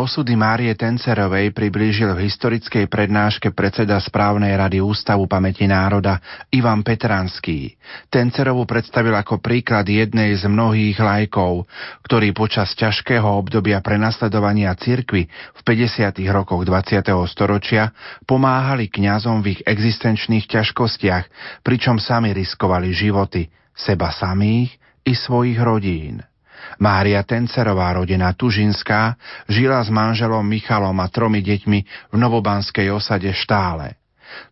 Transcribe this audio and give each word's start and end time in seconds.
Osudy 0.00 0.32
Márie 0.32 0.72
Tencerovej 0.80 1.52
priblížil 1.52 2.16
v 2.16 2.24
historickej 2.24 2.88
prednáške 2.88 3.52
predseda 3.52 4.00
správnej 4.00 4.56
rady 4.56 4.80
Ústavu 4.80 5.28
pamäti 5.28 5.68
národa 5.68 6.24
Ivan 6.48 6.80
Petranský. 6.80 7.76
Tencerovu 8.08 8.64
predstavil 8.64 9.12
ako 9.12 9.44
príklad 9.44 9.84
jednej 9.84 10.32
z 10.40 10.48
mnohých 10.48 10.96
lajkov, 10.96 11.68
ktorí 12.08 12.32
počas 12.32 12.72
ťažkého 12.80 13.28
obdobia 13.28 13.84
prenasledovania 13.84 14.72
cirkvy 14.72 15.28
v 15.28 15.60
50. 15.68 16.16
rokoch 16.32 16.64
20. 16.64 17.04
storočia 17.28 17.92
pomáhali 18.24 18.88
kňazom 18.88 19.44
v 19.44 19.52
ich 19.52 19.62
existenčných 19.68 20.48
ťažkostiach, 20.48 21.24
pričom 21.60 22.00
sami 22.00 22.32
riskovali 22.32 22.88
životy 22.96 23.52
seba 23.76 24.08
samých 24.08 24.80
i 25.04 25.12
svojich 25.12 25.60
rodín. 25.60 26.24
Mária 26.80 27.20
Tencerová, 27.28 27.92
rodená 27.92 28.32
Tužinská, 28.32 29.20
žila 29.44 29.84
s 29.84 29.92
manželom 29.92 30.40
Michalom 30.40 30.96
a 30.96 31.12
tromi 31.12 31.44
deťmi 31.44 31.78
v 32.08 32.16
Novobanskej 32.16 32.88
osade 32.88 33.28
Štále. 33.36 34.00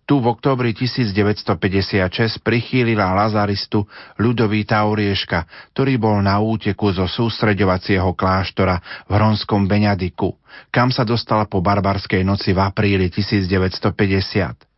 Tu 0.05 0.19
v 0.19 0.27
oktobri 0.28 0.75
1956 0.75 2.44
prichýlila 2.44 3.15
Lazaristu 3.15 3.87
Ľudovíta 4.21 4.84
Orieška, 4.84 5.47
ktorý 5.72 5.97
bol 5.97 6.19
na 6.21 6.37
úteku 6.43 6.93
zo 6.93 7.06
sústreďovacieho 7.06 8.12
kláštora 8.12 9.06
v 9.06 9.10
Hronskom 9.15 9.71
Beňadiku, 9.71 10.34
kam 10.69 10.91
sa 10.91 11.06
dostala 11.06 11.47
po 11.47 11.62
barbarskej 11.62 12.27
noci 12.27 12.53
v 12.53 12.60
apríli 12.60 13.09
1950. 13.09 14.69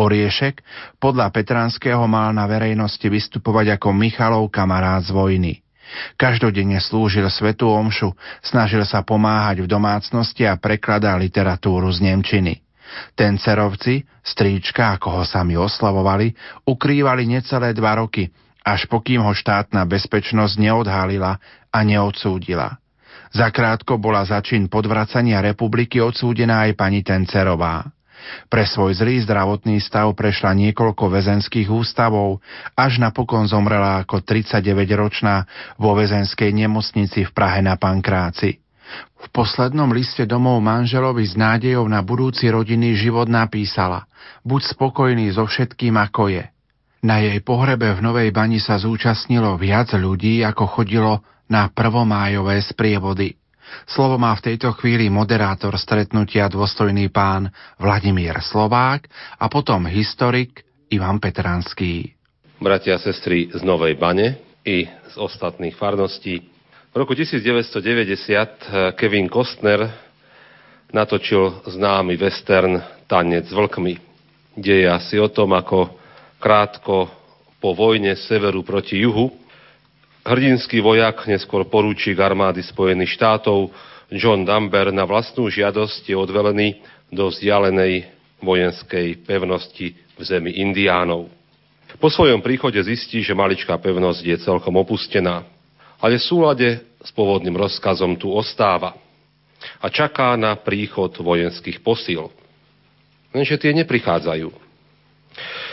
Oriešek 0.00 0.64
podľa 0.96 1.28
Petranského 1.32 2.00
mal 2.08 2.32
na 2.32 2.48
verejnosti 2.48 3.04
vystupovať 3.04 3.80
ako 3.80 3.88
Michalov 3.96 4.48
kamarát 4.48 5.04
z 5.04 5.12
vojny. 5.12 5.60
Každodenne 6.14 6.78
slúžil 6.78 7.26
svetú 7.30 7.70
omšu, 7.70 8.14
snažil 8.40 8.82
sa 8.86 9.02
pomáhať 9.02 9.64
v 9.64 9.70
domácnosti 9.70 10.46
a 10.46 10.58
prekladá 10.58 11.14
literatúru 11.18 11.90
z 11.90 12.04
Nemčiny. 12.06 12.62
Tencerovci, 13.14 14.02
stríčka, 14.22 14.98
ako 14.98 15.20
ho 15.20 15.22
sami 15.22 15.54
oslavovali, 15.54 16.34
ukrývali 16.66 17.26
necelé 17.26 17.70
dva 17.70 18.02
roky, 18.02 18.26
až 18.66 18.90
pokým 18.90 19.22
ho 19.22 19.32
štátna 19.32 19.86
bezpečnosť 19.86 20.54
neodhalila 20.58 21.38
a 21.70 21.78
neodsúdila. 21.86 22.76
Zakrátko 23.30 24.02
bola 24.02 24.26
začín 24.26 24.66
podvracania 24.66 25.38
republiky 25.38 26.02
odsúdená 26.02 26.66
aj 26.66 26.74
pani 26.74 27.06
Tencerová. 27.06 27.86
Pre 28.48 28.64
svoj 28.66 28.98
zlý 28.98 29.22
zdravotný 29.24 29.80
stav 29.80 30.12
prešla 30.14 30.52
niekoľko 30.54 31.08
väzenských 31.08 31.68
ústavov, 31.70 32.44
až 32.76 33.00
napokon 33.00 33.48
zomrela 33.48 34.04
ako 34.04 34.22
39-ročná 34.22 35.46
vo 35.80 35.96
väzenskej 35.96 36.52
nemocnici 36.52 37.24
v 37.24 37.30
Prahe 37.32 37.64
na 37.64 37.80
Pankráci. 37.80 38.60
V 39.20 39.26
poslednom 39.30 39.94
liste 39.94 40.26
domov 40.26 40.58
manželovi 40.58 41.22
s 41.22 41.38
nádejou 41.38 41.86
na 41.86 42.02
budúci 42.02 42.50
rodinný 42.50 42.98
život 42.98 43.30
napísala 43.30 44.10
Buď 44.42 44.74
spokojný 44.74 45.30
so 45.36 45.46
všetkým, 45.46 45.94
ako 46.00 46.32
je. 46.32 46.44
Na 47.00 47.24
jej 47.24 47.40
pohrebe 47.40 47.88
v 47.96 48.00
Novej 48.04 48.28
Bani 48.28 48.60
sa 48.60 48.76
zúčastnilo 48.76 49.56
viac 49.56 49.96
ľudí, 49.96 50.44
ako 50.44 50.64
chodilo 50.68 51.24
na 51.48 51.72
prvomájové 51.72 52.60
sprievody. 52.60 53.39
Slovo 53.88 54.18
má 54.18 54.34
v 54.38 54.52
tejto 54.52 54.74
chvíli 54.78 55.10
moderátor 55.10 55.74
stretnutia 55.78 56.46
dôstojný 56.46 57.08
pán 57.08 57.50
Vladimír 57.80 58.38
Slovák 58.38 59.06
a 59.38 59.46
potom 59.50 59.86
historik 59.88 60.62
Ivan 60.90 61.18
Petranský. 61.22 62.12
Bratia 62.60 62.98
a 62.98 63.02
sestry 63.02 63.48
z 63.48 63.64
Novej 63.64 63.96
Bane 63.96 64.60
i 64.66 64.84
z 64.84 65.14
ostatných 65.16 65.72
farností. 65.72 66.44
V 66.90 66.96
roku 66.98 67.16
1990 67.16 68.94
Kevin 68.98 69.32
Costner 69.32 69.88
natočil 70.92 71.64
známy 71.64 72.18
western 72.20 72.82
Tanec 73.06 73.48
s 73.48 73.54
vlkmi. 73.54 73.94
Deje 74.58 74.90
asi 74.90 75.16
o 75.16 75.30
tom, 75.30 75.54
ako 75.54 75.96
krátko 76.42 77.08
po 77.62 77.70
vojne 77.72 78.18
severu 78.18 78.60
proti 78.66 79.00
juhu 79.00 79.39
Hrdinský 80.20 80.84
vojak, 80.84 81.24
neskôr 81.24 81.64
porúčik 81.64 82.20
armády 82.20 82.60
Spojených 82.60 83.16
štátov, 83.16 83.72
John 84.12 84.44
Dumber 84.44 84.92
na 84.92 85.08
vlastnú 85.08 85.48
žiadosť 85.48 86.12
je 86.12 86.16
odvelený 86.18 86.82
do 87.08 87.30
vzdialenej 87.30 88.10
vojenskej 88.44 89.24
pevnosti 89.24 89.96
v 89.96 90.20
zemi 90.20 90.60
Indiánov. 90.60 91.30
Po 91.96 92.12
svojom 92.12 92.44
príchode 92.44 92.78
zistí, 92.84 93.24
že 93.24 93.32
maličká 93.32 93.80
pevnosť 93.80 94.22
je 94.22 94.36
celkom 94.44 94.76
opustená, 94.76 95.46
ale 95.96 96.20
v 96.20 96.26
súlade 96.26 96.68
s 97.00 97.10
pôvodným 97.16 97.56
rozkazom 97.56 98.14
tu 98.20 98.28
ostáva 98.30 98.92
a 99.80 99.86
čaká 99.88 100.36
na 100.36 100.52
príchod 100.56 101.12
vojenských 101.16 101.80
posíl. 101.80 102.28
Lenže 103.32 103.56
tie 103.56 103.72
neprichádzajú. 103.72 104.48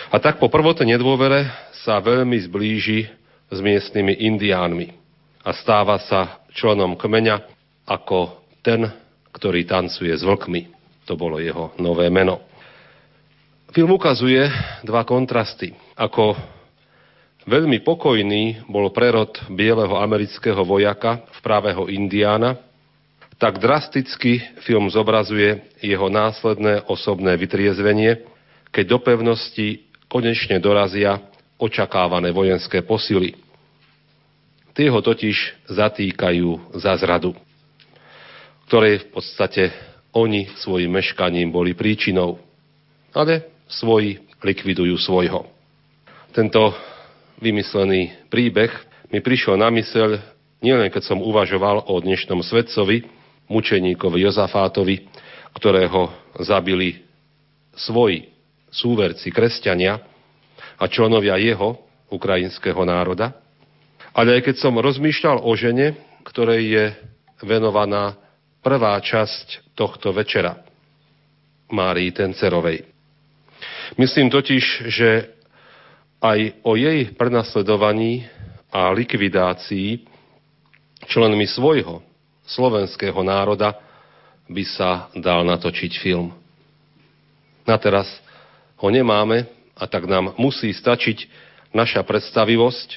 A 0.08 0.16
tak 0.24 0.40
po 0.40 0.48
prvotnej 0.48 0.96
nedôvere 0.96 1.52
sa 1.84 2.00
veľmi 2.00 2.38
zblíži 2.48 3.12
s 3.48 3.58
miestnymi 3.64 4.14
indiánmi 4.28 4.92
a 5.44 5.56
stáva 5.56 5.96
sa 6.04 6.44
členom 6.52 7.00
kmeňa 7.00 7.48
ako 7.88 8.44
ten, 8.60 8.92
ktorý 9.32 9.64
tancuje 9.64 10.12
s 10.12 10.26
vlkmi. 10.26 10.76
To 11.08 11.16
bolo 11.16 11.40
jeho 11.40 11.72
nové 11.80 12.12
meno. 12.12 12.44
Film 13.72 13.96
ukazuje 13.96 14.44
dva 14.84 15.08
kontrasty. 15.08 15.72
Ako 15.96 16.36
veľmi 17.48 17.80
pokojný 17.86 18.68
bol 18.68 18.92
prerod 18.92 19.32
bieleho 19.48 19.96
amerického 19.96 20.60
vojaka 20.68 21.24
v 21.32 21.40
pravého 21.40 21.88
indiána, 21.88 22.60
tak 23.38 23.62
drasticky 23.62 24.42
film 24.66 24.90
zobrazuje 24.90 25.64
jeho 25.80 26.10
následné 26.10 26.84
osobné 26.90 27.38
vytriezvenie, 27.38 28.26
keď 28.74 28.84
do 28.84 29.00
pevnosti 29.00 29.86
konečne 30.10 30.58
dorazia 30.58 31.22
očakávané 31.58 32.30
vojenské 32.34 32.86
posily. 32.86 33.34
Tie 34.78 34.88
ho 34.94 35.02
totiž 35.02 35.68
zatýkajú 35.74 36.78
za 36.78 36.94
zradu, 37.02 37.34
ktorej 38.70 39.02
v 39.02 39.08
podstate 39.10 39.64
oni 40.14 40.50
svojim 40.62 40.94
meškaním 40.94 41.50
boli 41.50 41.74
príčinou. 41.74 42.38
Ale 43.14 43.50
svoji 43.66 44.22
likvidujú 44.46 44.96
svojho. 45.02 45.50
Tento 46.30 46.78
vymyslený 47.42 48.30
príbeh 48.30 48.70
mi 49.10 49.20
prišiel 49.22 49.58
na 49.58 49.74
myseľ 49.74 50.38
nielen 50.62 50.90
keď 50.90 51.04
som 51.14 51.22
uvažoval 51.22 51.90
o 51.90 51.94
dnešnom 52.02 52.42
svetcovi, 52.42 53.06
mučeníkovi 53.48 54.26
Jozafátovi, 54.26 55.08
ktorého 55.56 56.12
zabili 56.42 57.02
svoji 57.78 58.30
súverci 58.74 59.32
kresťania, 59.32 60.02
a 60.78 60.84
členovia 60.86 61.38
jeho, 61.42 61.82
ukrajinského 62.08 62.80
národa. 62.88 63.36
Ale 64.16 64.40
aj 64.40 64.50
keď 64.50 64.56
som 64.62 64.80
rozmýšľal 64.80 65.44
o 65.44 65.52
žene, 65.58 65.98
ktorej 66.24 66.62
je 66.64 66.86
venovaná 67.44 68.18
prvá 68.64 68.98
časť 68.98 69.76
tohto 69.78 70.16
večera, 70.16 70.64
Márii 71.68 72.16
Tencerovej. 72.16 72.88
Myslím 74.00 74.32
totiž, 74.32 74.64
že 74.88 75.28
aj 76.24 76.64
o 76.64 76.80
jej 76.80 77.12
prenasledovaní 77.14 78.26
a 78.72 78.90
likvidácii 78.96 80.08
členmi 81.08 81.48
svojho 81.48 82.04
slovenského 82.48 83.20
národa 83.24 83.76
by 84.48 84.64
sa 84.64 85.12
dal 85.16 85.44
natočiť 85.44 85.92
film. 86.00 86.32
Na 87.68 87.76
teraz 87.76 88.08
ho 88.80 88.88
nemáme, 88.88 89.57
a 89.78 89.86
tak 89.86 90.10
nám 90.10 90.34
musí 90.42 90.74
stačiť 90.74 91.30
naša 91.72 92.02
predstavivosť 92.02 92.90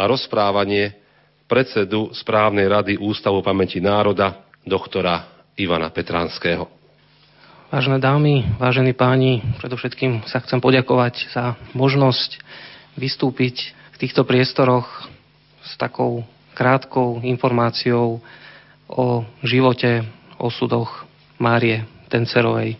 a 0.00 0.08
rozprávanie 0.08 0.96
predsedu 1.44 2.16
správnej 2.16 2.64
rady 2.64 2.96
Ústavu 2.96 3.44
pamäti 3.44 3.76
národa, 3.76 4.40
doktora 4.64 5.28
Ivana 5.60 5.92
Petranského. 5.92 6.64
Vážené 7.68 8.00
dámy, 8.00 8.56
vážení 8.60 8.92
páni, 8.92 9.40
predovšetkým 9.60 10.28
sa 10.28 10.40
chcem 10.44 10.60
poďakovať 10.60 11.28
za 11.32 11.56
možnosť 11.76 12.40
vystúpiť 12.96 13.72
v 13.92 13.96
týchto 13.96 14.28
priestoroch 14.28 14.88
s 15.64 15.72
takou 15.80 16.24
krátkou 16.52 17.24
informáciou 17.24 18.20
o 18.92 19.24
živote, 19.40 20.04
osudoch 20.36 21.08
Márie 21.40 21.88
Tencerovej. 22.12 22.76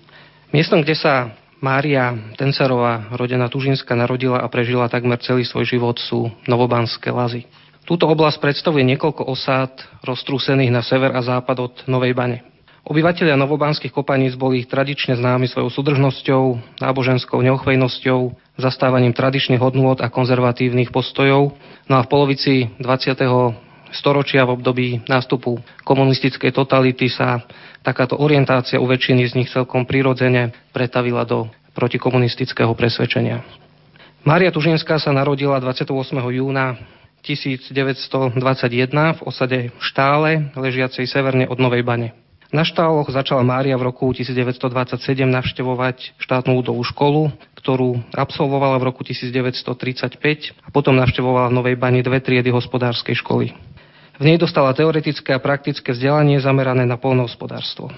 Miestom, 0.53 0.85
kde 0.85 0.93
sa 0.93 1.33
Mária 1.63 2.11
Tencerová, 2.35 3.07
rodená 3.15 3.47
Tužinská, 3.47 3.95
narodila 3.95 4.43
a 4.43 4.51
prežila 4.51 4.91
takmer 4.91 5.23
celý 5.23 5.47
svoj 5.47 5.63
život 5.63 5.95
sú 5.95 6.27
Novobanské 6.51 7.15
lazy. 7.15 7.47
Túto 7.87 8.11
oblasť 8.11 8.43
predstavuje 8.43 8.83
niekoľko 8.83 9.31
osád 9.31 9.71
roztrúsených 10.03 10.75
na 10.75 10.83
sever 10.83 11.15
a 11.15 11.23
západ 11.23 11.57
od 11.63 11.75
Novej 11.87 12.19
Bane. 12.19 12.43
Obyvatelia 12.83 13.39
novobanských 13.39 13.95
kopaníc 13.95 14.35
boli 14.35 14.67
tradične 14.67 15.15
známi 15.15 15.47
svojou 15.47 15.71
súdržnosťou, 15.71 16.43
náboženskou 16.83 17.39
neochvejnosťou, 17.39 18.35
zastávaním 18.59 19.15
tradičných 19.15 19.63
hodnôt 19.63 20.03
a 20.03 20.11
konzervatívnych 20.11 20.91
postojov. 20.91 21.55
No 21.87 21.95
a 21.95 22.03
v 22.03 22.11
polovici 22.11 22.75
20. 22.83 23.72
storočia 23.93 24.43
v 24.49 24.59
období 24.59 24.89
nástupu 25.07 25.61
komunistickej 25.85 26.51
totality 26.51 27.13
sa 27.13 27.45
takáto 27.85 28.19
orientácia 28.19 28.81
u 28.81 28.87
väčšiny 28.89 29.23
z 29.29 29.33
nich 29.39 29.51
celkom 29.53 29.85
prirodzene 29.85 30.51
pretavila 30.73 31.23
do 31.29 31.47
protikomunistického 31.77 32.73
presvedčenia. 32.77 33.45
Mária 34.23 34.55
Tužinská 34.55 35.03
sa 35.03 35.11
narodila 35.11 35.59
28. 35.59 35.89
júna 36.15 36.79
1921 37.23 38.39
v 39.19 39.21
osade 39.23 39.59
Štále, 39.79 40.51
ležiacej 40.55 41.07
severne 41.07 41.47
od 41.47 41.59
Novej 41.59 41.83
Bane. 41.87 42.15
Na 42.53 42.69
štáloch 42.69 43.09
začala 43.09 43.41
Mária 43.41 43.81
v 43.81 43.89
roku 43.89 44.13
1927 44.13 45.25
navštevovať 45.25 46.21
štátnu 46.21 46.53
údovú 46.61 46.85
školu, 46.85 47.33
ktorú 47.57 47.97
absolvovala 48.13 48.77
v 48.77 48.93
roku 48.93 49.01
1935 49.01 50.21
a 50.61 50.69
potom 50.69 50.93
navštevovala 51.01 51.49
v 51.49 51.57
Novej 51.57 51.77
Bani 51.81 52.05
dve 52.05 52.21
triedy 52.21 52.53
hospodárskej 52.53 53.17
školy. 53.25 53.57
V 54.21 54.25
nej 54.29 54.37
dostala 54.37 54.77
teoretické 54.77 55.33
a 55.33 55.41
praktické 55.41 55.97
vzdelanie 55.97 56.37
zamerané 56.43 56.85
na 56.85 57.01
polnohospodárstvo. 57.01 57.89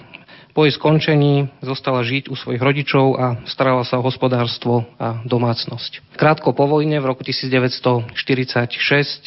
Po 0.55 0.63
jej 0.63 0.71
skončení 0.71 1.51
zostala 1.59 1.99
žiť 1.99 2.31
u 2.31 2.35
svojich 2.39 2.63
rodičov 2.63 3.19
a 3.19 3.43
starala 3.43 3.83
sa 3.83 3.99
o 3.99 4.05
hospodárstvo 4.07 4.87
a 4.95 5.19
domácnosť. 5.27 6.15
Krátko 6.15 6.55
po 6.55 6.63
vojne 6.63 6.95
v 7.03 7.11
roku 7.11 7.27
1946 7.27 8.07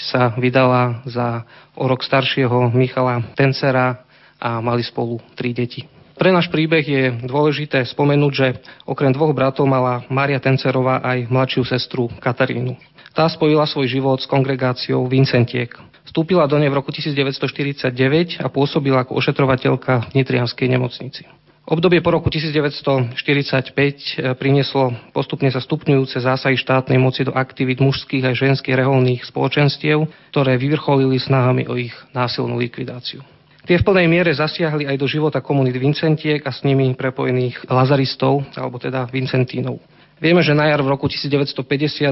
sa 0.09 0.33
vydala 0.41 1.05
za 1.05 1.45
o 1.77 1.85
rok 1.85 2.01
staršieho 2.01 2.73
Michala 2.73 3.21
Tencera 3.37 4.09
a 4.41 4.65
mali 4.65 4.81
spolu 4.81 5.21
tri 5.37 5.53
deti. 5.53 5.85
Pre 6.17 6.33
náš 6.33 6.49
príbeh 6.49 6.83
je 6.83 7.15
dôležité 7.29 7.85
spomenúť, 7.85 8.33
že 8.33 8.49
okrem 8.89 9.13
dvoch 9.13 9.37
bratov 9.37 9.69
mala 9.69 10.09
Mária 10.09 10.41
Tencerová 10.41 11.05
aj 11.05 11.29
mladšiu 11.29 11.63
sestru 11.69 12.09
Katarínu. 12.25 12.75
Tá 13.13 13.29
spojila 13.29 13.69
svoj 13.69 13.87
život 13.87 14.19
s 14.19 14.27
kongregáciou 14.27 15.05
Vincentiek. 15.07 15.71
Vstúpila 16.09 16.49
do 16.49 16.57
nej 16.57 16.73
v 16.73 16.81
roku 16.81 16.89
1949 16.89 18.41
a 18.41 18.49
pôsobila 18.49 19.05
ako 19.05 19.21
ošetrovateľka 19.21 20.09
v 20.09 20.13
Nitrianskej 20.17 20.65
nemocnici. 20.65 21.29
Obdobie 21.69 22.01
po 22.01 22.17
roku 22.17 22.33
1945 22.33 23.13
eh, 23.13 24.33
prinieslo 24.33 24.97
postupne 25.13 25.53
sa 25.53 25.61
stupňujúce 25.61 26.17
zásahy 26.25 26.57
štátnej 26.57 26.97
moci 26.97 27.29
do 27.29 27.37
aktivít 27.37 27.85
mužských 27.85 28.25
a 28.25 28.33
ženských 28.33 28.73
reholných 28.81 29.29
spoločenstiev, 29.29 30.09
ktoré 30.33 30.57
vyvrcholili 30.57 31.21
snahami 31.21 31.69
o 31.69 31.77
ich 31.77 31.93
násilnú 32.17 32.57
likvidáciu. 32.57 33.21
Tie 33.69 33.77
v 33.77 33.85
plnej 33.85 34.09
miere 34.09 34.33
zasiahli 34.33 34.89
aj 34.89 34.97
do 34.97 35.05
života 35.05 35.45
komunít 35.45 35.77
Vincentiek 35.77 36.41
a 36.41 36.49
s 36.49 36.65
nimi 36.65 36.89
prepojených 36.97 37.69
lazaristov, 37.69 38.49
alebo 38.57 38.81
teda 38.81 39.05
Vincentínov. 39.13 39.77
Vieme, 40.19 40.43
že 40.43 40.51
na 40.51 40.67
jar 40.67 40.83
v 40.83 40.91
roku 40.91 41.07
1950 41.07 41.55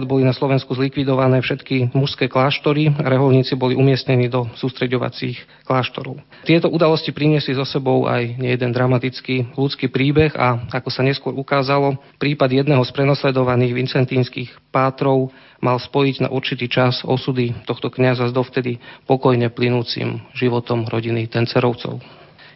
boli 0.07 0.23
na 0.23 0.31
Slovensku 0.31 0.71
zlikvidované 0.79 1.43
všetky 1.43 1.91
mužské 1.91 2.31
kláštory 2.31 2.95
a 2.95 3.11
reholníci 3.11 3.59
boli 3.59 3.75
umiestnení 3.75 4.31
do 4.31 4.47
sústreďovacích 4.55 5.67
kláštorov. 5.67 6.23
Tieto 6.47 6.71
udalosti 6.71 7.11
priniesli 7.11 7.59
so 7.59 7.67
sebou 7.67 8.07
aj 8.07 8.39
nejeden 8.39 8.71
dramatický 8.71 9.59
ľudský 9.59 9.91
príbeh 9.91 10.39
a, 10.39 10.71
ako 10.71 10.87
sa 10.87 11.03
neskôr 11.03 11.35
ukázalo, 11.35 11.99
prípad 12.23 12.63
jedného 12.63 12.87
z 12.87 12.95
prenosledovaných 12.95 13.75
vincentínskych 13.75 14.55
pátrov 14.71 15.35
mal 15.59 15.75
spojiť 15.83 16.23
na 16.23 16.29
určitý 16.31 16.71
čas 16.71 17.03
osudy 17.03 17.59
tohto 17.67 17.91
kniaza 17.91 18.31
s 18.31 18.33
dovtedy 18.33 18.79
pokojne 19.11 19.51
plynúcim 19.51 20.23
životom 20.31 20.87
rodiny 20.87 21.27
Tencerovcov. 21.27 21.99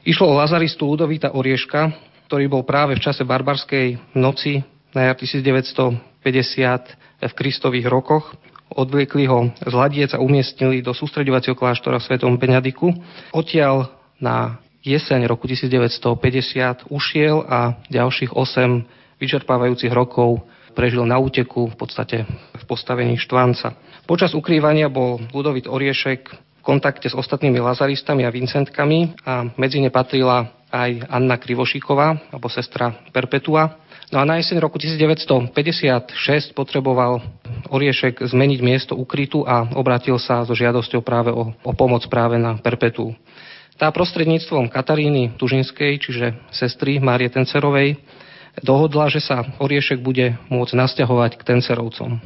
Išlo 0.07 0.31
o 0.31 0.39
lazaristu 0.39 0.87
Ludovita 0.87 1.35
Orieška, 1.35 1.91
ktorý 2.31 2.47
bol 2.47 2.63
práve 2.63 2.95
v 2.95 3.03
čase 3.03 3.27
barbarskej 3.27 4.15
noci 4.15 4.63
na 4.95 5.11
jar 5.11 5.17
1950 5.17 5.99
v 7.21 7.33
Kristových 7.37 7.87
rokoch. 7.87 8.35
Odvliekli 8.71 9.27
ho 9.27 9.51
z 9.59 9.75
Ladiec 9.75 10.15
a 10.15 10.23
umiestnili 10.23 10.79
do 10.79 10.95
sústredovacieho 10.95 11.59
kláštora 11.59 11.99
v 11.99 12.07
Svetom 12.07 12.39
Benediku. 12.39 12.95
Odtiaľ 13.35 13.91
na 14.23 14.63
jeseň 14.87 15.27
roku 15.27 15.51
1950 15.51 16.87
ušiel 16.89 17.43
a 17.45 17.83
ďalších 17.91 18.33
8 18.33 19.21
vyčerpávajúcich 19.21 19.93
rokov 19.93 20.47
prežil 20.73 21.03
na 21.03 21.19
úteku 21.19 21.69
v 21.69 21.77
podstate 21.77 22.25
v 22.55 22.65
postavení 22.65 23.19
štvanca. 23.19 23.75
Počas 24.07 24.33
ukrývania 24.39 24.87
bol 24.87 25.19
Ludovit 25.35 25.67
Oriešek 25.67 26.31
v 26.31 26.63
kontakte 26.63 27.11
s 27.11 27.19
ostatnými 27.19 27.59
lazaristami 27.59 28.23
a 28.23 28.31
vincentkami 28.31 29.19
a 29.27 29.51
medzi 29.59 29.83
ne 29.83 29.91
patrila 29.91 30.47
aj 30.71 31.11
Anna 31.11 31.37
Krivošíková, 31.37 32.31
alebo 32.31 32.47
sestra 32.47 32.95
Perpetua. 33.11 33.90
No 34.11 34.19
a 34.19 34.27
na 34.27 34.43
jeseň 34.43 34.59
roku 34.59 34.75
1956 34.75 35.55
potreboval 36.51 37.23
Oriešek 37.71 38.27
zmeniť 38.27 38.59
miesto 38.59 38.99
ukrytu 38.99 39.47
a 39.47 39.71
obratil 39.79 40.19
sa 40.19 40.43
so 40.43 40.51
žiadosťou 40.51 40.99
práve 40.99 41.31
o, 41.31 41.55
o 41.55 41.73
pomoc 41.79 42.03
práve 42.11 42.35
na 42.35 42.59
perpetu. 42.59 43.15
Tá 43.79 43.87
prostredníctvom 43.95 44.67
Kataríny 44.67 45.39
Tužinskej, 45.39 46.03
čiže 46.03 46.35
sestry 46.51 46.99
Márie 46.99 47.31
Tencerovej, 47.31 48.03
dohodla, 48.67 49.07
že 49.07 49.23
sa 49.23 49.47
Oriešek 49.63 50.03
bude 50.03 50.35
môcť 50.51 50.75
nasťahovať 50.75 51.39
k 51.39 51.47
Tencerovcom. 51.47 52.19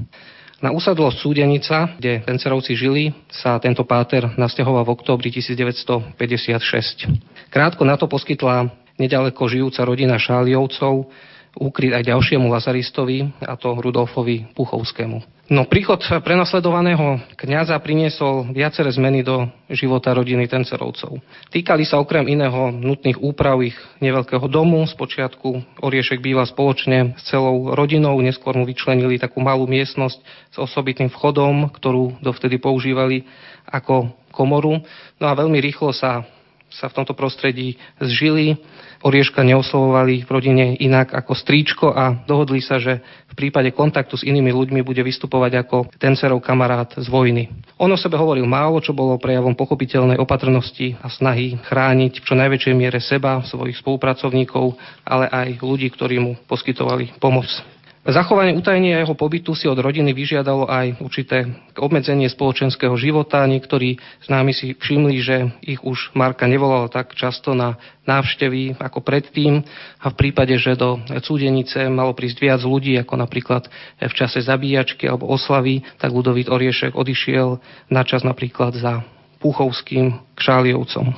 Na 0.65 0.73
úsadlosť 0.73 1.21
Súdenica, 1.21 1.93
kde 2.01 2.25
Tencerovci 2.25 2.73
žili, 2.73 3.13
sa 3.29 3.61
tento 3.61 3.85
páter 3.85 4.25
nasťahoval 4.41 4.89
v 4.89 4.95
októbri 4.97 5.29
1956. 5.29 7.53
Krátko 7.53 7.85
na 7.85 8.01
to 8.01 8.09
poskytla 8.09 8.73
nedaleko 8.97 9.45
žijúca 9.45 9.85
rodina 9.85 10.17
Šáliovcov 10.17 11.13
ukryť 11.59 11.93
aj 11.95 12.05
ďalšiemu 12.11 12.47
Lazaristovi, 12.51 13.47
a 13.47 13.55
to 13.55 13.79
Rudolfovi 13.79 14.51
Puchovskému. 14.55 15.35
No 15.45 15.69
príchod 15.69 16.01
prenasledovaného 16.01 17.21
kňaza 17.37 17.77
priniesol 17.85 18.49
viaceré 18.57 18.89
zmeny 18.89 19.21
do 19.21 19.45
života 19.69 20.17
rodiny 20.17 20.49
Tencerovcov. 20.49 21.21
Týkali 21.53 21.85
sa 21.85 22.01
okrem 22.01 22.25
iného 22.33 22.73
nutných 22.73 23.21
úprav 23.21 23.61
ich 23.61 23.77
neveľkého 24.01 24.49
domu. 24.49 24.89
Spočiatku 24.89 25.85
Oriešek 25.85 26.25
býval 26.25 26.49
spoločne 26.49 27.13
s 27.21 27.29
celou 27.29 27.77
rodinou, 27.77 28.17
neskôr 28.25 28.57
mu 28.57 28.65
vyčlenili 28.65 29.21
takú 29.21 29.45
malú 29.45 29.69
miestnosť 29.69 30.19
s 30.49 30.57
osobitným 30.57 31.13
vchodom, 31.13 31.69
ktorú 31.77 32.25
dovtedy 32.25 32.57
používali 32.57 33.29
ako 33.69 34.17
komoru. 34.33 34.81
No 35.21 35.29
a 35.29 35.37
veľmi 35.37 35.61
rýchlo 35.61 35.93
sa 35.93 36.25
sa 36.75 36.91
v 36.91 36.97
tomto 36.99 37.15
prostredí 37.15 37.79
zžili. 38.03 38.59
Orieška 39.05 39.45
neoslovovali 39.45 40.25
v 40.25 40.31
rodine 40.33 40.65
inak 40.81 41.13
ako 41.13 41.37
stríčko 41.37 41.93
a 41.93 42.25
dohodli 42.25 42.65
sa, 42.65 42.81
že 42.81 43.05
v 43.29 43.35
prípade 43.37 43.69
kontaktu 43.77 44.17
s 44.17 44.25
inými 44.25 44.49
ľuďmi 44.49 44.81
bude 44.81 45.05
vystupovať 45.05 45.61
ako 45.61 45.93
tencerov 46.01 46.41
kamarát 46.41 46.89
z 46.97 47.05
vojny. 47.13 47.53
On 47.77 47.93
o 47.93 48.01
sebe 48.01 48.17
hovoril 48.17 48.49
málo, 48.49 48.81
čo 48.81 48.97
bolo 48.97 49.21
prejavom 49.21 49.53
pochopiteľnej 49.53 50.17
opatrnosti 50.17 50.97
a 51.05 51.13
snahy 51.13 51.61
chrániť 51.69 52.23
v 52.23 52.25
čo 52.25 52.33
najväčšej 52.33 52.75
miere 52.75 52.97
seba, 52.97 53.45
svojich 53.45 53.77
spolupracovníkov, 53.85 54.73
ale 55.05 55.29
aj 55.29 55.61
ľudí, 55.61 55.93
ktorí 55.93 56.17
mu 56.25 56.41
poskytovali 56.49 57.21
pomoc. 57.21 57.74
Zachovanie 58.05 58.53
utajenia 58.53 59.01
jeho 59.01 59.17
pobytu 59.17 59.57
si 59.57 59.65
od 59.65 59.81
rodiny 59.81 60.13
vyžiadalo 60.13 60.69
aj 60.69 61.01
určité 61.01 61.49
obmedzenie 61.73 62.29
spoločenského 62.29 62.93
života. 63.01 63.41
Niektorí 63.49 63.97
známi 64.29 64.53
si 64.53 64.77
všimli, 64.77 65.17
že 65.25 65.37
ich 65.65 65.81
už 65.81 66.13
Marka 66.13 66.45
nevolala 66.45 66.93
tak 66.93 67.17
často 67.17 67.57
na 67.57 67.81
návštevy 68.05 68.77
ako 68.77 69.01
predtým 69.01 69.65
a 70.05 70.13
v 70.13 70.19
prípade, 70.21 70.53
že 70.61 70.77
do 70.77 71.01
cúdenice 71.25 71.89
malo 71.89 72.13
prísť 72.13 72.45
viac 72.45 72.61
ľudí, 72.61 72.93
ako 73.01 73.25
napríklad 73.25 73.73
v 73.97 74.13
čase 74.13 74.45
zabíjačky 74.45 75.09
alebo 75.09 75.33
oslavy, 75.33 75.81
tak 75.97 76.13
Ludovít 76.13 76.53
Oriešek 76.53 76.93
odišiel 76.93 77.57
na 77.89 78.05
čas 78.05 78.21
napríklad 78.21 78.77
za 78.77 79.01
Púchovským 79.41 80.21
kšáliovcom. 80.37 81.09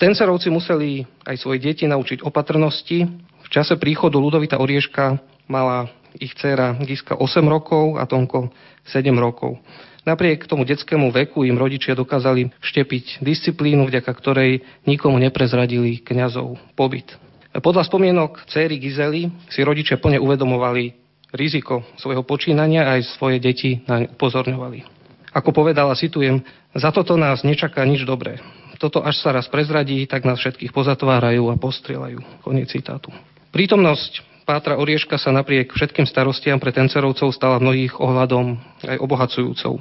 Tencerovci 0.00 0.48
museli 0.48 1.04
aj 1.28 1.36
svoje 1.36 1.60
deti 1.60 1.84
naučiť 1.84 2.24
opatrnosti. 2.24 3.04
V 3.44 3.48
čase 3.52 3.76
príchodu 3.76 4.16
Ludovita 4.16 4.56
Orieška 4.56 5.20
mala 5.44 5.99
ich 6.18 6.34
dcéra 6.34 6.74
Giska 6.82 7.14
8 7.18 7.44
rokov 7.46 8.00
a 8.00 8.08
Tonko 8.08 8.50
7 8.88 9.12
rokov. 9.14 9.60
Napriek 10.08 10.48
tomu 10.48 10.64
detskému 10.64 11.12
veku 11.12 11.44
im 11.44 11.60
rodičia 11.60 11.92
dokázali 11.92 12.48
štepiť 12.64 13.20
disciplínu, 13.20 13.84
vďaka 13.84 14.08
ktorej 14.16 14.64
nikomu 14.88 15.20
neprezradili 15.20 16.00
kňazov 16.00 16.56
pobyt. 16.72 17.12
Podľa 17.50 17.84
spomienok 17.84 18.48
céry 18.48 18.80
Gizely 18.80 19.28
si 19.52 19.60
rodičia 19.60 20.00
plne 20.00 20.16
uvedomovali 20.22 20.96
riziko 21.36 21.84
svojho 22.00 22.24
počínania 22.24 22.86
a 22.86 22.98
aj 22.98 23.18
svoje 23.18 23.38
deti 23.42 23.82
naň 23.84 24.14
upozorňovali. 24.16 24.86
Ako 25.30 25.54
povedala, 25.54 25.94
citujem, 25.94 26.42
za 26.74 26.90
toto 26.90 27.14
nás 27.14 27.46
nečaká 27.46 27.86
nič 27.86 28.02
dobré. 28.02 28.42
Toto 28.80 29.04
až 29.04 29.20
sa 29.20 29.36
raz 29.36 29.44
prezradí, 29.46 30.08
tak 30.08 30.24
nás 30.24 30.40
všetkých 30.40 30.72
pozatvárajú 30.72 31.52
a 31.52 31.60
postrieľajú. 31.60 32.40
Koniec 32.40 32.72
citátu. 32.72 33.12
Prítomnosť 33.52 34.29
Pátra 34.50 34.82
Orieška 34.82 35.14
sa 35.14 35.30
napriek 35.30 35.70
všetkým 35.70 36.10
starostiam 36.10 36.58
pre 36.58 36.74
tencerovcov 36.74 37.30
stala 37.30 37.62
mnohých 37.62 38.02
ohľadom 38.02 38.58
aj 38.82 38.98
obohacujúcou. 38.98 39.78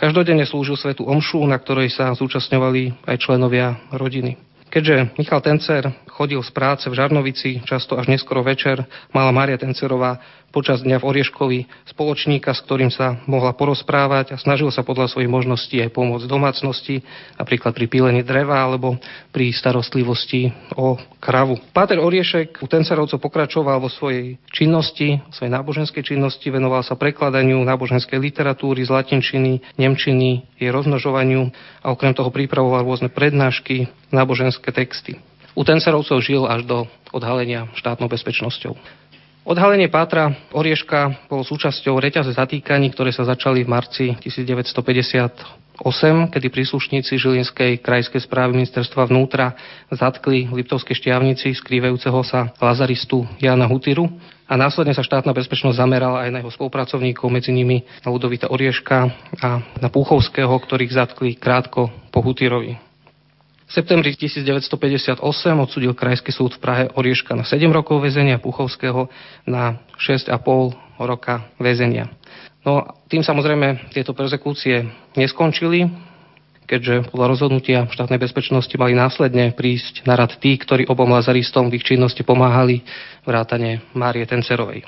Každodenne 0.00 0.48
slúžil 0.48 0.80
svetu 0.80 1.04
omšu, 1.04 1.44
na 1.44 1.60
ktorej 1.60 1.92
sa 1.92 2.16
zúčastňovali 2.16 3.04
aj 3.04 3.16
členovia 3.20 3.76
rodiny. 3.92 4.40
Keďže 4.72 5.12
Michal 5.20 5.44
Tencer 5.44 5.92
chodil 6.08 6.40
z 6.40 6.48
práce 6.56 6.88
v 6.88 6.96
Žarnovici, 6.96 7.60
často 7.68 8.00
až 8.00 8.08
neskoro 8.08 8.40
večer, 8.40 8.80
mala 9.12 9.28
Mária 9.28 9.60
Tencerová 9.60 10.16
počas 10.48 10.80
dňa 10.80 10.96
v 10.98 11.08
Orieškovi 11.08 11.58
spoločníka, 11.92 12.56
s 12.56 12.64
ktorým 12.64 12.88
sa 12.88 13.20
mohla 13.28 13.52
porozprávať 13.52 14.32
a 14.34 14.40
snažil 14.40 14.72
sa 14.72 14.80
podľa 14.80 15.12
svojich 15.12 15.28
možností 15.28 15.76
aj 15.84 15.92
pomôcť 15.92 16.24
domácnosti, 16.24 17.04
napríklad 17.36 17.76
pri 17.76 17.86
pílení 17.86 18.22
dreva 18.24 18.64
alebo 18.64 18.96
pri 19.30 19.52
starostlivosti 19.52 20.50
o 20.74 20.96
kravu. 21.20 21.60
Páter 21.76 22.00
Oriešek 22.00 22.64
u 22.64 22.66
Tencerovcov 22.66 23.20
pokračoval 23.20 23.78
vo 23.78 23.92
svojej 23.92 24.40
činnosti, 24.50 25.20
svojej 25.30 25.52
náboženskej 25.52 26.02
činnosti, 26.02 26.48
venoval 26.48 26.80
sa 26.80 26.96
prekladaniu 26.96 27.60
náboženskej 27.62 28.16
literatúry 28.16 28.82
z 28.82 28.90
latinčiny, 28.90 29.76
nemčiny, 29.76 30.48
jej 30.56 30.70
rozmnožovaniu 30.72 31.52
a 31.84 31.92
okrem 31.92 32.16
toho 32.16 32.32
pripravoval 32.32 32.82
rôzne 32.88 33.12
prednášky, 33.12 33.92
náboženské 34.08 34.72
texty. 34.72 35.20
U 35.58 35.66
Tencerovcov 35.66 36.22
žil 36.22 36.46
až 36.46 36.62
do 36.64 36.86
odhalenia 37.10 37.66
štátnou 37.74 38.06
bezpečnosťou. 38.06 38.78
Odhalenie 39.48 39.88
Pátra 39.88 40.28
Orieška 40.52 41.24
bolo 41.24 41.40
súčasťou 41.40 41.96
reťaze 41.96 42.36
zatýkaní, 42.36 42.92
ktoré 42.92 43.16
sa 43.16 43.24
začali 43.24 43.64
v 43.64 43.72
marci 43.72 44.12
1958, 44.20 45.80
kedy 46.28 46.46
príslušníci 46.52 47.16
Žilinskej 47.16 47.80
krajskej 47.80 48.28
správy 48.28 48.60
ministerstva 48.60 49.08
vnútra 49.08 49.56
zatkli 49.88 50.44
v 50.52 50.60
Liptovskej 50.60 51.00
šťavnici 51.00 51.56
skrývajúceho 51.64 52.20
sa 52.28 52.52
lazaristu 52.60 53.24
Jana 53.40 53.64
Hutiru 53.64 54.12
a 54.44 54.52
následne 54.52 54.92
sa 54.92 55.00
štátna 55.00 55.32
bezpečnosť 55.32 55.80
zamerala 55.80 56.28
aj 56.28 56.30
na 56.36 56.38
jeho 56.44 56.52
spolupracovníkov, 56.52 57.32
medzi 57.32 57.48
nimi 57.48 57.88
na 58.04 58.12
Ludovita 58.12 58.52
Orieška 58.52 58.98
a 59.40 59.64
na 59.80 59.88
Púchovského, 59.88 60.52
ktorých 60.52 60.92
zatkli 60.92 61.40
krátko 61.40 61.88
po 62.12 62.20
Hutirovi. 62.20 62.87
V 63.68 63.72
septembri 63.76 64.16
1958 64.16 65.20
odsudil 65.60 65.92
Krajský 65.92 66.32
súd 66.32 66.56
v 66.56 66.60
Prahe 66.64 66.84
Orieška 66.96 67.36
na 67.36 67.44
7 67.44 67.68
rokov 67.68 68.00
väzenia, 68.00 68.40
Puchovského 68.40 69.12
na 69.44 69.84
6,5 70.00 70.32
roka 71.04 71.52
väzenia. 71.60 72.08
No 72.64 72.88
tým 73.12 73.20
samozrejme 73.20 73.92
tieto 73.92 74.16
persekúcie 74.16 74.88
neskončili, 75.20 75.84
keďže 76.64 77.12
podľa 77.12 77.26
rozhodnutia 77.28 77.84
štátnej 77.92 78.16
bezpečnosti 78.16 78.72
mali 78.80 78.96
následne 78.96 79.52
prísť 79.52 80.08
na 80.08 80.16
rad 80.16 80.36
tí, 80.40 80.56
ktorí 80.56 80.88
obom 80.88 81.12
lazaristom 81.12 81.68
v 81.68 81.76
ich 81.76 81.84
činnosti 81.84 82.24
pomáhali, 82.24 82.80
vrátane 83.28 83.84
Márie 83.92 84.24
Tencerovej. 84.24 84.84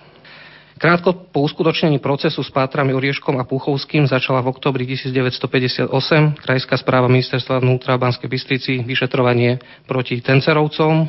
Krátko 0.81 1.13
po 1.29 1.45
uskutočnení 1.45 2.01
procesu 2.01 2.41
s 2.41 2.49
pátrami 2.49 2.97
Orieškom 2.97 3.37
a 3.37 3.45
Puchovským 3.45 4.09
začala 4.09 4.41
v 4.41 4.49
oktobri 4.57 4.89
1958 4.89 5.93
Krajská 6.41 6.81
správa 6.81 7.05
ministerstva 7.05 7.61
vnútra 7.61 8.01
v 8.01 8.09
Banskej 8.09 8.25
Bystrici 8.33 8.73
vyšetrovanie 8.81 9.61
proti 9.85 10.25
Tencerovcom 10.25 11.05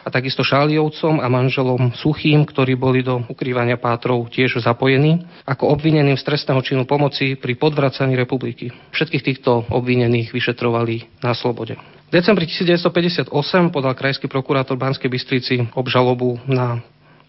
a 0.00 0.08
takisto 0.08 0.40
Šáliovcom 0.40 1.20
a 1.20 1.28
manželom 1.28 1.92
Suchým, 2.00 2.48
ktorí 2.48 2.80
boli 2.80 3.04
do 3.04 3.20
ukrývania 3.28 3.76
pátrov 3.76 4.24
tiež 4.32 4.64
zapojení, 4.64 5.20
ako 5.44 5.68
obvineným 5.68 6.16
z 6.16 6.24
trestného 6.24 6.64
činu 6.64 6.88
pomoci 6.88 7.36
pri 7.36 7.60
podvracaní 7.60 8.16
republiky. 8.16 8.72
Všetkých 8.96 9.20
týchto 9.20 9.68
obvinených 9.68 10.32
vyšetrovali 10.32 11.20
na 11.20 11.36
slobode. 11.36 11.76
V 12.08 12.12
decembri 12.16 12.48
1958 12.48 13.28
podal 13.68 13.92
krajský 13.92 14.32
prokurátor 14.32 14.80
Banskej 14.80 15.12
Bystrici 15.12 15.60
obžalobu 15.76 16.40
na 16.48 16.80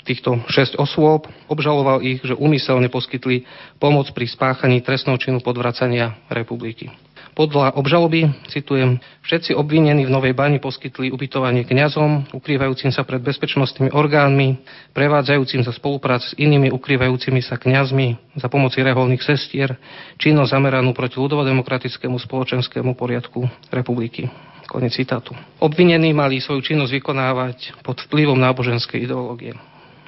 týchto 0.04 0.42
šesť 0.50 0.78
osôb, 0.78 1.30
obžaloval 1.48 2.02
ich, 2.02 2.22
že 2.22 2.38
úmyselne 2.38 2.90
poskytli 2.90 3.46
pomoc 3.78 4.10
pri 4.12 4.26
spáchaní 4.30 4.82
trestného 4.82 5.18
činu 5.22 5.40
podvracania 5.40 6.18
republiky. 6.30 6.90
Podľa 7.32 7.80
obžaloby, 7.80 8.28
citujem, 8.52 9.00
všetci 9.24 9.56
obvinení 9.56 10.04
v 10.04 10.12
Novej 10.12 10.36
Bani 10.36 10.60
poskytli 10.60 11.16
ubytovanie 11.16 11.64
kňazom, 11.64 12.36
ukrývajúcim 12.36 12.92
sa 12.92 13.08
pred 13.08 13.24
bezpečnostnými 13.24 13.96
orgánmi, 13.96 14.60
prevádzajúcim 14.92 15.64
za 15.64 15.72
spoluprácu 15.72 16.28
s 16.28 16.36
inými 16.36 16.76
ukrývajúcimi 16.76 17.40
sa 17.40 17.56
kňazmi 17.56 18.36
za 18.36 18.52
pomoci 18.52 18.84
reholných 18.84 19.24
sestier, 19.24 19.80
činnosť 20.20 20.52
zameranú 20.52 20.92
proti 20.92 21.24
ľudovodemokratickému 21.24 22.20
spoločenskému 22.20 23.00
poriadku 23.00 23.48
republiky. 23.72 24.28
Konec 24.68 24.92
citátu. 24.92 25.32
Obvinení 25.64 26.12
mali 26.12 26.44
svoju 26.44 26.64
činnosť 26.64 26.92
vykonávať 27.00 27.58
pod 27.80 28.00
vplyvom 28.08 28.40
náboženskej 28.40 29.08
ideológie. 29.08 29.56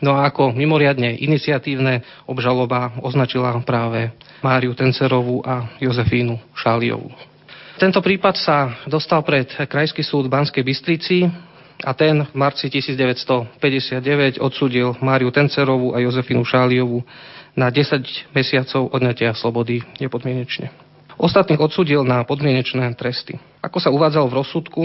No 0.01 0.17
a 0.17 0.27
ako 0.31 0.55
mimoriadne 0.55 1.19
iniciatívne 1.19 2.01
obžaloba 2.25 2.97
označila 3.03 3.53
práve 3.61 4.09
Máriu 4.41 4.73
Tencerovú 4.73 5.45
a 5.45 5.75
Jozefínu 5.79 6.39
Šáliovú. 6.57 7.11
Tento 7.77 7.99
prípad 7.99 8.35
sa 8.37 8.57
dostal 8.85 9.25
pred 9.25 9.49
Krajský 9.49 10.05
súd 10.05 10.29
Banskej 10.29 10.61
Bystrici 10.61 11.25
a 11.83 11.91
ten 11.97 12.21
v 12.21 12.35
marci 12.37 12.69
1959 12.69 14.39
odsudil 14.39 14.95
Máriu 15.01 15.33
Tencerovú 15.33 15.97
a 15.97 15.99
Jozefínu 15.99 16.45
Šáliovú 16.45 17.01
na 17.57 17.69
10 17.69 18.33
mesiacov 18.33 18.93
odňatia 18.93 19.33
slobody 19.33 19.81
nepodmienečne. 19.97 20.69
Ostatných 21.17 21.61
odsudil 21.61 22.01
na 22.01 22.25
podmienečné 22.25 22.89
tresty. 22.97 23.37
Ako 23.61 23.77
sa 23.77 23.93
uvádzalo 23.93 24.27
v 24.29 24.37
rozsudku, 24.41 24.81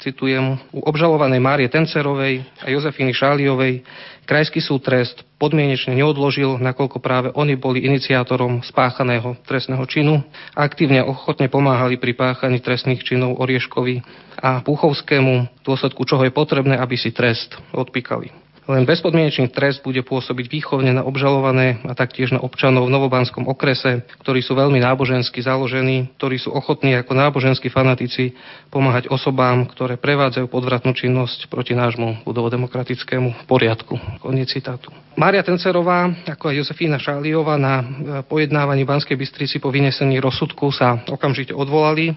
citujem, 0.00 0.56
u 0.72 0.80
obžalovanej 0.80 1.40
Márie 1.40 1.68
Tencerovej 1.68 2.42
a 2.64 2.72
Jozefiny 2.72 3.12
Šáliovej 3.12 3.84
krajský 4.30 4.62
súd 4.62 4.86
trest 4.86 5.26
podmienečne 5.42 5.98
neodložil, 5.98 6.62
nakoľko 6.62 7.02
práve 7.02 7.28
oni 7.34 7.58
boli 7.58 7.82
iniciátorom 7.82 8.62
spáchaného 8.62 9.34
trestného 9.42 9.82
činu 9.90 10.22
aktívne 10.54 11.02
ochotne 11.02 11.50
pomáhali 11.50 11.98
pri 11.98 12.14
páchaní 12.14 12.62
trestných 12.62 13.02
činov 13.02 13.42
Orieškovi 13.42 14.00
a 14.38 14.62
Puchovskému, 14.62 15.34
v 15.60 15.64
dôsledku 15.66 16.06
čoho 16.06 16.22
je 16.24 16.32
potrebné, 16.32 16.78
aby 16.78 16.94
si 16.94 17.10
trest 17.10 17.58
odpíkali. 17.74 18.49
Len 18.68 18.84
bezpodmienečný 18.84 19.48
trest 19.50 19.80
bude 19.80 20.04
pôsobiť 20.04 20.46
výchovne 20.52 20.92
na 20.92 21.02
obžalované 21.06 21.80
a 21.88 21.96
taktiež 21.96 22.36
na 22.36 22.40
občanov 22.44 22.86
v 22.86 22.94
Novobanskom 22.94 23.48
okrese, 23.48 24.04
ktorí 24.20 24.44
sú 24.44 24.52
veľmi 24.52 24.76
nábožensky 24.82 25.40
založení, 25.40 26.12
ktorí 26.20 26.36
sú 26.36 26.52
ochotní 26.52 26.92
ako 26.98 27.16
náboženskí 27.16 27.72
fanatici 27.72 28.36
pomáhať 28.68 29.08
osobám, 29.08 29.64
ktoré 29.70 29.96
prevádzajú 29.96 30.46
podvratnú 30.52 30.92
činnosť 30.92 31.48
proti 31.48 31.72
nášmu 31.72 32.22
budovodemokratickému 32.28 33.48
poriadku. 33.48 33.96
Koniec 34.20 34.52
citátu. 34.52 34.92
Mária 35.16 35.42
Tencerová, 35.42 36.06
ako 36.28 36.52
aj 36.52 36.64
Jozefína 36.64 36.96
Šáliová 37.00 37.58
na 37.58 37.74
e, 37.80 37.84
pojednávaní 38.24 38.86
Banskej 38.86 39.18
Bystrici 39.18 39.58
po 39.58 39.68
vynesení 39.68 40.16
rozsudku 40.22 40.70
sa 40.70 41.02
okamžite 41.10 41.50
odvolali 41.52 42.14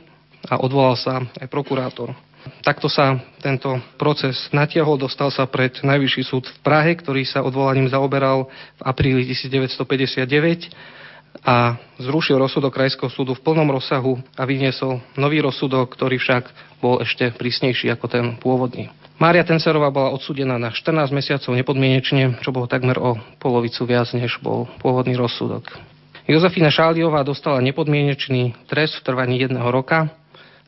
a 0.48 0.60
odvolal 0.60 1.00
sa 1.00 1.24
aj 1.40 1.48
prokurátor. 1.48 2.14
Takto 2.64 2.88
sa 2.88 3.20
tento 3.44 3.76
proces 4.00 4.48
natiahol, 4.56 4.96
dostal 4.96 5.32
sa 5.32 5.44
pred 5.48 5.76
Najvyšší 5.84 6.24
súd 6.24 6.48
v 6.48 6.58
Prahe, 6.64 6.96
ktorý 6.96 7.28
sa 7.28 7.44
odvolaním 7.44 7.92
zaoberal 7.92 8.48
v 8.80 8.82
apríli 8.84 9.28
1959 9.28 10.72
a 11.44 11.76
zrušil 11.98 12.38
rozsudok 12.38 12.72
Krajského 12.78 13.10
súdu 13.10 13.34
v 13.34 13.42
plnom 13.42 13.68
rozsahu 13.68 14.22
a 14.38 14.44
vyniesol 14.46 15.02
nový 15.18 15.42
rozsudok, 15.42 15.92
ktorý 15.98 16.22
však 16.22 16.44
bol 16.80 17.02
ešte 17.02 17.34
prísnejší 17.34 17.90
ako 17.92 18.06
ten 18.06 18.26
pôvodný. 18.38 18.94
Mária 19.18 19.46
Tencerová 19.46 19.90
bola 19.94 20.14
odsúdená 20.14 20.60
na 20.60 20.70
14 20.74 21.10
mesiacov 21.14 21.52
nepodmienečne, 21.56 22.44
čo 22.44 22.50
bolo 22.52 22.70
takmer 22.70 22.98
o 23.00 23.18
polovicu 23.40 23.86
viac, 23.88 24.10
než 24.14 24.42
bol 24.42 24.68
pôvodný 24.82 25.16
rozsudok. 25.18 25.70
Jozefina 26.24 26.72
Šáliová 26.72 27.20
dostala 27.28 27.60
nepodmienečný 27.60 28.56
trest 28.72 28.96
v 29.00 29.06
trvaní 29.12 29.44
jedného 29.44 29.68
roka 29.68 30.08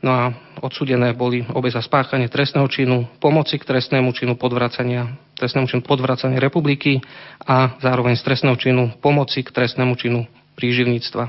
No 0.06 0.14
a 0.14 0.30
odsudené 0.62 1.18
boli 1.18 1.42
obe 1.50 1.66
za 1.66 1.82
spáchanie 1.82 2.30
trestného 2.30 2.70
činu, 2.70 3.10
pomoci 3.18 3.58
k 3.58 3.66
trestnému 3.66 4.14
činu 4.14 4.38
podvracania, 4.38 5.10
trestnému 5.34 5.66
činu 5.66 5.82
podvracania 5.82 6.38
republiky 6.38 7.02
a 7.42 7.74
zároveň 7.82 8.14
z 8.14 8.22
trestného 8.22 8.54
činu 8.54 8.94
pomoci 9.02 9.42
k 9.42 9.50
trestnému 9.50 9.98
činu 9.98 10.30
príživníctva. 10.54 11.26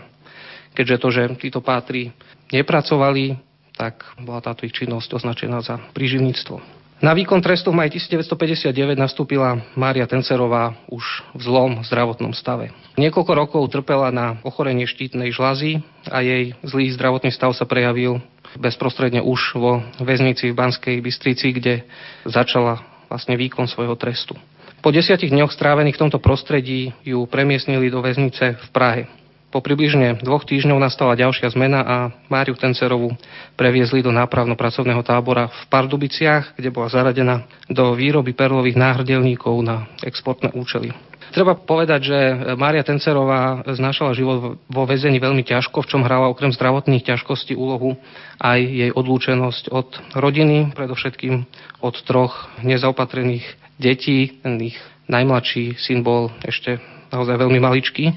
Keďže 0.77 1.01
to, 1.01 1.07
že 1.09 1.23
títo 1.41 1.65
pátri 1.65 2.13
nepracovali, 2.53 3.41
tak 3.73 4.13
bola 4.21 4.45
táto 4.45 4.69
ich 4.69 4.77
činnosť 4.77 5.25
označená 5.25 5.57
za 5.65 5.81
príživníctvo. 5.97 6.77
Na 6.97 7.13
výkon 7.13 7.41
trestu 7.45 7.69
v 7.69 7.77
maji 7.77 7.97
1959 7.97 8.97
nastúpila 8.97 9.61
Mária 9.77 10.09
Tencerová 10.09 10.73
už 10.89 11.05
v 11.37 11.41
zlom 11.45 11.71
zdravotnom 11.85 12.33
stave. 12.33 12.73
Niekoľko 12.97 13.33
rokov 13.37 13.69
trpela 13.69 14.09
na 14.09 14.41
ochorenie 14.41 14.89
štítnej 14.89 15.29
žlazy 15.29 15.81
a 16.09 16.25
jej 16.25 16.57
zlý 16.65 16.89
zdravotný 16.97 17.29
stav 17.29 17.53
sa 17.53 17.69
prejavil 17.69 18.17
bezprostredne 18.55 19.19
už 19.19 19.59
vo 19.59 19.83
väznici 19.99 20.51
v 20.51 20.57
Banskej 20.57 21.03
Bystrici, 21.03 21.51
kde 21.51 21.83
začala 22.23 22.79
vlastne 23.11 23.35
výkon 23.35 23.67
svojho 23.67 23.99
trestu. 23.99 24.39
Po 24.79 24.93
desiatich 24.93 25.33
dňoch 25.33 25.51
strávených 25.51 25.97
v 25.97 26.01
tomto 26.07 26.19
prostredí 26.21 26.93
ju 27.03 27.25
premiesnili 27.27 27.91
do 27.91 27.99
väznice 27.99 28.55
v 28.55 28.67
Prahe. 28.71 29.03
Po 29.47 29.63
približne 29.63 30.19
dvoch 30.19 30.43
týždňov 30.43 30.75
nastala 30.75 31.15
ďalšia 31.15 31.55
zmena 31.55 31.79
a 31.79 31.95
Máriu 32.27 32.59
Tencerovú 32.59 33.15
previezli 33.55 34.03
do 34.03 34.11
nápravno-pracovného 34.11 34.99
tábora 35.07 35.47
v 35.47 35.61
Pardubiciach, 35.71 36.59
kde 36.59 36.67
bola 36.67 36.91
zaradená 36.91 37.47
do 37.71 37.95
výroby 37.95 38.35
perlových 38.35 38.75
náhrdelníkov 38.75 39.55
na 39.63 39.87
exportné 40.03 40.51
účely. 40.51 40.91
Treba 41.35 41.59
povedať, 41.59 42.01
že 42.07 42.17
Mária 42.55 42.87
Tencerová 42.87 43.63
znášala 43.67 44.15
život 44.15 44.59
vo 44.63 44.83
väzení 44.87 45.19
veľmi 45.19 45.43
ťažko, 45.43 45.83
v 45.83 45.89
čom 45.91 46.01
hrala 46.07 46.31
okrem 46.31 46.55
zdravotných 46.55 47.03
ťažkostí 47.03 47.53
úlohu 47.53 47.99
aj 48.39 48.59
jej 48.63 48.91
odlúčenosť 48.95 49.69
od 49.71 49.89
rodiny, 50.15 50.71
predovšetkým 50.71 51.43
od 51.83 51.95
troch 52.07 52.47
nezaopatrených 52.63 53.43
detí. 53.75 54.39
Ten 54.39 54.55
ich 54.61 54.79
najmladší 55.11 55.75
syn 55.79 56.03
bol 56.03 56.31
ešte 56.43 56.79
naozaj 57.11 57.39
veľmi 57.39 57.59
maličký 57.59 58.11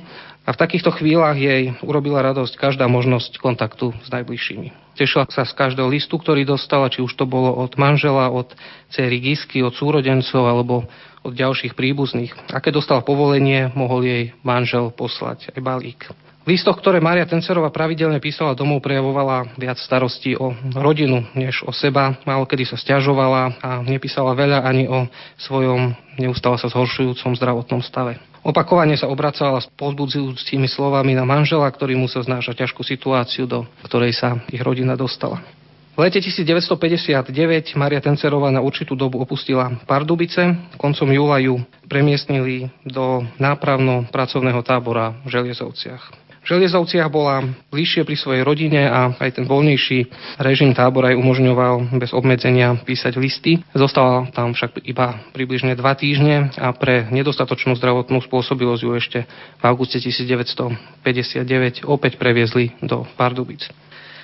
a 0.47 0.51
v 0.51 0.61
takýchto 0.61 0.91
chvíľach 0.91 1.39
jej 1.39 1.79
urobila 1.85 2.25
radosť 2.27 2.59
každá 2.59 2.91
možnosť 2.91 3.39
kontaktu 3.39 3.95
s 4.03 4.09
najbližšími. 4.11 4.99
Tešila 4.99 5.31
sa 5.31 5.47
z 5.47 5.53
každého 5.55 5.87
listu, 5.87 6.19
ktorý 6.19 6.43
dostala, 6.43 6.91
či 6.91 7.05
už 7.05 7.15
to 7.15 7.29
bolo 7.29 7.55
od 7.55 7.77
manžela, 7.79 8.33
od 8.33 8.51
cery 8.91 9.23
Gisky, 9.23 9.63
od 9.63 9.77
súrodencov 9.77 10.43
alebo 10.43 10.91
od 11.25 11.33
ďalších 11.37 11.77
príbuzných. 11.77 12.33
A 12.51 12.59
keď 12.59 12.81
dostala 12.81 13.01
povolenie, 13.05 13.69
mohol 13.77 14.05
jej 14.05 14.23
manžel 14.41 14.93
poslať 14.93 15.53
aj 15.53 15.61
balík. 15.61 16.01
V 16.41 16.57
listoch, 16.57 16.81
ktoré 16.81 17.05
Mária 17.05 17.29
Tencerová 17.29 17.69
pravidelne 17.69 18.17
písala 18.17 18.57
domov, 18.57 18.81
prejavovala 18.81 19.61
viac 19.61 19.77
starostí 19.77 20.33
o 20.41 20.57
rodinu, 20.73 21.21
než 21.37 21.61
o 21.69 21.71
seba. 21.71 22.17
Málo 22.25 22.49
kedy 22.49 22.65
sa 22.65 22.81
stiažovala 22.81 23.61
a 23.61 23.85
nepísala 23.85 24.33
veľa 24.33 24.65
ani 24.65 24.89
o 24.89 25.05
svojom 25.37 25.93
neustále 26.17 26.57
sa 26.57 26.73
zhoršujúcom 26.73 27.37
zdravotnom 27.37 27.85
stave. 27.85 28.17
Opakovane 28.41 28.97
sa 28.97 29.13
obracala 29.13 29.61
s 29.61 29.69
pozbudzujúcimi 29.77 30.65
slovami 30.65 31.13
na 31.13 31.29
manžela, 31.29 31.69
ktorý 31.69 32.01
musel 32.01 32.25
znášať 32.25 32.65
ťažkú 32.65 32.81
situáciu, 32.89 33.45
do 33.45 33.69
ktorej 33.85 34.17
sa 34.17 34.41
ich 34.49 34.65
rodina 34.65 34.97
dostala. 34.97 35.45
Lete 36.01 36.17
1959 36.25 37.77
Maria 37.77 38.01
Tencerová 38.01 38.49
na 38.49 38.65
určitú 38.65 38.97
dobu 38.97 39.21
opustila 39.21 39.69
Pardubice. 39.85 40.73
Koncom 40.81 41.13
júla 41.13 41.37
ju 41.45 41.61
premiestnili 41.93 42.73
do 42.89 43.21
nápravno-pracovného 43.37 44.65
tábora 44.65 45.13
v 45.29 45.29
Želiezovciach. 45.29 46.03
V 46.41 46.47
Železovciach 46.57 47.05
bola 47.13 47.45
bližšie 47.69 48.09
pri 48.09 48.17
svojej 48.17 48.41
rodine 48.41 48.89
a 48.89 49.13
aj 49.13 49.37
ten 49.37 49.45
voľnejší 49.45 50.09
režim 50.41 50.73
tábora 50.73 51.13
aj 51.13 51.21
umožňoval 51.21 51.93
bez 52.01 52.17
obmedzenia 52.17 52.81
písať 52.81 53.21
listy. 53.21 53.61
Zostala 53.77 54.25
tam 54.33 54.57
však 54.57 54.81
iba 54.89 55.21
približne 55.37 55.77
dva 55.77 55.93
týždne 55.93 56.49
a 56.57 56.73
pre 56.73 57.13
nedostatočnú 57.13 57.77
zdravotnú 57.77 58.25
spôsobilosť 58.25 58.83
ju 58.89 58.91
ešte 58.97 59.19
v 59.61 59.63
auguste 59.69 60.01
1959 60.01 61.85
opäť 61.85 62.17
previezli 62.17 62.73
do 62.81 63.05
Pardubic. 63.21 63.69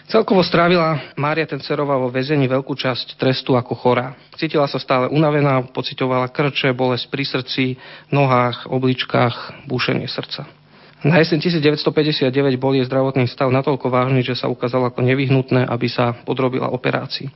Celkovo 0.07 0.39
strávila 0.47 1.19
Mária 1.19 1.51
Tencerová 1.51 1.99
vo 1.99 2.15
väzení 2.15 2.47
veľkú 2.47 2.79
časť 2.79 3.19
trestu 3.19 3.59
ako 3.59 3.75
chorá. 3.75 4.15
Cítila 4.39 4.71
sa 4.71 4.79
stále 4.79 5.11
unavená, 5.11 5.59
pocitovala 5.75 6.31
krče, 6.31 6.71
bolesť 6.71 7.11
pri 7.11 7.27
srdci, 7.27 7.65
nohách, 8.15 8.71
obličkách, 8.71 9.67
búšenie 9.67 10.07
srdca. 10.07 10.47
Na 11.03 11.19
jeseň 11.19 11.43
1959 11.43 12.31
bol 12.55 12.79
jej 12.79 12.87
zdravotný 12.87 13.27
stav 13.27 13.51
natoľko 13.51 13.91
vážny, 13.91 14.23
že 14.23 14.39
sa 14.39 14.47
ukázalo 14.47 14.87
ako 14.95 15.03
nevyhnutné, 15.03 15.67
aby 15.67 15.91
sa 15.91 16.15
podrobila 16.23 16.71
operácii. 16.71 17.27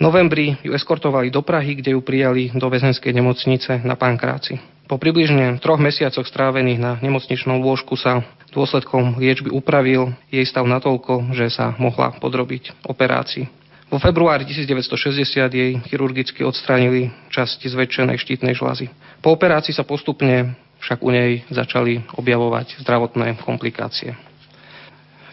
Novembri 0.00 0.56
ju 0.64 0.72
eskortovali 0.72 1.28
do 1.28 1.44
Prahy, 1.44 1.76
kde 1.76 1.92
ju 1.92 2.00
prijali 2.00 2.48
do 2.56 2.72
väzenskej 2.72 3.12
nemocnice 3.12 3.84
na 3.84 4.00
Pankráci. 4.00 4.56
Po 4.88 4.96
približne 4.96 5.60
troch 5.60 5.76
mesiacoch 5.76 6.24
strávených 6.24 6.80
na 6.80 6.92
nemocničnom 7.04 7.60
lôžku 7.60 8.00
sa 8.00 8.24
dôsledkom 8.48 9.20
liečby 9.20 9.52
upravil 9.52 10.16
jej 10.32 10.42
stav 10.48 10.64
natoľko, 10.64 11.36
že 11.36 11.52
sa 11.52 11.76
mohla 11.76 12.16
podrobiť 12.16 12.88
operácii. 12.88 13.44
Vo 13.92 14.00
februári 14.00 14.48
1960 14.48 15.20
jej 15.52 15.76
chirurgicky 15.84 16.48
odstránili 16.48 17.12
časti 17.28 17.68
zväčšenej 17.68 18.16
štítnej 18.16 18.56
žlazy. 18.56 18.88
Po 19.20 19.36
operácii 19.36 19.76
sa 19.76 19.84
postupne 19.84 20.56
však 20.80 21.04
u 21.04 21.12
nej 21.12 21.44
začali 21.52 22.00
objavovať 22.16 22.80
zdravotné 22.80 23.36
komplikácie. 23.44 24.29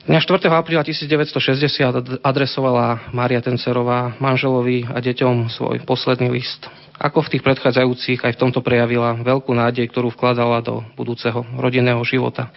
Dňa 0.08 0.24
4. 0.24 0.48
apríla 0.48 0.88
1960 0.88 2.24
adresovala 2.24 3.12
Mária 3.12 3.44
Tencerová 3.44 4.16
manželovi 4.24 4.88
a 4.88 5.04
deťom 5.04 5.52
svoj 5.52 5.84
posledný 5.84 6.32
list. 6.32 6.64
Ako 6.96 7.28
v 7.28 7.36
tých 7.36 7.44
predchádzajúcich 7.44 8.24
aj 8.24 8.40
v 8.40 8.40
tomto 8.40 8.64
prejavila 8.64 9.20
veľkú 9.20 9.52
nádej, 9.52 9.84
ktorú 9.92 10.16
vkladala 10.16 10.64
do 10.64 10.80
budúceho 10.96 11.44
rodinného 11.60 12.00
života. 12.08 12.48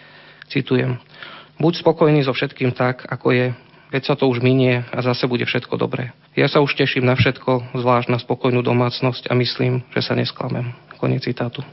Citujem. 0.46 1.02
Buď 1.58 1.82
spokojný 1.82 2.22
so 2.22 2.30
všetkým 2.30 2.70
tak, 2.70 3.02
ako 3.10 3.34
je, 3.34 3.46
veď 3.90 4.02
sa 4.06 4.14
to 4.14 4.30
už 4.30 4.38
minie 4.38 4.86
a 4.86 5.02
zase 5.02 5.26
bude 5.26 5.42
všetko 5.42 5.74
dobré. 5.74 6.14
Ja 6.38 6.46
sa 6.46 6.62
už 6.62 6.78
teším 6.78 7.02
na 7.02 7.18
všetko, 7.18 7.74
zvlášť 7.74 8.14
na 8.14 8.22
spokojnú 8.22 8.62
domácnosť 8.62 9.26
a 9.26 9.34
myslím, 9.34 9.82
že 9.90 10.06
sa 10.06 10.14
nesklamem. 10.14 10.70
Koniec 11.02 11.26
citátu. 11.26 11.66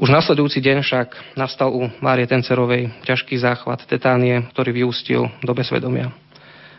Už 0.00 0.08
nasledujúci 0.08 0.64
deň 0.64 0.80
však 0.80 1.36
nastal 1.36 1.68
u 1.68 1.92
Márie 2.00 2.24
Tencerovej 2.24 2.88
ťažký 3.04 3.36
záchvat 3.36 3.84
tetánie, 3.84 4.40
ktorý 4.56 4.72
vyústil 4.72 5.28
do 5.44 5.52
bezvedomia. 5.52 6.08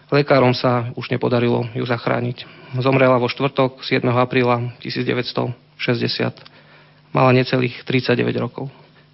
Lekárom 0.10 0.54
sa 0.54 0.90
už 0.98 1.10
nepodarilo 1.14 1.66
ju 1.74 1.86
zachrániť. 1.86 2.46
Zomrela 2.82 3.22
vo 3.22 3.30
štvrtok 3.30 3.86
7. 3.86 4.06
apríla 4.14 4.74
1960. 4.82 5.54
Mala 7.14 7.30
necelých 7.34 7.86
39 7.86 8.34
rokov. 8.42 8.74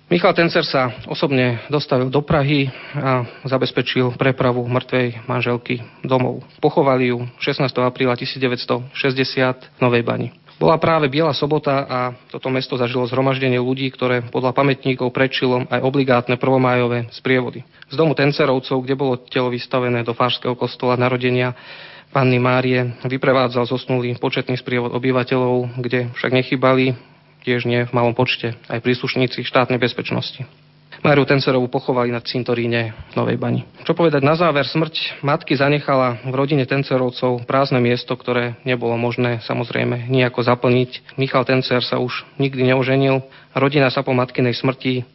Michal 0.09 0.33
Tencer 0.33 0.65
sa 0.65 0.89
osobne 1.05 1.61
dostavil 1.69 2.09
do 2.09 2.25
Prahy 2.25 2.65
a 2.97 3.29
zabezpečil 3.45 4.17
prepravu 4.17 4.65
mŕtvej 4.65 5.29
manželky 5.29 5.85
domov. 6.01 6.41
Pochovali 6.57 7.13
ju 7.13 7.29
16. 7.37 7.69
apríla 7.85 8.17
1960 8.17 8.89
v 8.89 9.79
Novej 9.79 10.01
Bani. 10.01 10.33
Bola 10.59 10.75
práve 10.75 11.07
Biela 11.07 11.31
sobota 11.31 11.87
a 11.87 11.99
toto 12.27 12.51
mesto 12.51 12.75
zažilo 12.75 13.07
zhromaždenie 13.07 13.63
ľudí, 13.63 13.87
ktoré 13.95 14.27
podľa 14.27 14.51
pamätníkov 14.51 15.07
prečilo 15.15 15.63
aj 15.71 15.79
obligátne 15.79 16.35
prvomájové 16.35 17.07
sprievody. 17.15 17.63
Z 17.87 17.95
domu 17.95 18.11
Tencerovcov, 18.11 18.83
kde 18.83 18.99
bolo 18.99 19.15
telo 19.31 19.47
vystavené 19.47 20.03
do 20.03 20.11
Fárskeho 20.11 20.59
kostola 20.59 20.99
narodenia 20.99 21.55
Panny 22.11 22.43
Márie, 22.43 22.91
vyprevádzal 23.07 23.71
zosnulý 23.71 24.19
početný 24.19 24.59
sprievod 24.59 24.91
obyvateľov, 24.91 25.79
kde 25.79 26.11
však 26.19 26.31
nechybali 26.35 26.91
tiež 27.47 27.63
nie 27.63 27.87
v 27.87 27.95
malom 27.95 28.11
počte 28.11 28.59
aj 28.67 28.83
príslušníci 28.83 29.47
štátnej 29.47 29.79
bezpečnosti. 29.79 30.43
Máriu 30.99 31.23
Tencerovú 31.23 31.71
pochovali 31.71 32.11
na 32.11 32.19
cintoríne 32.19 32.91
v 33.11 33.13
Novej 33.15 33.39
Bani. 33.39 33.63
Čo 33.87 33.95
povedať 33.95 34.19
na 34.19 34.35
záver, 34.35 34.67
smrť 34.67 35.23
matky 35.23 35.55
zanechala 35.55 36.19
v 36.27 36.33
rodine 36.35 36.67
Tencerovcov 36.67 37.47
prázdne 37.47 37.79
miesto, 37.79 38.11
ktoré 38.19 38.59
nebolo 38.67 38.99
možné 38.99 39.39
samozrejme 39.47 40.11
nejako 40.11 40.43
zaplniť. 40.43 41.15
Michal 41.15 41.47
Tencer 41.47 41.79
sa 41.81 42.03
už 42.03 42.27
nikdy 42.35 42.67
neoženil 42.71 43.23
rodina 43.55 43.89
sa 43.89 44.05
po 44.05 44.13
matkinej 44.13 44.53
smrti 44.53 45.05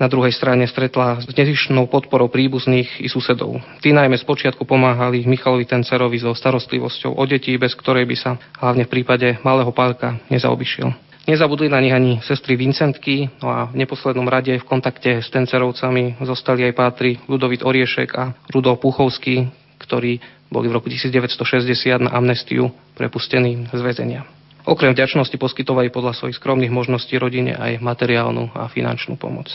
na 0.00 0.08
druhej 0.08 0.32
strane 0.32 0.64
stretla 0.64 1.20
s 1.20 1.28
nezišnou 1.28 1.84
podporou 1.92 2.32
príbuzných 2.32 3.04
i 3.04 3.08
susedov. 3.12 3.60
Tí 3.84 3.92
najmä 3.92 4.16
spočiatku 4.16 4.64
pomáhali 4.64 5.28
Michalovi 5.28 5.68
Tencerovi 5.68 6.16
so 6.16 6.32
starostlivosťou 6.32 7.20
o 7.20 7.24
deti, 7.28 7.52
bez 7.60 7.76
ktorej 7.76 8.08
by 8.08 8.16
sa 8.16 8.40
hlavne 8.64 8.88
v 8.88 8.92
prípade 8.96 9.36
malého 9.44 9.68
pálka 9.76 10.16
nezaobišiel. 10.32 11.09
Nezabudli 11.30 11.70
na 11.70 11.78
nich 11.78 11.94
ani 11.94 12.18
sestry 12.26 12.58
Vincentky, 12.58 13.30
no 13.38 13.54
a 13.54 13.70
v 13.70 13.78
neposlednom 13.78 14.26
rade 14.26 14.50
v 14.50 14.66
kontakte 14.66 15.22
s 15.22 15.30
Tencerovcami 15.30 16.18
zostali 16.26 16.66
aj 16.66 16.74
pátri 16.74 17.22
Ludovit 17.30 17.62
Oriešek 17.62 18.10
a 18.18 18.34
Rudolf 18.50 18.82
Puchovský, 18.82 19.46
ktorí 19.78 20.18
boli 20.50 20.66
v 20.66 20.74
roku 20.74 20.90
1960 20.90 22.02
na 22.02 22.10
amnestiu 22.18 22.74
prepustení 22.98 23.70
z 23.70 23.78
väzenia. 23.78 24.26
Okrem 24.66 24.90
vďačnosti 24.90 25.38
poskytovali 25.38 25.94
podľa 25.94 26.18
svojich 26.18 26.34
skromných 26.34 26.74
možností 26.74 27.14
rodine 27.14 27.54
aj 27.54 27.78
materiálnu 27.78 28.50
a 28.50 28.66
finančnú 28.66 29.14
pomoc. 29.14 29.54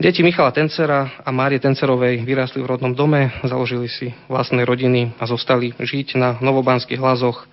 Deti 0.00 0.24
Michala 0.24 0.56
Tencera 0.56 1.20
a 1.20 1.28
Márie 1.28 1.60
Tencerovej 1.60 2.24
vyrástli 2.24 2.64
v 2.64 2.70
rodnom 2.72 2.96
dome, 2.96 3.28
založili 3.44 3.92
si 3.92 4.08
vlastné 4.32 4.64
rodiny 4.64 5.12
a 5.20 5.28
zostali 5.28 5.76
žiť 5.76 6.16
na 6.16 6.40
novobanských 6.40 6.96
hlazoch 6.96 7.44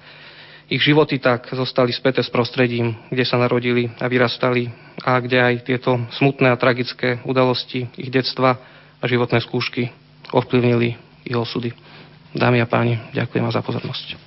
ich 0.67 0.84
životy 0.84 1.19
tak 1.19 1.47
zostali 1.56 1.95
späté 1.95 2.19
s 2.19 2.32
prostredím, 2.32 2.95
kde 3.08 3.23
sa 3.23 3.39
narodili 3.39 3.88
a 3.99 4.06
vyrastali 4.12 4.67
a 4.99 5.15
kde 5.23 5.39
aj 5.39 5.56
tieto 5.63 5.95
smutné 6.19 6.51
a 6.51 6.60
tragické 6.60 7.23
udalosti 7.23 7.88
ich 7.95 8.12
detstva 8.12 8.60
a 8.99 9.03
životné 9.08 9.39
skúšky 9.39 9.88
ovplyvnili 10.36 10.99
ich 11.23 11.36
osudy. 11.36 11.71
Dámy 12.36 12.60
a 12.60 12.67
páni, 12.67 12.99
ďakujem 13.15 13.43
vám 13.47 13.56
za 13.56 13.63
pozornosť. 13.63 14.27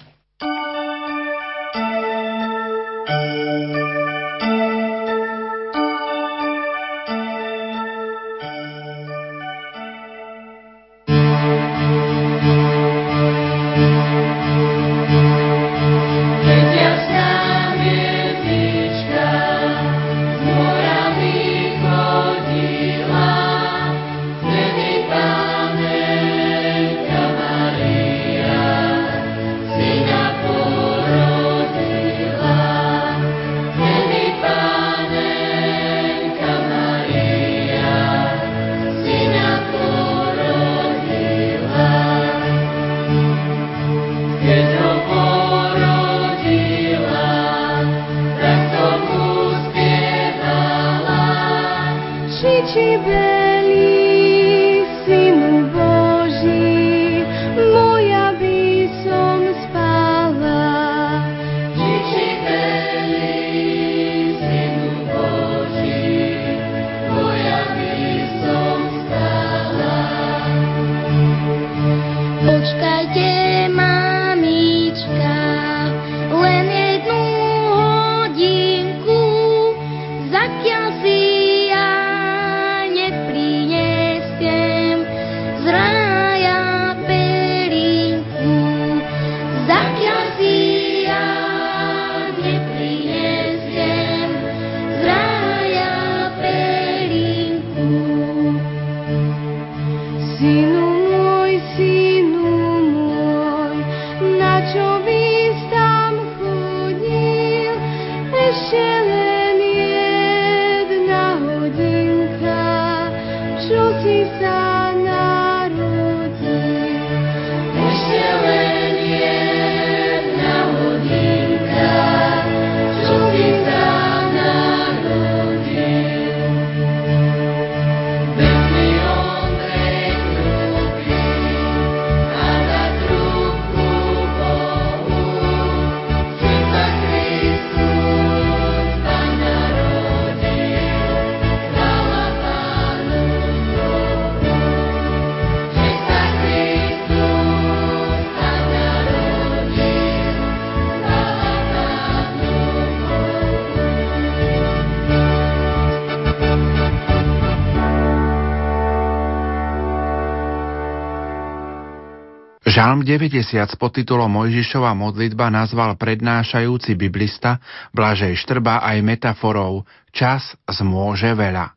Žalm 162.90 163.06
90 163.06 163.70
s 163.70 163.78
podtitulom 163.78 164.26
Mojžišova 164.26 164.98
modlitba 164.98 165.46
nazval 165.46 165.94
prednášajúci 165.94 166.98
biblista 166.98 167.62
Blažej 167.94 168.34
Štrba 168.34 168.82
aj 168.82 168.98
metaforou 169.06 169.86
Čas 170.10 170.58
zmôže 170.66 171.30
veľa. 171.38 171.70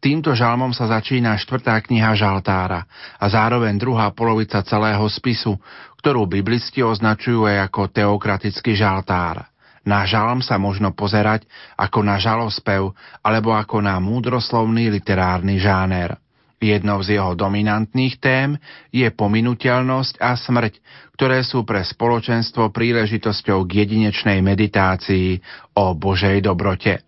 Týmto 0.00 0.32
žalmom 0.32 0.72
sa 0.72 0.88
začína 0.88 1.36
štvrtá 1.36 1.76
kniha 1.84 2.16
Žaltára 2.16 2.88
a 3.20 3.24
zároveň 3.28 3.76
druhá 3.76 4.08
polovica 4.16 4.64
celého 4.64 5.04
spisu, 5.12 5.60
ktorú 6.00 6.24
biblisti 6.24 6.80
označujú 6.80 7.44
aj 7.44 7.68
ako 7.68 7.92
teokratický 7.92 8.72
žaltár. 8.72 9.44
Na 9.84 10.08
žalm 10.08 10.40
sa 10.40 10.56
možno 10.56 10.96
pozerať 10.96 11.44
ako 11.76 12.00
na 12.00 12.16
žalospev 12.16 12.88
alebo 13.20 13.52
ako 13.52 13.84
na 13.84 14.00
múdroslovný 14.00 14.88
literárny 14.88 15.60
žáner. 15.60 16.23
Jednou 16.64 17.04
z 17.04 17.20
jeho 17.20 17.36
dominantných 17.36 18.16
tém 18.16 18.56
je 18.88 19.04
pominuteľnosť 19.12 20.16
a 20.16 20.32
smrť, 20.32 20.80
ktoré 21.12 21.44
sú 21.44 21.68
pre 21.68 21.84
spoločenstvo 21.84 22.72
príležitosťou 22.72 23.68
k 23.68 23.84
jedinečnej 23.84 24.40
meditácii 24.40 25.44
o 25.76 25.92
Božej 25.92 26.40
dobrote. 26.40 27.04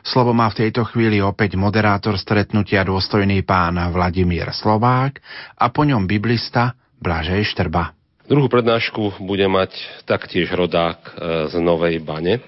Slovo 0.00 0.32
má 0.32 0.48
v 0.48 0.64
tejto 0.64 0.88
chvíli 0.88 1.20
opäť 1.20 1.60
moderátor 1.60 2.16
stretnutia 2.16 2.80
dôstojný 2.88 3.44
pán 3.44 3.76
Vladimír 3.92 4.48
Slovák 4.56 5.20
a 5.60 5.68
po 5.68 5.84
ňom 5.84 6.08
biblista 6.08 6.72
Blažej 6.96 7.44
Štrba. 7.44 7.92
Druhú 8.24 8.48
prednášku 8.48 9.20
bude 9.20 9.44
mať 9.44 9.76
taktiež 10.08 10.48
rodák 10.48 10.96
e, 10.96 11.10
z 11.52 11.60
Novej 11.60 12.00
Bane, 12.00 12.40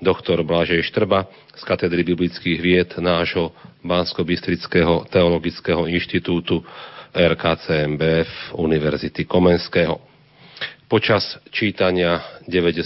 doktor 0.00 0.42
Blažej 0.42 0.82
Štrba 0.88 1.28
z 1.54 1.62
katedry 1.62 2.02
biblických 2.02 2.58
vied 2.58 2.90
nášho 2.98 3.52
Bansko-Bystrického 3.84 5.06
teologického 5.12 5.86
inštitútu 5.86 6.64
RKCMBF 7.12 8.56
Univerzity 8.56 9.28
Komenského. 9.28 10.00
Počas 10.90 11.38
čítania 11.54 12.42
90. 12.50 12.82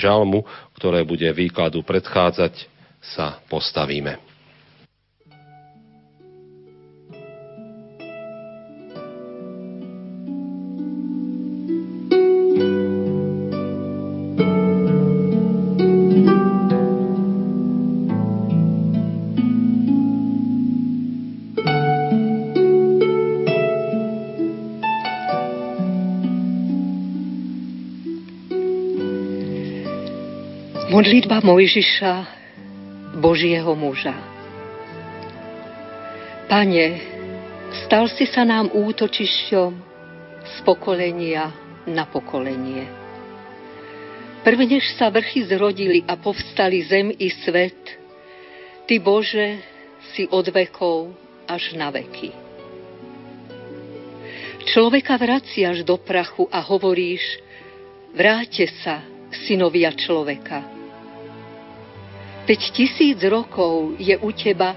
žalmu, 0.00 0.40
ktoré 0.72 1.04
bude 1.04 1.28
výkladu 1.36 1.84
predchádzať, 1.84 2.64
sa 3.02 3.42
postavíme. 3.50 4.31
Modlitba 31.02 31.42
Mojžiša, 31.42 32.14
Božieho 33.18 33.74
muža. 33.74 34.14
Pane, 36.46 36.86
stal 37.82 38.06
si 38.06 38.22
sa 38.30 38.46
nám 38.46 38.70
útočišťom 38.70 39.70
z 40.46 40.56
pokolenia 40.62 41.50
na 41.90 42.06
pokolenie. 42.06 42.86
Prvnež 44.46 44.94
sa 44.94 45.10
vrchy 45.10 45.42
zrodili 45.50 46.06
a 46.06 46.14
povstali 46.14 46.86
zem 46.86 47.10
i 47.18 47.34
svet, 47.34 47.82
Ty 48.86 48.94
Bože 49.02 49.58
si 50.14 50.30
od 50.30 50.54
vekov 50.54 51.18
až 51.50 51.74
na 51.74 51.90
veky. 51.90 52.30
Človeka 54.70 55.18
vraciaš 55.18 55.82
do 55.82 55.98
prachu 55.98 56.46
a 56.46 56.62
hovoríš, 56.62 57.42
vráte 58.14 58.70
sa, 58.86 59.02
synovia 59.50 59.90
človeka 59.98 60.78
Veď 62.42 62.60
tisíc 62.74 63.18
rokov 63.22 63.94
je 64.02 64.18
u 64.18 64.30
teba 64.34 64.74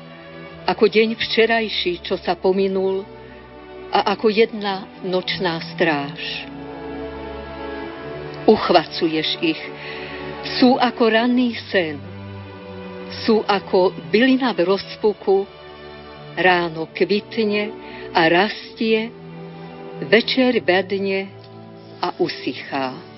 ako 0.70 0.86
deň 0.86 1.18
včerajší, 1.18 2.02
čo 2.06 2.18
sa 2.18 2.38
pominul, 2.38 3.06
a 3.90 4.14
ako 4.14 4.28
jedna 4.30 4.86
nočná 5.06 5.62
stráž. 5.74 6.50
Uchvacuješ 8.46 9.30
ich, 9.42 9.62
sú 10.62 10.78
ako 10.78 11.04
ranný 11.10 11.58
sen, 11.74 11.98
sú 13.26 13.42
ako 13.46 13.94
bylina 14.14 14.54
v 14.54 14.62
rozpuku, 14.70 15.50
ráno 16.38 16.86
kvitne 16.94 17.74
a 18.14 18.30
rastie, 18.30 19.10
večer 20.06 20.60
bedne 20.62 21.32
a 22.04 22.14
usychá. 22.22 23.15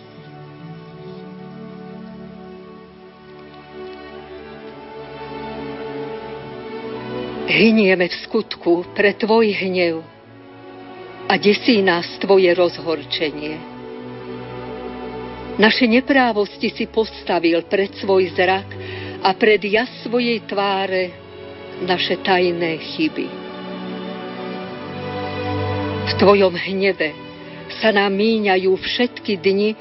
Hynieme 7.48 8.12
v 8.12 8.16
skutku 8.28 8.92
pre 8.92 9.16
Tvoj 9.16 9.56
hnev 9.64 10.04
a 11.32 11.40
desí 11.40 11.80
nás 11.80 12.04
Tvoje 12.20 12.52
rozhorčenie. 12.52 13.56
Naše 15.56 15.88
neprávosti 15.88 16.76
si 16.76 16.92
postavil 16.92 17.64
pred 17.72 17.96
svoj 18.04 18.36
zrak 18.36 18.68
a 19.24 19.32
pred 19.32 19.64
jas 19.64 19.88
svojej 20.04 20.44
tváre 20.44 21.16
naše 21.88 22.20
tajné 22.20 22.84
chyby. 22.84 23.28
V 26.04 26.12
Tvojom 26.20 26.52
hneve 26.52 27.16
sa 27.80 27.96
nám 27.96 28.12
míňajú 28.12 28.76
všetky 28.76 29.40
dni 29.40 29.72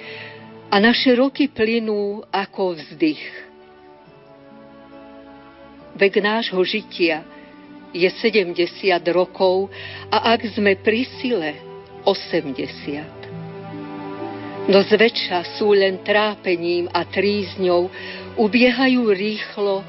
a 0.71 0.79
naše 0.79 1.19
roky 1.19 1.51
plynú 1.51 2.23
ako 2.31 2.79
vzdych. 2.79 3.27
Vek 5.99 6.15
nášho 6.23 6.63
žitia– 6.63 7.27
je 7.93 8.09
70 8.09 8.57
rokov 9.13 9.69
a 10.11 10.33
ak 10.35 10.47
sme 10.55 10.79
pri 10.81 11.05
sile 11.21 11.53
80. 12.07 13.27
No 14.67 14.83
zväčša 14.83 15.59
sú 15.61 15.75
len 15.77 16.03
trápením 16.03 16.91
a 16.91 17.07
trízňou, 17.07 17.87
ubiehajú 18.35 19.03
rýchlo 19.15 19.85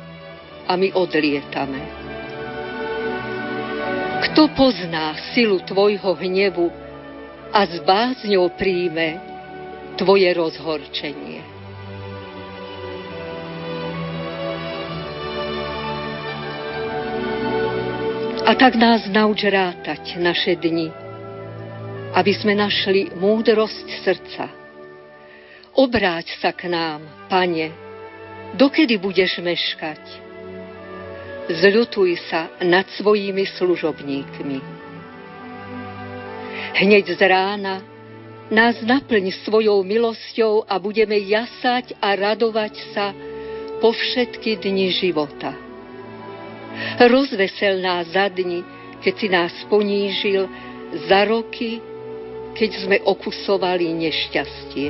a 0.68 0.74
my 0.78 0.94
odlietame. 0.94 1.82
Kto 4.28 4.54
pozná 4.54 5.18
silu 5.34 5.64
tvojho 5.66 6.14
hnevu 6.20 6.68
a 7.50 7.64
s 7.66 7.80
bázňou 7.82 8.54
príjme 8.54 9.18
tvoje 9.98 10.30
rozhorčenie? 10.36 11.47
A 18.48 18.56
tak 18.56 18.80
nás 18.80 19.04
nauč 19.12 19.44
rátať 19.44 20.16
naše 20.24 20.56
dni, 20.56 20.88
aby 22.16 22.32
sme 22.32 22.56
našli 22.56 23.12
múdrosť 23.12 23.88
srdca. 24.08 24.48
Obráť 25.76 26.32
sa 26.40 26.56
k 26.56 26.72
nám, 26.72 27.04
Pane, 27.28 27.76
dokedy 28.56 28.96
budeš 29.04 29.44
meškať? 29.44 30.00
Zľutuj 31.60 32.16
sa 32.32 32.48
nad 32.64 32.88
svojimi 32.96 33.44
služobníkmi. 33.60 34.60
Hneď 36.72 37.20
z 37.20 37.22
rána 37.28 37.84
nás 38.48 38.80
naplň 38.80 39.44
svojou 39.44 39.84
milosťou 39.84 40.64
a 40.72 40.80
budeme 40.80 41.20
jasať 41.20 42.00
a 42.00 42.16
radovať 42.16 42.74
sa 42.96 43.12
po 43.84 43.92
všetky 43.92 44.56
dni 44.64 44.96
života. 44.96 45.67
Rozvesel 46.98 47.82
nás 47.82 48.10
za 48.12 48.30
dni, 48.30 48.62
keď 49.02 49.14
si 49.18 49.28
nás 49.30 49.54
ponížil, 49.70 50.50
za 51.08 51.28
roky, 51.28 51.84
keď 52.56 52.70
sme 52.82 52.98
okusovali 53.04 53.92
nešťastie. 53.92 54.90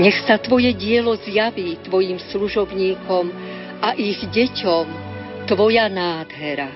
Nech 0.00 0.18
sa 0.24 0.40
Tvoje 0.40 0.72
dielo 0.76 1.12
zjaví 1.16 1.76
Tvojim 1.84 2.16
služobníkom 2.32 3.30
a 3.84 3.92
ich 3.96 4.20
deťom 4.32 4.86
Tvoja 5.44 5.88
nádhera. 5.92 6.72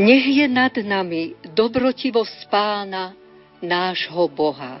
Nech 0.00 0.24
je 0.24 0.48
nad 0.48 0.72
nami 0.72 1.36
dobrotivosť 1.52 2.48
Pána, 2.48 3.12
nášho 3.60 4.24
Boha. 4.32 4.80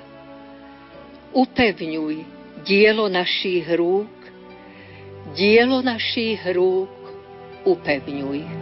Upevňuj 1.36 2.24
dielo 2.64 3.12
našich 3.12 3.68
rúk 3.76 4.21
dielo 5.30 5.78
našich 5.80 6.42
rúk 6.50 6.90
upevňuj. 7.62 8.61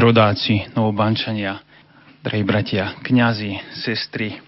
Rodáci, 0.00 0.64
novobančania, 0.72 1.60
drahí 2.24 2.40
bratia, 2.40 2.96
kňazi, 3.04 3.76
sestry, 3.84 4.40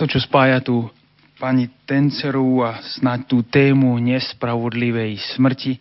to, 0.00 0.08
čo 0.08 0.16
spája 0.16 0.64
tu 0.64 0.88
pani 1.36 1.68
Tencerovú 1.84 2.64
a 2.64 2.80
snáď 2.80 3.20
tú 3.28 3.44
tému 3.44 4.00
nespravodlivej 4.00 5.20
smrti 5.36 5.76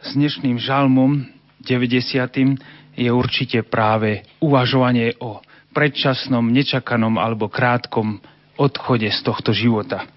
s 0.00 0.16
dnešným 0.16 0.56
žalmom 0.56 1.28
90. 1.60 2.96
je 2.96 3.10
určite 3.12 3.60
práve 3.68 4.24
uvažovanie 4.40 5.20
o 5.20 5.44
predčasnom, 5.76 6.48
nečakanom 6.48 7.20
alebo 7.20 7.52
krátkom 7.52 8.24
odchode 8.56 9.12
z 9.12 9.20
tohto 9.20 9.52
života 9.52 10.08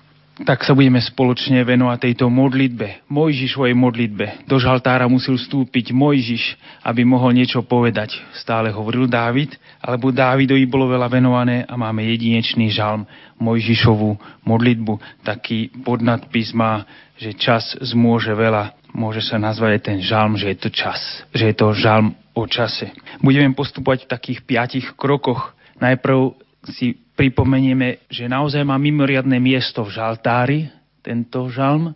tak 0.46 0.62
sa 0.62 0.78
budeme 0.78 1.02
spoločne 1.02 1.66
venovať 1.66 1.98
tejto 1.98 2.30
modlitbe, 2.30 3.10
Mojžišovej 3.10 3.74
modlitbe. 3.74 4.26
Do 4.46 4.62
žaltára 4.62 5.10
musel 5.10 5.34
vstúpiť 5.34 5.90
Mojžiš, 5.90 6.54
aby 6.86 7.02
mohol 7.02 7.34
niečo 7.34 7.66
povedať. 7.66 8.14
Stále 8.38 8.70
hovoril 8.70 9.10
Dávid, 9.10 9.58
alebo 9.82 10.14
Dávidovi 10.14 10.70
bolo 10.70 10.94
veľa 10.94 11.10
venované 11.10 11.66
a 11.66 11.74
máme 11.74 12.06
jedinečný 12.06 12.70
žalm 12.70 13.10
Mojžišovú 13.42 14.44
modlitbu. 14.46 15.26
Taký 15.26 15.74
podnadpis 15.82 16.54
má, 16.54 16.86
že 17.18 17.34
čas 17.34 17.74
zmôže 17.82 18.38
veľa. 18.38 18.78
Môže 18.94 19.26
sa 19.26 19.42
nazvať 19.42 19.78
aj 19.78 19.82
ten 19.82 20.00
žalm, 20.06 20.38
že 20.38 20.54
je 20.54 20.58
to 20.58 20.70
čas, 20.70 21.02
že 21.34 21.50
je 21.50 21.56
to 21.58 21.74
žalm 21.74 22.14
o 22.38 22.46
čase. 22.46 22.94
Budeme 23.26 23.58
postupovať 23.58 24.06
v 24.06 24.12
takých 24.14 24.40
piatich 24.46 24.88
krokoch. 24.94 25.58
Najprv 25.82 26.47
si 26.76 26.98
pripomenieme, 27.16 28.04
že 28.12 28.28
naozaj 28.28 28.64
má 28.64 28.76
mimoriadne 28.76 29.40
miesto 29.40 29.86
v 29.88 29.94
žaltári, 29.96 30.60
tento 31.02 31.48
žalm. 31.48 31.96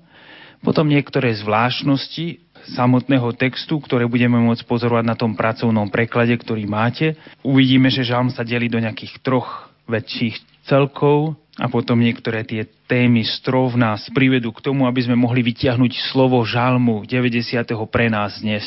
Potom 0.61 0.87
niektoré 0.87 1.33
zvláštnosti 1.35 2.39
samotného 2.77 3.33
textu, 3.33 3.81
ktoré 3.81 4.05
budeme 4.05 4.37
môcť 4.37 4.63
pozorovať 4.69 5.05
na 5.05 5.17
tom 5.17 5.33
pracovnom 5.33 5.89
preklade, 5.89 6.37
ktorý 6.37 6.69
máte. 6.69 7.17
Uvidíme, 7.41 7.89
že 7.89 8.05
žalm 8.05 8.29
sa 8.29 8.45
delí 8.45 8.69
do 8.69 8.77
nejakých 8.77 9.19
troch 9.25 9.73
väčších 9.89 10.65
celkov 10.69 11.33
a 11.57 11.65
potom 11.67 11.97
niektoré 11.99 12.45
tie 12.45 12.69
témy 12.85 13.25
strov 13.25 13.73
nás 13.73 14.07
privedú 14.13 14.53
k 14.53 14.63
tomu, 14.63 14.85
aby 14.85 15.01
sme 15.01 15.17
mohli 15.17 15.41
vytiahnuť 15.41 16.13
slovo 16.13 16.39
žalmu 16.45 17.03
90. 17.03 17.65
pre 17.89 18.07
nás 18.07 18.39
dnes. 18.39 18.63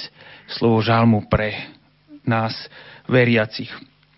Slovo 0.50 0.82
žalmu 0.82 1.30
pre 1.30 1.54
nás 2.26 2.52
veriacich 3.06 3.70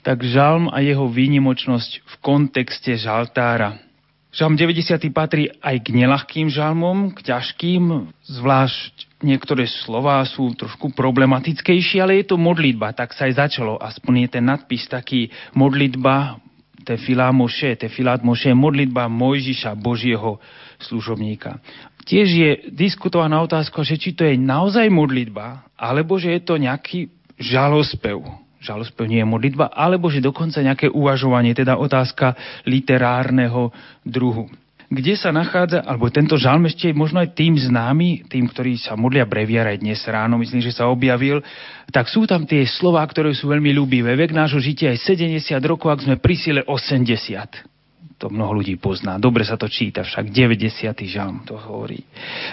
tak 0.07 0.23
žalm 0.23 0.71
a 0.71 0.79
jeho 0.79 1.11
výnimočnosť 1.11 2.07
v 2.07 2.15
kontexte 2.23 2.95
žaltára. 2.95 3.83
Žalm 4.31 4.55
90. 4.55 5.03
patrí 5.11 5.51
aj 5.59 5.83
k 5.83 5.99
nelahkým 5.99 6.47
žalmom, 6.47 7.11
k 7.11 7.27
ťažkým, 7.35 8.15
zvlášť 8.23 9.19
niektoré 9.27 9.67
slová 9.67 10.23
sú 10.23 10.55
trošku 10.55 10.95
problematickejšie, 10.95 11.99
ale 11.99 12.23
je 12.23 12.31
to 12.31 12.39
modlitba, 12.39 12.95
tak 12.95 13.19
sa 13.19 13.27
aj 13.27 13.51
začalo. 13.51 13.83
Aspoň 13.83 14.13
je 14.23 14.29
ten 14.39 14.45
nadpis 14.47 14.87
taký 14.87 15.27
modlitba 15.59 16.39
Tefilá 16.87 17.35
Moše, 17.35 17.75
Tefilát 17.75 18.23
Moše, 18.23 18.55
modlitba 18.55 19.11
Mojžiša, 19.11 19.75
Božieho 19.75 20.39
služobníka. 20.87 21.59
Tiež 22.07 22.29
je 22.31 22.51
diskutovaná 22.71 23.43
otázka, 23.43 23.83
že 23.83 23.99
či 23.99 24.15
to 24.15 24.23
je 24.23 24.39
naozaj 24.39 24.87
modlitba, 24.87 25.67
alebo 25.75 26.15
že 26.15 26.39
je 26.39 26.41
to 26.47 26.55
nejaký 26.63 27.11
žalospev 27.43 28.46
žalospev 28.67 29.07
nie 29.07 29.23
je 29.23 29.29
modlitba, 29.31 29.71
alebo 29.71 30.11
že 30.11 30.19
dokonca 30.19 30.59
nejaké 30.59 30.91
uvažovanie, 30.91 31.55
teda 31.55 31.79
otázka 31.79 32.35
literárneho 32.67 33.71
druhu. 34.03 34.51
Kde 34.87 35.19
sa 35.19 35.35
nachádza, 35.35 35.83
alebo 35.83 36.11
tento 36.15 36.39
žalm 36.39 36.71
ešte 36.71 36.91
je 36.91 36.95
možno 36.95 37.19
aj 37.19 37.35
tým 37.35 37.59
známy, 37.59 38.31
tým, 38.31 38.47
ktorí 38.47 38.79
sa 38.79 38.95
modlia 38.95 39.27
breviar 39.27 39.67
aj 39.67 39.83
dnes 39.83 39.99
ráno, 40.07 40.39
myslím, 40.39 40.63
že 40.63 40.75
sa 40.75 40.87
objavil, 40.87 41.43
tak 41.91 42.07
sú 42.07 42.23
tam 42.23 42.47
tie 42.47 42.63
slova, 42.63 43.03
ktoré 43.03 43.35
sú 43.35 43.51
veľmi 43.51 43.75
ľúbivé. 43.75 44.15
Vek 44.15 44.31
nášho 44.31 44.63
žitia 44.63 44.95
je 44.95 45.03
70 45.03 45.59
rokov, 45.67 45.91
ak 45.91 46.07
sme 46.07 46.23
pri 46.23 46.35
sile 46.39 46.63
80 46.63 47.76
to 48.17 48.33
mnoho 48.33 48.65
ľudí 48.65 48.81
pozná. 48.81 49.21
Dobre 49.21 49.45
sa 49.45 49.61
to 49.61 49.69
číta, 49.69 50.01
však 50.01 50.33
90. 50.33 50.89
žalm 51.05 51.45
to 51.45 51.61
hovorí. 51.61 52.01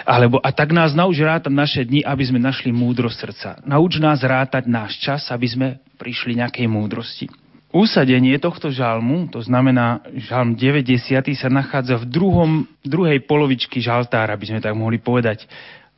Alebo 0.04 0.36
a 0.36 0.52
tak 0.52 0.76
nás 0.76 0.92
nauč 0.92 1.24
rátať 1.24 1.52
naše 1.52 1.82
dni, 1.88 2.04
aby 2.04 2.24
sme 2.24 2.36
našli 2.36 2.68
múdro 2.68 3.08
srdca. 3.08 3.64
Nauč 3.64 3.96
nás 3.96 4.20
rátať 4.20 4.68
náš 4.68 5.00
čas, 5.00 5.24
aby 5.32 5.48
sme 5.48 5.66
prišli 5.96 6.36
nejakej 6.36 6.68
múdrosti. 6.68 7.26
Úsadenie 7.74 8.38
tohto 8.38 8.70
žalmu, 8.70 9.26
to 9.34 9.42
znamená 9.42 10.04
žalm 10.30 10.54
90. 10.54 10.94
sa 11.34 11.50
nachádza 11.50 11.98
v 11.98 12.06
druhom, 12.06 12.50
druhej 12.86 13.24
polovičky 13.26 13.82
žaltára, 13.82 14.38
by 14.38 14.46
sme 14.46 14.60
tak 14.62 14.78
mohli 14.78 15.02
povedať 15.02 15.48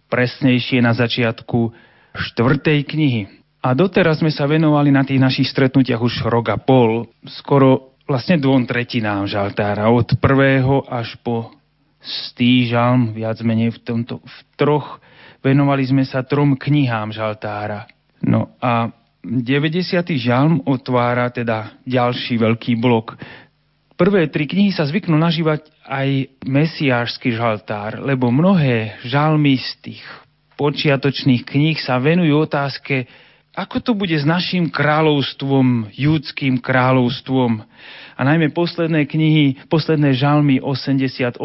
presnejšie 0.08 0.80
na 0.80 0.96
začiatku 0.96 1.74
štvrtej 2.16 2.80
knihy. 2.86 3.22
A 3.60 3.74
doteraz 3.74 4.22
sme 4.22 4.30
sa 4.30 4.46
venovali 4.46 4.94
na 4.94 5.02
tých 5.02 5.18
našich 5.18 5.50
stretnutiach 5.50 5.98
už 5.98 6.22
rok 6.30 6.54
a 6.54 6.56
pol. 6.56 7.10
Skoro 7.26 7.95
vlastne 8.06 8.38
dvom 8.38 8.64
tretinám 8.64 9.26
žaltára. 9.26 9.90
Od 9.90 10.16
prvého 10.22 10.86
až 10.86 11.18
po 11.20 11.52
stý 12.00 12.70
žalm, 12.70 13.12
viac 13.12 13.42
menej 13.42 13.74
v, 13.74 13.78
tomto, 13.82 14.22
v 14.22 14.38
troch, 14.54 15.02
venovali 15.42 15.82
sme 15.82 16.06
sa 16.06 16.22
trom 16.22 16.54
knihám 16.54 17.10
žaltára. 17.10 17.90
No 18.22 18.54
a 18.62 18.94
90. 19.26 20.06
žalm 20.22 20.62
otvára 20.62 21.34
teda 21.34 21.82
ďalší 21.82 22.38
veľký 22.38 22.78
blok. 22.78 23.18
Prvé 23.98 24.30
tri 24.30 24.46
knihy 24.46 24.70
sa 24.70 24.86
zvyknú 24.86 25.18
nažívať 25.18 25.66
aj 25.82 26.08
mesiášsky 26.46 27.34
žaltár, 27.34 27.98
lebo 27.98 28.30
mnohé 28.30 29.02
žalmy 29.02 29.58
z 29.58 29.70
tých 29.82 30.04
počiatočných 30.54 31.42
kníh 31.42 31.76
sa 31.82 31.98
venujú 31.98 32.44
otázke, 32.46 33.08
ako 33.56 33.80
to 33.80 33.92
bude 33.96 34.12
s 34.12 34.28
našim 34.28 34.68
kráľovstvom, 34.68 35.88
judským 35.96 36.60
kráľovstvom. 36.60 37.64
A 38.16 38.20
najmä 38.20 38.52
posledné 38.52 39.08
knihy, 39.08 39.64
posledné 39.72 40.12
žalmy 40.12 40.60
88-89 40.60 41.40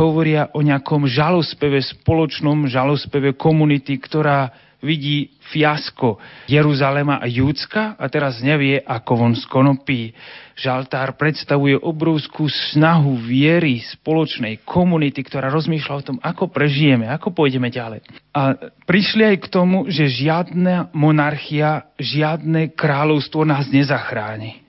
hovoria 0.00 0.48
o 0.56 0.64
nejakom 0.64 1.04
žalospeve, 1.04 1.84
spoločnom 1.84 2.64
žalospeve 2.64 3.36
komunity, 3.36 4.00
ktorá 4.00 4.56
vidí 4.82 5.30
fiasko 5.54 6.18
Jeruzalema 6.50 7.22
a 7.22 7.26
Júcka 7.30 7.94
a 7.94 8.04
teraz 8.10 8.42
nevie, 8.42 8.82
ako 8.82 9.12
von 9.14 9.34
skonopí. 9.38 10.10
Žaltár 10.58 11.16
predstavuje 11.16 11.78
obrovskú 11.78 12.50
snahu 12.50 13.16
viery 13.22 13.80
spoločnej 13.80 14.66
komunity, 14.66 15.24
ktorá 15.24 15.48
rozmýšľa 15.48 15.94
o 15.96 16.06
tom, 16.12 16.18
ako 16.20 16.50
prežijeme, 16.52 17.08
ako 17.08 17.32
pôjdeme 17.32 17.72
ďalej. 17.72 18.04
A 18.36 18.58
prišli 18.84 19.32
aj 19.32 19.36
k 19.42 19.46
tomu, 19.48 19.88
že 19.88 20.12
žiadna 20.12 20.92
monarchia, 20.92 21.88
žiadne 21.96 22.76
kráľovstvo 22.76 23.48
nás 23.48 23.70
nezachráni. 23.72 24.60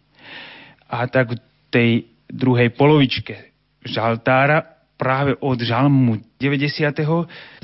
A 0.87 1.09
tak 1.09 1.35
v 1.35 1.41
tej 1.73 1.91
druhej 2.29 2.71
polovičke 2.73 3.53
žaltára 3.83 4.72
práve 5.03 5.35
od 5.43 5.59
žalmu 5.59 6.23
90. 6.39 6.95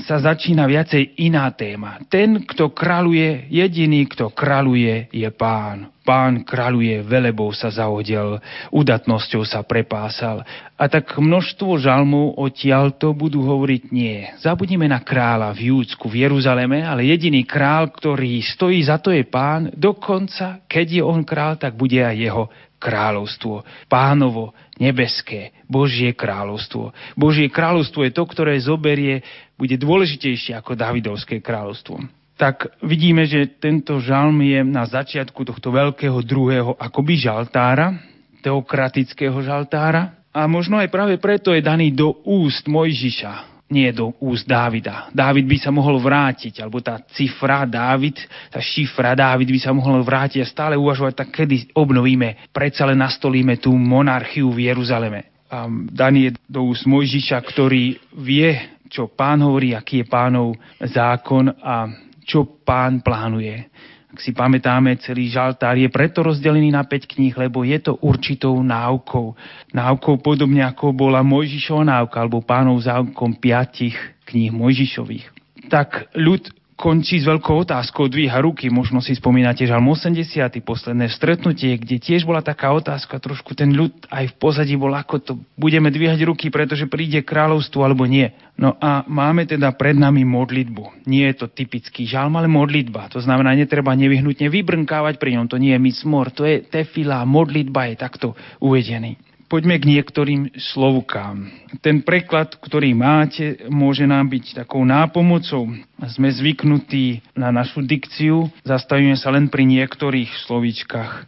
sa 0.03 0.15
začína 0.19 0.67
viacej 0.67 1.23
iná 1.23 1.47
téma. 1.55 2.03
Ten, 2.11 2.43
kto 2.43 2.75
kraluje, 2.75 3.47
jediný, 3.47 4.03
kto 4.11 4.35
kraluje, 4.35 5.07
je 5.15 5.27
pán. 5.31 5.87
Pán 6.03 6.43
kraluje, 6.43 6.99
velebou 6.99 7.55
sa 7.55 7.71
zahodil, 7.71 8.43
udatnosťou 8.75 9.47
sa 9.47 9.63
prepásal. 9.63 10.43
A 10.75 10.83
tak 10.91 11.15
množstvo 11.15 11.79
žalmov 11.79 12.35
odtiaľto 12.35 13.15
budú 13.15 13.47
hovoriť 13.47 13.83
nie. 13.95 14.27
Zabudnime 14.43 14.91
na 14.91 14.99
kráľa 14.99 15.55
v 15.55 15.71
Júdsku, 15.71 16.11
v 16.11 16.27
Jeruzaleme, 16.27 16.83
ale 16.83 17.07
jediný 17.07 17.47
král, 17.47 17.87
ktorý 17.87 18.43
stojí 18.43 18.83
za 18.83 18.99
to 18.99 19.15
je 19.15 19.23
pán. 19.23 19.71
Dokonca, 19.71 20.67
keď 20.67 20.99
je 20.99 21.03
on 21.05 21.23
král, 21.23 21.55
tak 21.55 21.79
bude 21.79 22.03
aj 22.03 22.15
jeho 22.19 22.51
kráľovstvo. 22.79 23.61
Pánovo, 23.91 24.55
nebeské, 24.79 25.53
Božie 25.67 26.15
kráľovstvo. 26.15 26.95
Božie 27.19 27.51
kráľovstvo 27.51 28.07
je 28.07 28.15
to, 28.15 28.23
ktoré 28.25 28.55
zoberie, 28.57 29.21
bude 29.59 29.75
dôležitejšie 29.75 30.55
ako 30.55 30.79
Davidovské 30.79 31.43
kráľovstvo. 31.43 31.99
Tak 32.39 32.79
vidíme, 32.87 33.27
že 33.27 33.51
tento 33.59 33.99
žalm 33.99 34.39
je 34.39 34.63
na 34.63 34.87
začiatku 34.87 35.43
tohto 35.43 35.75
veľkého 35.75 36.23
druhého 36.23 36.71
akoby 36.79 37.19
žaltára, 37.19 37.99
teokratického 38.39 39.35
žaltára. 39.43 40.15
A 40.31 40.47
možno 40.47 40.79
aj 40.79 40.87
práve 40.87 41.19
preto 41.19 41.51
je 41.51 41.59
daný 41.59 41.91
do 41.91 42.23
úst 42.23 42.63
Mojžiša, 42.69 43.48
nie 43.69 43.93
do 43.93 44.17
úst 44.17 44.49
Dávida. 44.49 45.13
Dávid 45.13 45.45
by 45.45 45.57
sa 45.61 45.69
mohol 45.69 46.01
vrátiť, 46.01 46.59
alebo 46.65 46.81
tá 46.81 46.97
cifra 47.13 47.69
Dávid, 47.69 48.17
tá 48.49 48.57
šifra 48.57 49.13
Dávid 49.13 49.53
by 49.53 49.59
sa 49.61 49.71
mohol 49.71 50.01
vrátiť 50.01 50.41
a 50.41 50.49
stále 50.49 50.75
uvažovať, 50.75 51.13
tak 51.13 51.29
kedy 51.29 51.77
obnovíme, 51.77 52.49
predsa 52.49 52.89
len 52.89 52.97
nastolíme 52.97 53.61
tú 53.61 53.71
monarchiu 53.77 54.49
v 54.49 54.73
Jeruzaleme. 54.73 55.45
A 55.49 55.65
daný 55.69 56.33
do 56.45 56.69
úst 56.69 56.85
Mojžiša, 56.85 57.37
ktorý 57.41 57.97
vie, 58.21 58.77
čo 58.89 59.09
pán 59.09 59.41
hovorí, 59.45 59.73
aký 59.73 60.01
je 60.01 60.09
pánov 60.09 60.57
zákon 60.81 61.49
a 61.49 61.89
čo 62.25 62.61
pán 62.61 63.01
plánuje. 63.01 63.69
Ak 64.09 64.25
si 64.25 64.33
pamätáme, 64.33 64.97
celý 64.97 65.29
žaltár 65.29 65.77
je 65.77 65.85
preto 65.85 66.25
rozdelený 66.25 66.73
na 66.73 66.81
5 66.81 67.13
kníh, 67.13 67.33
lebo 67.37 67.61
je 67.61 67.77
to 67.77 67.93
určitou 68.01 68.57
náukou. 68.65 69.37
Náukou 69.69 70.17
podobne 70.17 70.65
ako 70.65 70.97
bola 70.97 71.21
Mojžišova 71.21 71.85
náuka, 71.85 72.17
alebo 72.17 72.41
pánov 72.41 72.81
záukom 72.81 73.37
piatich 73.37 73.93
kníh 74.25 74.49
Mojžišových. 74.49 75.29
Tak 75.69 76.09
ľud 76.17 76.58
končí 76.79 77.19
s 77.19 77.27
veľkou 77.27 77.67
otázkou, 77.67 78.07
dvíha 78.07 78.39
ruky. 78.39 78.71
Možno 78.71 79.03
si 79.03 79.11
spomínate 79.11 79.67
Žalm 79.67 79.91
80. 79.91 80.63
posledné 80.63 81.11
stretnutie, 81.11 81.75
kde 81.75 81.99
tiež 81.99 82.23
bola 82.23 82.39
taká 82.39 82.71
otázka, 82.71 83.19
trošku 83.19 83.51
ten 83.51 83.75
ľud 83.75 83.91
aj 84.07 84.31
v 84.31 84.35
pozadí 84.39 84.79
bol, 84.79 84.95
ako 84.95 85.15
to 85.19 85.33
budeme 85.59 85.91
dvíhať 85.91 86.23
ruky, 86.23 86.47
pretože 86.47 86.87
príde 86.87 87.19
kráľovstvo 87.19 87.83
alebo 87.83 88.07
nie. 88.07 88.31
No 88.55 88.79
a 88.79 89.03
máme 89.11 89.43
teda 89.43 89.75
pred 89.75 89.99
nami 89.99 90.23
modlitbu. 90.23 91.03
Nie 91.03 91.35
je 91.35 91.43
to 91.43 91.51
typický 91.51 92.07
žalm, 92.07 92.39
ale 92.39 92.47
modlitba. 92.47 93.11
To 93.11 93.19
znamená, 93.19 93.51
netreba 93.59 93.91
nevyhnutne 93.91 94.47
vybrnkávať 94.47 95.19
pri 95.19 95.35
ňom. 95.35 95.51
To 95.51 95.59
nie 95.59 95.75
je 95.75 95.83
mismor, 95.83 96.31
to 96.31 96.47
je 96.47 96.63
tefila, 96.63 97.27
modlitba 97.27 97.91
je 97.91 97.95
takto 97.99 98.27
uvedený 98.63 99.28
poďme 99.49 99.81
k 99.81 99.89
niektorým 99.97 100.41
slovkám. 100.55 101.49
Ten 101.81 102.05
preklad, 102.05 102.53
ktorý 102.61 102.93
máte, 102.93 103.65
môže 103.67 104.05
nám 104.05 104.29
byť 104.29 104.63
takou 104.63 104.85
nápomocou. 104.85 105.65
Sme 106.05 106.29
zvyknutí 106.29 107.25
na 107.33 107.49
našu 107.49 107.81
dikciu, 107.81 108.53
zastavíme 108.61 109.17
sa 109.17 109.33
len 109.33 109.49
pri 109.49 109.65
niektorých 109.65 110.29
slovíčkach. 110.45 111.25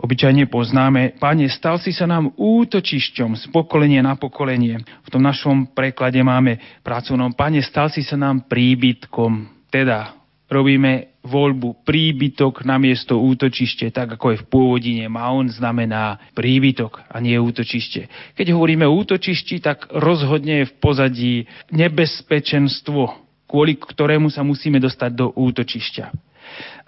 Obyčajne 0.00 0.48
poznáme, 0.48 1.20
Pane, 1.20 1.52
stal 1.52 1.76
si 1.76 1.92
sa 1.92 2.08
nám 2.08 2.32
útočišťom 2.32 3.36
z 3.36 3.44
pokolenia 3.52 4.00
na 4.00 4.16
pokolenie. 4.16 4.80
V 5.04 5.08
tom 5.12 5.20
našom 5.20 5.76
preklade 5.76 6.24
máme 6.24 6.80
pracovnom, 6.80 7.36
Pane, 7.36 7.60
stal 7.60 7.92
si 7.92 8.00
sa 8.00 8.16
nám 8.16 8.48
príbytkom, 8.48 9.68
teda 9.68 10.16
robíme 10.48 11.09
voľbu 11.20 11.84
príbytok 11.84 12.64
na 12.64 12.80
miesto 12.80 13.20
útočište, 13.20 13.92
tak 13.92 14.16
ako 14.16 14.26
je 14.32 14.40
v 14.40 14.48
pôvodine. 14.48 15.04
Maon 15.06 15.52
znamená 15.52 16.16
príbytok 16.32 17.04
a 17.12 17.20
nie 17.20 17.36
útočište. 17.36 18.08
Keď 18.36 18.46
hovoríme 18.56 18.88
o 18.88 18.96
útočišti, 18.96 19.60
tak 19.60 19.88
rozhodne 19.92 20.64
je 20.64 20.70
v 20.72 20.76
pozadí 20.80 21.34
nebezpečenstvo, 21.72 23.20
kvôli 23.44 23.76
ktorému 23.76 24.32
sa 24.32 24.40
musíme 24.40 24.80
dostať 24.80 25.10
do 25.12 25.26
útočišťa. 25.36 26.04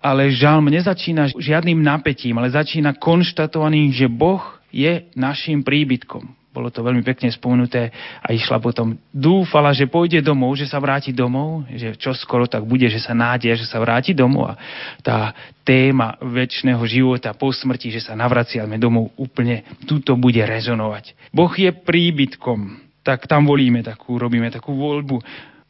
Ale 0.03 0.35
žalm 0.35 0.73
nezačína 0.73 1.31
žiadnym 1.39 1.79
napätím, 1.79 2.35
ale 2.41 2.51
začína 2.51 2.99
konštatovaným, 2.99 3.95
že 3.95 4.11
Boh 4.11 4.43
je 4.73 5.07
našim 5.15 5.63
príbytkom 5.63 6.42
bolo 6.53 6.69
to 6.69 6.85
veľmi 6.85 7.01
pekne 7.01 7.33
spomenuté 7.33 7.89
a 8.21 8.29
išla 8.31 8.61
potom, 8.61 8.93
dúfala, 9.09 9.73
že 9.73 9.89
pôjde 9.89 10.21
domov, 10.21 10.61
že 10.61 10.69
sa 10.69 10.77
vráti 10.77 11.11
domov, 11.11 11.65
že 11.73 11.97
čo 11.97 12.13
skoro 12.13 12.45
tak 12.45 12.69
bude, 12.69 12.85
že 12.93 13.01
sa 13.01 13.17
nádej, 13.17 13.57
že 13.57 13.67
sa 13.67 13.81
vráti 13.81 14.13
domov 14.13 14.53
a 14.53 14.55
tá 15.01 15.33
téma 15.65 16.21
väčšného 16.21 16.85
života 16.85 17.33
po 17.33 17.49
smrti, 17.49 17.89
že 17.97 18.05
sa 18.05 18.13
navraciame 18.13 18.77
domov 18.77 19.17
úplne, 19.17 19.65
túto 19.89 20.13
bude 20.21 20.45
rezonovať. 20.45 21.33
Boh 21.33 21.51
je 21.57 21.73
príbytkom, 21.73 22.61
tak 23.01 23.25
tam 23.25 23.49
volíme 23.49 23.81
takú, 23.81 24.21
robíme 24.21 24.53
takú 24.53 24.77
voľbu. 24.77 25.17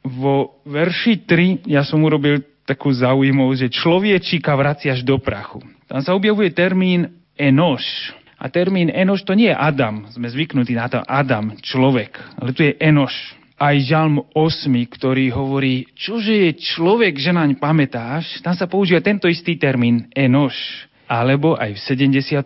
Vo 0.03 0.59
verši 0.67 1.23
3 1.25 1.71
ja 1.71 1.87
som 1.87 2.03
urobil 2.03 2.43
takú 2.67 2.91
zaujímavú, 2.91 3.55
že 3.55 3.71
človečika 3.71 4.55
vraciaš 4.59 5.07
do 5.07 5.19
prachu. 5.23 5.63
Tam 5.87 6.03
sa 6.03 6.15
objavuje 6.15 6.51
termín 6.51 7.11
enoš, 7.39 8.15
a 8.43 8.51
termín 8.51 8.91
Enoš 8.91 9.23
to 9.23 9.39
nie 9.39 9.55
je 9.55 9.55
Adam, 9.55 10.11
sme 10.11 10.27
zvyknutí 10.27 10.75
na 10.75 10.91
to 10.91 10.99
Adam, 11.07 11.55
človek, 11.63 12.19
ale 12.43 12.51
tu 12.51 12.67
je 12.67 12.75
Enoš. 12.83 13.15
Aj 13.63 13.79
Žalm 13.79 14.27
8, 14.35 14.67
ktorý 14.91 15.31
hovorí, 15.31 15.87
čože 15.95 16.51
je 16.51 16.51
človek, 16.59 17.15
že 17.15 17.31
naň 17.31 17.55
pamätáš, 17.63 18.43
tam 18.43 18.59
sa 18.59 18.67
používa 18.67 18.99
tento 18.99 19.31
istý 19.31 19.55
termín 19.55 20.11
Enoš. 20.11 20.59
Alebo 21.07 21.55
aj 21.55 21.79
v 21.79 22.11
73. 22.11 22.43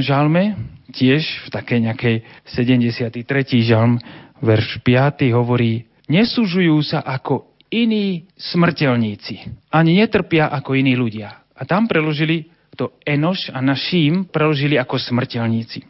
žalme, 0.00 0.56
tiež 0.96 1.20
v 1.44 1.48
takej 1.52 1.78
nejakej 1.92 2.16
73. 2.56 3.28
žalm, 3.68 4.00
verš 4.40 4.80
5 4.80 5.28
hovorí, 5.36 5.84
nesúžujú 6.08 6.80
sa 6.80 7.04
ako 7.04 7.52
iní 7.68 8.24
smrteľníci, 8.40 9.68
ani 9.68 10.00
netrpia 10.00 10.48
ako 10.48 10.80
iní 10.80 10.96
ľudia. 10.96 11.44
A 11.52 11.68
tam 11.68 11.84
preložili 11.84 12.48
to 12.76 12.94
Enoš 13.02 13.48
a 13.50 13.64
Naším 13.64 14.28
preložili 14.28 14.76
ako 14.76 15.00
smrteľníci. 15.00 15.82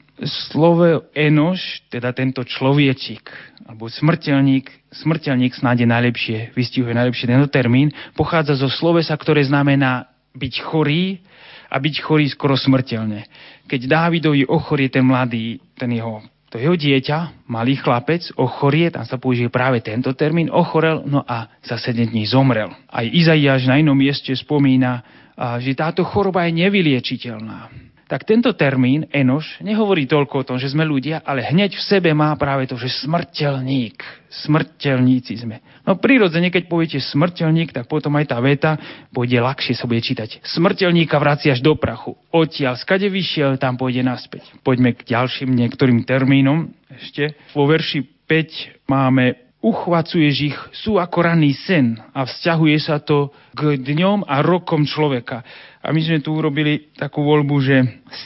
Slovo 0.49 1.13
Enoš, 1.13 1.85
teda 1.93 2.15
tento 2.17 2.41
človečik, 2.41 3.29
alebo 3.69 3.91
smrteľník, 3.91 4.95
smrteľník 4.95 5.53
snáde 5.53 5.85
najlepšie, 5.85 6.57
vystihuje 6.57 6.97
najlepšie 6.97 7.29
tento 7.29 7.51
termín, 7.53 7.93
pochádza 8.17 8.57
zo 8.57 8.73
slovesa, 8.73 9.13
ktoré 9.13 9.45
znamená 9.45 10.09
byť 10.33 10.55
chorý 10.65 11.21
a 11.69 11.77
byť 11.77 11.95
chorý 12.01 12.33
skoro 12.33 12.57
smrteľne. 12.57 13.29
Keď 13.69 13.81
Dávidovi 13.91 14.49
ochorie 14.49 14.89
ten 14.89 15.05
mladý, 15.05 15.61
ten 15.77 15.93
jeho 15.93 16.25
to 16.47 16.63
jeho 16.63 16.79
dieťa, 16.79 17.51
malý 17.51 17.75
chlapec, 17.75 18.23
ochorie, 18.39 18.89
tam 18.95 19.03
sa 19.03 19.19
použije 19.19 19.51
práve 19.51 19.83
tento 19.83 20.15
termín, 20.15 20.47
ochorel, 20.47 21.03
no 21.03 21.27
a 21.27 21.51
za 21.59 21.75
7 21.75 22.15
dní 22.15 22.23
zomrel. 22.25 22.71
Aj 22.87 23.03
Izaiáš 23.03 23.67
na 23.67 23.83
inom 23.83 23.99
mieste 23.99 24.31
spomína, 24.31 25.03
že 25.37 25.73
táto 25.77 26.03
choroba 26.03 26.49
je 26.49 26.65
nevyliečiteľná. 26.65 27.87
Tak 28.07 28.23
tento 28.23 28.55
termín, 28.55 29.11
Enoš, 29.11 29.59
nehovorí 29.67 30.07
toľko 30.07 30.35
o 30.39 30.47
tom, 30.47 30.57
že 30.63 30.71
sme 30.71 30.87
ľudia, 30.87 31.27
ale 31.27 31.43
hneď 31.43 31.75
v 31.75 31.83
sebe 31.83 32.15
má 32.15 32.31
práve 32.39 32.71
to, 32.71 32.79
že 32.79 33.03
smrteľník. 33.03 33.99
Smrteľníci 34.47 35.35
sme. 35.43 35.59
No 35.83 35.99
prirodzene, 35.99 36.55
keď 36.55 36.71
poviete 36.71 37.03
smrteľník, 37.03 37.75
tak 37.75 37.91
potom 37.91 38.15
aj 38.15 38.31
tá 38.31 38.39
veta 38.39 38.79
pôjde 39.11 39.43
ľahšie 39.43 39.75
sa 39.75 39.91
bude 39.91 39.99
čítať. 40.07 40.39
Smrteľníka 40.47 41.19
vraciaš 41.19 41.59
do 41.59 41.75
prachu. 41.75 42.15
Odtiaľ, 42.31 42.79
skade 42.79 43.11
vyšiel, 43.11 43.59
tam 43.59 43.75
pôjde 43.75 44.07
naspäť. 44.07 44.55
Poďme 44.63 44.95
k 44.95 45.03
ďalším 45.03 45.51
niektorým 45.51 46.07
termínom. 46.07 46.71
Ešte 46.87 47.35
vo 47.59 47.67
verši 47.67 48.07
5 48.07 48.87
máme 48.87 49.46
uchvacuješ 49.65 50.37
ich, 50.53 50.59
sú 50.85 51.01
ako 51.01 51.27
ranný 51.27 51.57
sen 51.57 51.97
a 52.13 52.29
vzťahuje 52.29 52.77
sa 52.79 53.01
to 53.01 53.33
k 53.57 53.81
dňom 53.81 54.29
a 54.29 54.45
rokom 54.45 54.85
človeka. 54.85 55.43
A 55.83 55.95
my 55.95 56.01
sme 56.03 56.19
tu 56.19 56.35
urobili 56.35 56.93
takú 56.99 57.23
voľbu, 57.23 57.57
že 57.63 57.77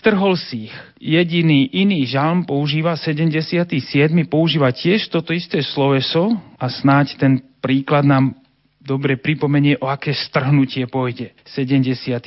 strhol 0.00 0.34
si 0.36 0.68
ich. 0.68 0.76
Jediný 1.00 1.70
iný 1.76 2.04
žalm 2.08 2.44
používa 2.44 2.96
77. 2.96 3.78
používa 4.26 4.72
tiež 4.72 5.08
toto 5.08 5.30
isté 5.30 5.62
sloveso 5.62 6.34
a 6.56 6.66
snáď 6.68 7.20
ten 7.20 7.32
príklad 7.60 8.04
nám 8.04 8.36
dobre 8.80 9.20
pripomenie, 9.20 9.76
o 9.76 9.86
aké 9.92 10.16
strhnutie 10.16 10.88
pôjde. 10.88 11.36
77. 11.52 12.24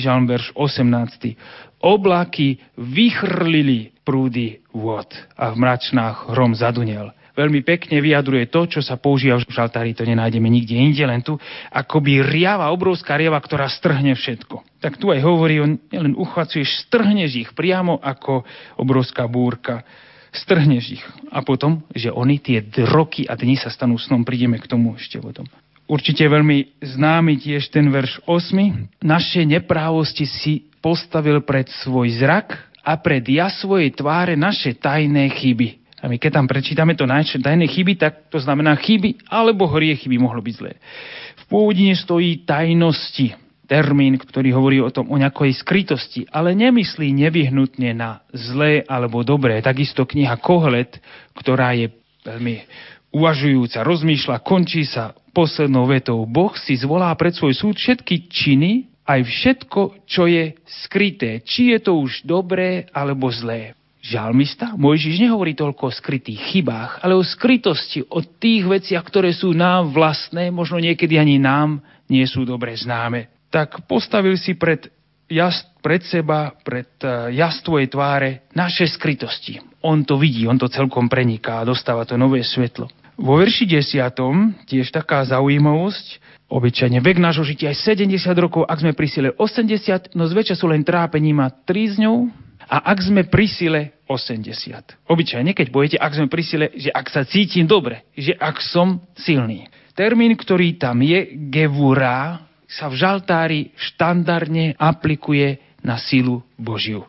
žalm, 0.00 0.24
verš 0.24 0.56
18. 0.56 1.36
Oblaky 1.80 2.60
vychrlili 2.76 3.92
prúdy 4.04 4.64
vod 4.72 5.12
a 5.36 5.52
v 5.52 5.56
mračnách 5.60 6.32
hrom 6.32 6.56
zadunel. 6.56 7.12
Veľmi 7.38 7.62
pekne 7.62 8.02
vyjadruje 8.02 8.50
to, 8.50 8.66
čo 8.66 8.80
sa 8.82 8.98
používa 8.98 9.38
v 9.38 9.50
žaltári, 9.50 9.94
to 9.94 10.06
nenájdeme 10.06 10.50
nikde 10.50 10.74
inde, 10.74 11.04
len 11.06 11.22
tu, 11.22 11.38
akoby 11.70 12.22
riava, 12.24 12.70
obrovská 12.74 13.14
riava, 13.14 13.38
ktorá 13.38 13.70
strhne 13.70 14.14
všetko. 14.14 14.82
Tak 14.82 14.98
tu 14.98 15.14
aj 15.14 15.20
hovorí, 15.22 15.62
on 15.62 15.78
len 15.90 16.14
uchvacuješ, 16.16 16.90
strhneš 16.90 17.30
ich 17.46 17.50
priamo 17.54 18.00
ako 18.02 18.42
obrovská 18.80 19.28
búrka 19.30 19.86
strhneš 20.30 20.98
ich. 20.98 21.04
A 21.34 21.42
potom, 21.42 21.82
že 21.90 22.10
oni 22.10 22.38
tie 22.38 22.62
roky 22.86 23.26
a 23.26 23.34
dni 23.34 23.58
sa 23.58 23.70
stanú 23.70 23.98
snom, 23.98 24.22
prídeme 24.22 24.62
k 24.62 24.70
tomu 24.70 24.94
ešte 24.94 25.18
potom. 25.18 25.46
Určite 25.90 26.22
veľmi 26.22 26.78
známy 26.78 27.42
tiež 27.42 27.66
ten 27.74 27.90
verš 27.90 28.22
8. 28.22 29.02
Naše 29.02 29.42
neprávosti 29.42 30.22
si 30.22 30.70
postavil 30.78 31.42
pred 31.42 31.66
svoj 31.82 32.14
zrak 32.14 32.54
a 32.86 32.94
pred 32.94 33.26
ja 33.26 33.50
svojej 33.50 33.90
tváre 33.98 34.38
naše 34.38 34.78
tajné 34.78 35.34
chyby. 35.34 35.79
A 36.00 36.08
my 36.08 36.16
keď 36.16 36.40
tam 36.40 36.46
prečítame 36.48 36.96
to 36.96 37.04
tajné 37.04 37.68
chyby, 37.68 38.00
tak 38.00 38.32
to 38.32 38.40
znamená 38.40 38.72
chyby 38.80 39.28
alebo 39.28 39.68
hriechy 39.68 40.08
by 40.08 40.16
mohlo 40.16 40.40
byť 40.40 40.54
zlé. 40.56 40.72
V 41.44 41.44
pôvodine 41.52 41.92
stojí 41.92 42.48
tajnosti, 42.48 43.36
termín, 43.70 44.18
ktorý 44.18 44.50
hovorí 44.56 44.78
o 44.82 44.90
tom, 44.90 45.12
o 45.12 45.20
nejakej 45.20 45.60
skrytosti, 45.60 46.26
ale 46.32 46.58
nemyslí 46.58 47.14
nevyhnutne 47.14 47.94
na 47.94 48.24
zlé 48.34 48.82
alebo 48.88 49.22
dobré. 49.22 49.62
Takisto 49.62 50.08
kniha 50.08 50.40
Kohlet, 50.42 50.98
ktorá 51.38 51.76
je 51.78 51.92
veľmi 52.26 52.66
uvažujúca, 53.14 53.86
rozmýšľa, 53.86 54.42
končí 54.42 54.82
sa 54.86 55.14
poslednou 55.30 55.86
vetou. 55.86 56.26
Boh 56.26 56.50
si 56.58 56.74
zvolá 56.74 57.14
pred 57.14 57.30
svoj 57.30 57.54
súd 57.54 57.78
všetky 57.78 58.26
činy, 58.26 58.90
aj 59.06 59.20
všetko, 59.26 60.06
čo 60.06 60.30
je 60.30 60.54
skryté. 60.86 61.42
Či 61.42 61.74
je 61.74 61.78
to 61.82 61.98
už 61.98 62.22
dobré 62.22 62.86
alebo 62.94 63.26
zlé. 63.30 63.74
Žalmista 64.00 64.72
Mojžiš 64.80 65.20
nehovorí 65.20 65.52
toľko 65.52 65.92
o 65.92 65.92
skrytých 65.92 66.40
chybách, 66.40 67.04
ale 67.04 67.12
o 67.12 67.20
skrytosti, 67.20 68.00
o 68.08 68.24
tých 68.24 68.64
veciach, 68.64 69.04
ktoré 69.04 69.36
sú 69.36 69.52
nám 69.52 69.92
vlastné, 69.92 70.48
možno 70.48 70.80
niekedy 70.80 71.20
ani 71.20 71.36
nám 71.36 71.84
nie 72.08 72.24
sú 72.24 72.48
dobre 72.48 72.72
známe. 72.72 73.28
Tak 73.52 73.84
postavil 73.84 74.40
si 74.40 74.56
pred, 74.56 74.88
jas, 75.28 75.62
pred 75.84 76.00
seba, 76.02 76.56
pred 76.64 76.88
eh, 77.04 77.36
jas 77.36 77.60
tvojej 77.60 77.92
tváre 77.92 78.50
naše 78.56 78.88
skrytosti. 78.88 79.60
On 79.84 80.00
to 80.00 80.16
vidí, 80.16 80.48
on 80.48 80.56
to 80.56 80.72
celkom 80.72 81.06
preniká 81.12 81.60
a 81.60 81.68
dostáva 81.68 82.08
to 82.08 82.16
nové 82.16 82.40
svetlo. 82.40 82.88
Vo 83.20 83.36
verši 83.36 83.68
10. 83.68 84.64
tiež 84.64 84.88
taká 84.96 85.20
zaujímavosť, 85.28 86.06
obyčajne 86.48 87.04
vek 87.04 87.20
nášho 87.20 87.44
žitia 87.44 87.68
aj 87.68 87.92
70 87.92 88.16
rokov, 88.40 88.64
ak 88.64 88.80
sme 88.80 88.96
pri 88.96 89.08
sile 89.12 89.28
80, 89.36 90.16
no 90.16 90.24
zväčša 90.24 90.56
sú 90.56 90.72
len 90.72 90.80
trápením 90.80 91.44
a 91.44 91.52
trízňou, 91.52 92.32
a 92.70 92.94
ak 92.94 92.98
sme 93.02 93.26
pri 93.26 93.50
sile 93.50 93.80
80. 94.06 95.10
Obyčajne, 95.10 95.50
keď 95.50 95.66
budete, 95.74 95.96
ak 95.98 96.12
sme 96.14 96.30
pri 96.30 96.42
sile, 96.46 96.66
že 96.78 96.94
ak 96.94 97.10
sa 97.10 97.26
cítim 97.26 97.66
dobre, 97.66 98.06
že 98.14 98.38
ak 98.38 98.62
som 98.62 99.02
silný. 99.18 99.66
Termín, 99.98 100.38
ktorý 100.38 100.78
tam 100.78 101.02
je, 101.02 101.34
gevura, 101.50 102.46
sa 102.70 102.86
v 102.86 102.94
žaltári 102.94 103.60
štandardne 103.74 104.78
aplikuje 104.78 105.58
na 105.82 105.98
silu 105.98 106.46
Božiu. 106.54 107.02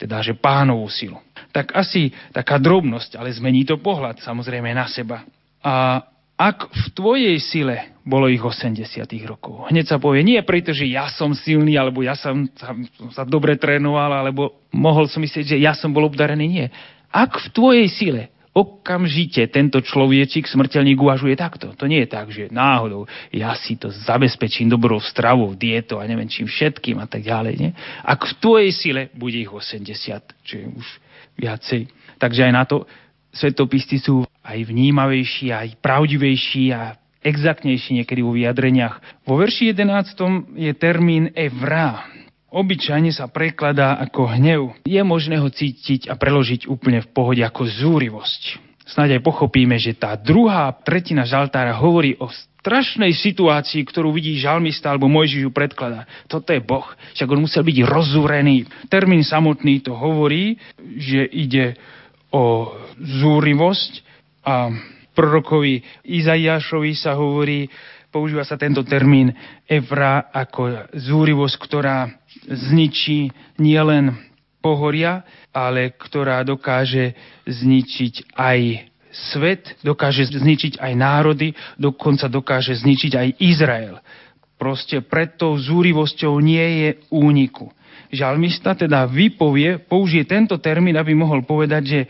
Teda, 0.00 0.24
že 0.24 0.32
pánovú 0.32 0.88
silu. 0.88 1.20
Tak 1.52 1.76
asi 1.76 2.08
taká 2.32 2.56
drobnosť, 2.56 3.20
ale 3.20 3.28
zmení 3.36 3.68
to 3.68 3.76
pohľad 3.76 4.24
samozrejme 4.24 4.72
na 4.72 4.88
seba. 4.88 5.28
A 5.60 6.00
ak 6.34 6.66
v 6.66 6.86
tvojej 6.98 7.38
sile 7.38 7.94
bolo 8.02 8.26
ich 8.26 8.42
80 8.42 8.82
rokov, 9.24 9.70
hneď 9.70 9.86
sa 9.86 10.02
povie, 10.02 10.26
nie 10.26 10.42
preto, 10.42 10.74
že 10.74 10.90
ja 10.90 11.06
som 11.06 11.30
silný, 11.30 11.78
alebo 11.78 12.02
ja 12.02 12.18
som 12.18 12.50
sa, 12.58 12.74
sa 13.14 13.22
dobre 13.22 13.54
trénoval, 13.54 14.10
alebo 14.10 14.66
mohol 14.74 15.06
som 15.06 15.22
myslieť, 15.22 15.54
že 15.54 15.62
ja 15.62 15.78
som 15.78 15.94
bol 15.94 16.10
obdarený, 16.10 16.46
nie. 16.50 16.66
Ak 17.14 17.38
v 17.38 17.48
tvojej 17.54 17.88
sile 17.88 18.22
okamžite 18.54 19.50
tento 19.50 19.82
človečik, 19.82 20.46
smrteľník 20.46 21.02
uvažuje 21.02 21.34
takto. 21.34 21.74
To 21.74 21.90
nie 21.90 22.06
je 22.06 22.08
tak, 22.08 22.30
že 22.30 22.54
náhodou 22.54 23.10
ja 23.34 23.50
si 23.58 23.74
to 23.74 23.90
zabezpečím 23.90 24.70
dobrou 24.70 25.02
stravou, 25.02 25.58
dietou 25.58 25.98
a 25.98 26.06
neviem 26.06 26.30
čím 26.30 26.46
všetkým 26.46 27.02
a 27.02 27.06
tak 27.10 27.26
ďalej. 27.26 27.54
Nie? 27.58 27.70
Ak 28.06 28.22
v 28.22 28.34
tvojej 28.38 28.70
sile 28.70 29.02
bude 29.10 29.42
ich 29.42 29.50
80, 29.50 29.90
čo 30.46 30.54
je 30.54 30.66
už 30.70 30.86
viacej. 31.34 31.90
Takže 32.22 32.40
aj 32.46 32.52
na 32.54 32.62
to 32.62 32.86
svetopisty 33.34 33.98
sú 33.98 34.22
aj 34.44 34.58
vnímavejší, 34.68 35.50
aj 35.50 35.80
pravdivejší 35.80 36.76
a 36.76 37.00
exaktnejší 37.24 38.04
niekedy 38.04 38.20
vo 38.20 38.36
vyjadreniach. 38.36 39.24
Vo 39.24 39.40
verši 39.40 39.72
11 39.72 40.60
je 40.60 40.72
termín 40.76 41.32
evra. 41.32 42.04
Obyčajne 42.54 43.10
sa 43.10 43.26
prekladá 43.26 43.98
ako 43.98 44.30
hnev. 44.30 44.78
Je 44.86 45.00
možné 45.02 45.40
ho 45.40 45.48
cítiť 45.50 46.06
a 46.06 46.14
preložiť 46.14 46.70
úplne 46.70 47.02
v 47.02 47.10
pohode 47.10 47.42
ako 47.42 47.66
zúrivosť. 47.66 48.62
Snáď 48.84 49.18
aj 49.18 49.26
pochopíme, 49.26 49.80
že 49.80 49.96
tá 49.96 50.12
druhá 50.14 50.68
tretina 50.84 51.24
žaltára 51.24 51.72
hovorí 51.80 52.14
o 52.20 52.28
strašnej 52.60 53.16
situácii, 53.16 53.80
ktorú 53.88 54.12
vidí 54.12 54.36
žalmista 54.36 54.92
alebo 54.92 55.08
Mojžiš 55.08 55.48
ju 55.48 55.50
predkladá. 55.50 56.04
Toto 56.28 56.52
je 56.52 56.60
Boh, 56.60 56.84
však 57.16 57.28
on 57.32 57.48
musel 57.48 57.64
byť 57.64 57.78
rozúrený. 57.80 58.68
Termín 58.92 59.24
samotný 59.24 59.80
to 59.80 59.96
hovorí, 59.96 60.60
že 61.00 61.24
ide 61.24 61.80
o 62.28 62.76
zúrivosť 63.00 64.13
a 64.44 64.68
prorokovi 65.16 65.80
Izaiášovi 66.04 66.92
sa 66.92 67.16
hovorí, 67.16 67.66
používa 68.12 68.44
sa 68.44 68.60
tento 68.60 68.84
termín 68.84 69.32
Evra 69.64 70.28
ako 70.30 70.92
zúrivosť, 70.92 71.56
ktorá 71.58 72.12
zničí 72.46 73.32
nielen 73.58 74.12
pohoria, 74.60 75.24
ale 75.50 75.96
ktorá 75.96 76.44
dokáže 76.44 77.16
zničiť 77.48 78.36
aj 78.36 78.58
svet, 79.32 79.78
dokáže 79.80 80.26
zničiť 80.28 80.82
aj 80.82 80.92
národy, 80.98 81.54
dokonca 81.78 82.26
dokáže 82.26 82.74
zničiť 82.74 83.12
aj 83.14 83.28
Izrael. 83.38 83.96
Proste 84.58 85.02
pred 85.02 85.34
tou 85.34 85.54
zúrivosťou 85.58 86.38
nie 86.38 86.66
je 86.84 86.90
úniku 87.10 87.70
žalmista 88.14 88.78
teda 88.78 89.10
vypovie, 89.10 89.82
použije 89.82 90.24
tento 90.24 90.56
termín, 90.62 90.94
aby 90.94 91.12
mohol 91.12 91.42
povedať, 91.42 91.82
že 91.82 92.00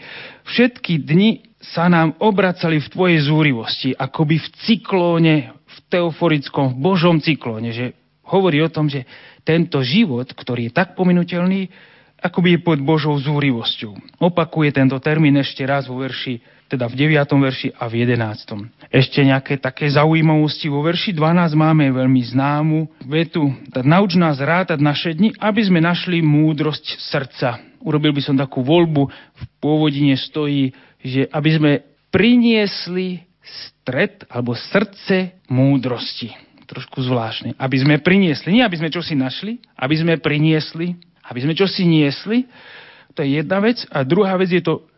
všetky 0.45 1.01
dni 1.01 1.53
sa 1.72 1.88
nám 1.88 2.18
obracali 2.20 2.82
v 2.82 2.90
tvojej 2.92 3.18
zúrivosti, 3.24 3.90
akoby 3.96 4.36
v 4.42 4.48
cyklóne, 4.68 5.34
v 5.64 5.78
teoforickom, 5.88 6.76
v 6.76 6.78
božom 6.82 7.16
cyklóne, 7.22 7.72
že 7.72 7.96
hovorí 8.28 8.60
o 8.60 8.72
tom, 8.72 8.90
že 8.90 9.08
tento 9.44 9.80
život, 9.80 10.28
ktorý 10.28 10.68
je 10.68 10.76
tak 10.76 10.96
pominutelný, 10.96 11.68
akoby 12.20 12.56
je 12.56 12.60
pod 12.64 12.78
Božou 12.80 13.16
zúrivosťou. 13.20 14.20
Opakuje 14.20 14.72
tento 14.72 14.96
termín 14.96 15.36
ešte 15.36 15.60
raz 15.68 15.84
vo 15.84 16.00
verši 16.00 16.40
teda 16.64 16.88
v 16.88 16.94
9. 17.12 17.28
verši 17.28 17.68
a 17.76 17.86
v 17.86 18.02
11. 18.02 18.90
Ešte 18.90 19.20
nejaké 19.20 19.60
také 19.60 19.86
zaujímavosti. 19.92 20.72
Vo 20.72 20.80
verši 20.80 21.12
12 21.12 21.54
máme 21.54 21.92
veľmi 21.92 22.22
známu 22.34 23.04
vetu. 23.06 23.52
Nauč 23.70 24.16
nás 24.16 24.40
rátať 24.40 24.80
naše 24.80 25.12
dni, 25.12 25.36
aby 25.38 25.60
sme 25.60 25.84
našli 25.84 26.24
múdrosť 26.24 26.98
srdca. 26.98 27.62
Urobil 27.84 28.16
by 28.16 28.22
som 28.24 28.34
takú 28.34 28.64
voľbu. 28.64 29.06
V 29.12 29.42
pôvodine 29.60 30.16
stojí, 30.16 30.72
že 31.05 31.28
aby 31.28 31.50
sme 31.52 31.72
priniesli 32.09 33.28
stred 33.44 34.24
alebo 34.32 34.57
srdce 34.57 35.36
múdrosti. 35.52 36.32
Trošku 36.64 37.05
zvláštne. 37.05 37.61
Aby 37.61 37.76
sme 37.84 38.00
priniesli. 38.00 38.57
Nie 38.57 38.64
aby 38.64 38.80
sme 38.80 38.88
čosi 38.88 39.12
našli, 39.12 39.61
aby 39.76 39.94
sme 40.00 40.16
priniesli, 40.16 40.96
aby 41.28 41.38
sme 41.44 41.52
čosi 41.52 41.84
niesli. 41.84 42.48
To 43.12 43.20
je 43.20 43.44
jedna 43.44 43.61
vec. 43.61 43.84
A 43.92 44.00
druhá 44.00 44.32
vec 44.40 44.48
je 44.48 44.64
to 44.64 44.88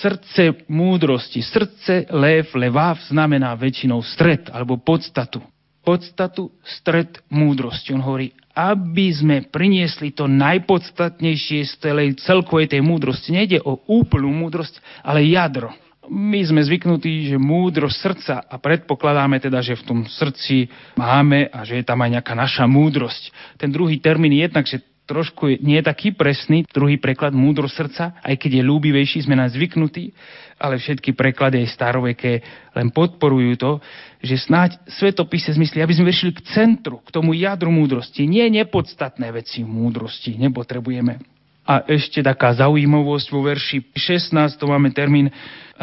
srdce 0.00 0.64
múdrosti. 0.72 1.44
Srdce, 1.44 2.08
lev, 2.08 2.48
leváv 2.56 3.04
znamená 3.12 3.52
väčšinou 3.52 4.00
stred 4.00 4.48
alebo 4.48 4.80
podstatu. 4.80 5.44
Podstatu, 5.84 6.56
stred 6.64 7.20
múdrosti. 7.28 7.92
On 7.92 8.00
hovorí, 8.00 8.32
aby 8.54 9.06
sme 9.14 9.36
priniesli 9.46 10.10
to 10.10 10.26
najpodstatnejšie 10.26 11.60
z 11.66 11.72
celej 11.78 12.18
celkovej 12.18 12.74
tej 12.74 12.82
múdrosti. 12.82 13.30
Nejde 13.30 13.58
o 13.62 13.78
úplnú 13.86 14.30
múdrosť, 14.34 14.82
ale 15.06 15.26
jadro. 15.26 15.70
My 16.10 16.42
sme 16.42 16.58
zvyknutí, 16.66 17.30
že 17.30 17.38
múdrosť 17.38 17.96
srdca 18.02 18.36
a 18.42 18.58
predpokladáme 18.58 19.38
teda, 19.38 19.62
že 19.62 19.78
v 19.78 19.86
tom 19.86 20.00
srdci 20.10 20.66
máme 20.98 21.46
a 21.54 21.62
že 21.62 21.78
je 21.78 21.84
tam 21.86 22.02
aj 22.02 22.18
nejaká 22.18 22.34
naša 22.34 22.66
múdrosť. 22.66 23.30
Ten 23.54 23.70
druhý 23.70 24.02
termín 24.02 24.34
je 24.34 24.42
jednak, 24.42 24.66
že 24.66 24.82
trošku 25.10 25.58
nie 25.58 25.82
je 25.82 25.90
taký 25.90 26.14
presný. 26.14 26.62
Druhý 26.70 26.98
preklad 27.02 27.34
múdro 27.34 27.66
srdca, 27.66 28.18
aj 28.22 28.34
keď 28.38 28.62
je 28.62 28.68
ľúbivejší, 28.70 29.26
sme 29.26 29.34
nás 29.34 29.58
zvyknutí, 29.58 30.14
ale 30.58 30.78
všetky 30.78 31.18
preklady 31.18 31.66
aj 31.66 31.74
staroveké 31.74 32.32
len 32.78 32.94
podporujú 32.94 33.52
to, 33.58 33.82
že 34.20 34.36
snáď 34.36 34.76
svetopise 34.86 35.52
zmyslí, 35.52 35.80
aby 35.80 35.96
sme 35.96 36.12
vyšli 36.12 36.30
k 36.36 36.44
centru, 36.52 37.00
k 37.00 37.08
tomu 37.08 37.32
jadru 37.32 37.72
múdrosti. 37.72 38.28
Nie 38.28 38.52
nepodstatné 38.52 39.32
veci 39.32 39.64
múdrosti 39.64 40.36
nepotrebujeme. 40.36 41.20
A 41.64 41.86
ešte 41.86 42.20
taká 42.20 42.52
zaujímavosť 42.56 43.26
vo 43.32 43.46
verši 43.46 43.94
16, 43.94 44.60
to 44.60 44.64
máme 44.68 44.90
termín 44.92 45.32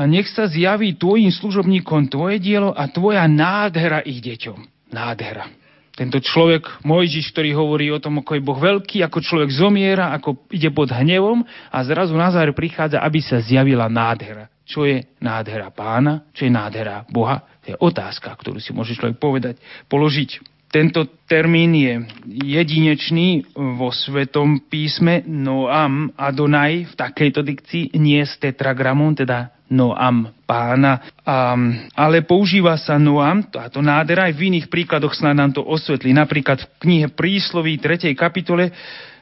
nech 0.06 0.30
sa 0.30 0.46
zjaví 0.46 0.94
tvojim 0.94 1.34
služobníkom 1.34 2.14
tvoje 2.14 2.38
dielo 2.38 2.70
a 2.70 2.86
tvoja 2.86 3.26
nádhera 3.26 4.06
ich 4.06 4.22
deťom. 4.22 4.94
Nádhera. 4.94 5.50
Tento 5.98 6.22
človek, 6.22 6.86
Mojžiš, 6.86 7.34
ktorý 7.34 7.58
hovorí 7.58 7.90
o 7.90 7.98
tom, 7.98 8.22
ako 8.22 8.38
je 8.38 8.46
Boh 8.46 8.60
veľký, 8.62 9.02
ako 9.02 9.18
človek 9.18 9.50
zomiera, 9.50 10.14
ako 10.14 10.46
ide 10.54 10.70
pod 10.70 10.94
hnevom 10.94 11.42
a 11.74 11.78
zrazu 11.82 12.14
na 12.14 12.30
záver 12.30 12.54
prichádza, 12.54 13.02
aby 13.02 13.18
sa 13.18 13.42
zjavila 13.42 13.90
nádhera. 13.90 14.46
Čo 14.62 14.86
je 14.86 15.02
nádhera 15.18 15.74
pána? 15.74 16.30
Čo 16.38 16.46
je 16.46 16.54
nádhera 16.54 17.02
Boha? 17.10 17.57
Je 17.68 17.76
otázka, 17.76 18.32
ktorú 18.32 18.64
si 18.64 18.72
môže 18.72 18.96
človek 18.96 19.20
povedať, 19.20 19.60
položiť. 19.92 20.56
Tento 20.68 21.08
termín 21.32 21.72
je 21.80 21.94
jedinečný 22.28 23.56
vo 23.56 23.88
Svetom 23.92 24.68
písme 24.68 25.24
Noam 25.24 26.12
Adonai 26.20 26.84
v 26.84 26.94
takejto 26.96 27.40
dikcii, 27.40 27.96
nie 27.96 28.20
s 28.20 28.36
tetragramom, 28.36 29.16
teda 29.16 29.56
Noam 29.72 30.32
pána. 30.44 31.08
A, 31.24 31.56
ale 31.96 32.24
používa 32.24 32.76
sa 32.80 33.00
Noam, 33.00 33.48
táto 33.48 33.80
nádhera 33.80 34.28
aj 34.28 34.36
v 34.36 34.52
iných 34.52 34.68
príkladoch 34.68 35.16
snad 35.16 35.40
nám 35.40 35.56
to 35.56 35.64
osvetlí. 35.64 36.12
Napríklad 36.12 36.60
v 36.60 36.68
knihe 36.84 37.08
Prísloví 37.16 37.80
3. 37.80 38.12
kapitole 38.12 38.72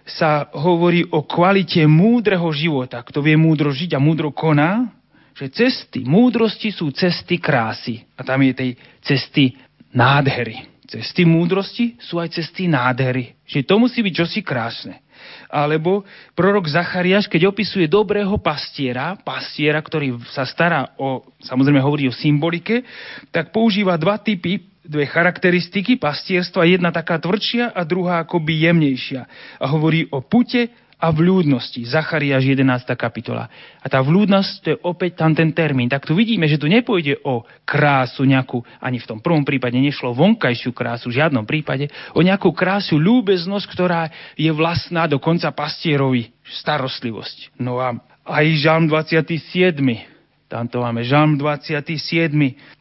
sa 0.06 0.50
hovorí 0.54 1.06
o 1.10 1.26
kvalite 1.26 1.86
múdreho 1.90 2.46
života. 2.54 3.02
Kto 3.02 3.26
vie 3.26 3.34
múdro 3.38 3.74
žiť 3.74 3.98
a 3.98 4.00
múdro 4.02 4.30
koná, 4.30 4.94
že 5.36 5.52
cesty 5.52 6.08
múdrosti 6.08 6.72
sú 6.72 6.96
cesty 6.96 7.38
krásy. 7.38 8.08
A 8.16 8.24
tam 8.24 8.40
je 8.40 8.54
tej 8.56 8.72
cesty 9.04 9.52
nádhery. 9.92 10.72
Cesty 10.88 11.28
múdrosti 11.28 12.00
sú 12.00 12.24
aj 12.24 12.40
cesty 12.40 12.72
nádhery. 12.72 13.36
Že 13.44 13.68
to 13.68 13.76
musí 13.76 14.00
byť 14.00 14.14
čosi 14.16 14.40
krásne. 14.46 15.04
Alebo 15.52 16.06
prorok 16.38 16.70
Zachariáš, 16.72 17.28
keď 17.28 17.52
opisuje 17.52 17.90
dobrého 17.90 18.38
pastiera, 18.40 19.18
pastiera, 19.20 19.82
ktorý 19.82 20.22
sa 20.32 20.46
stará 20.48 20.94
o, 20.96 21.26
samozrejme 21.42 21.82
hovorí 21.82 22.06
o 22.08 22.16
symbolike, 22.16 22.86
tak 23.34 23.50
používa 23.50 23.98
dva 23.98 24.22
typy, 24.22 24.62
dve 24.86 25.10
charakteristiky 25.10 25.98
pastierstva, 25.98 26.70
jedna 26.70 26.94
taká 26.94 27.18
tvrdšia 27.18 27.74
a 27.74 27.82
druhá 27.82 28.22
akoby 28.22 28.70
jemnejšia. 28.70 29.22
A 29.58 29.66
hovorí 29.66 30.06
o 30.14 30.22
pute 30.22 30.70
a 30.96 31.12
vľúdnosti. 31.12 31.84
Zachariáš 31.84 32.48
11. 32.56 32.88
kapitola. 32.96 33.52
A 33.84 33.88
tá 33.92 34.00
vľúdnosť, 34.00 34.52
to 34.64 34.68
je 34.74 34.78
opäť 34.82 35.20
tam 35.20 35.36
ten 35.36 35.52
termín. 35.52 35.92
Tak 35.92 36.08
tu 36.08 36.16
vidíme, 36.16 36.48
že 36.48 36.56
tu 36.58 36.72
nepôjde 36.72 37.20
o 37.28 37.44
krásu 37.68 38.24
nejakú, 38.24 38.64
ani 38.80 39.04
v 39.04 39.10
tom 39.10 39.20
prvom 39.20 39.44
prípade 39.44 39.76
nešlo 39.76 40.16
vonkajšiu 40.16 40.72
krásu, 40.72 41.12
v 41.12 41.20
žiadnom 41.20 41.44
prípade, 41.44 41.92
o 42.16 42.24
nejakú 42.24 42.56
krásu, 42.56 42.96
ľúbeznosť, 42.96 43.66
ktorá 43.68 44.08
je 44.40 44.50
vlastná 44.56 45.06
dokonca 45.06 45.52
pastierovi, 45.52 46.32
starostlivosť. 46.64 47.60
No 47.60 47.84
a 47.84 48.00
aj 48.26 48.46
Žalm 48.64 48.90
27. 48.90 50.16
Tamto 50.46 50.80
máme 50.80 51.02
Žalm 51.02 51.42
27. 51.42 52.32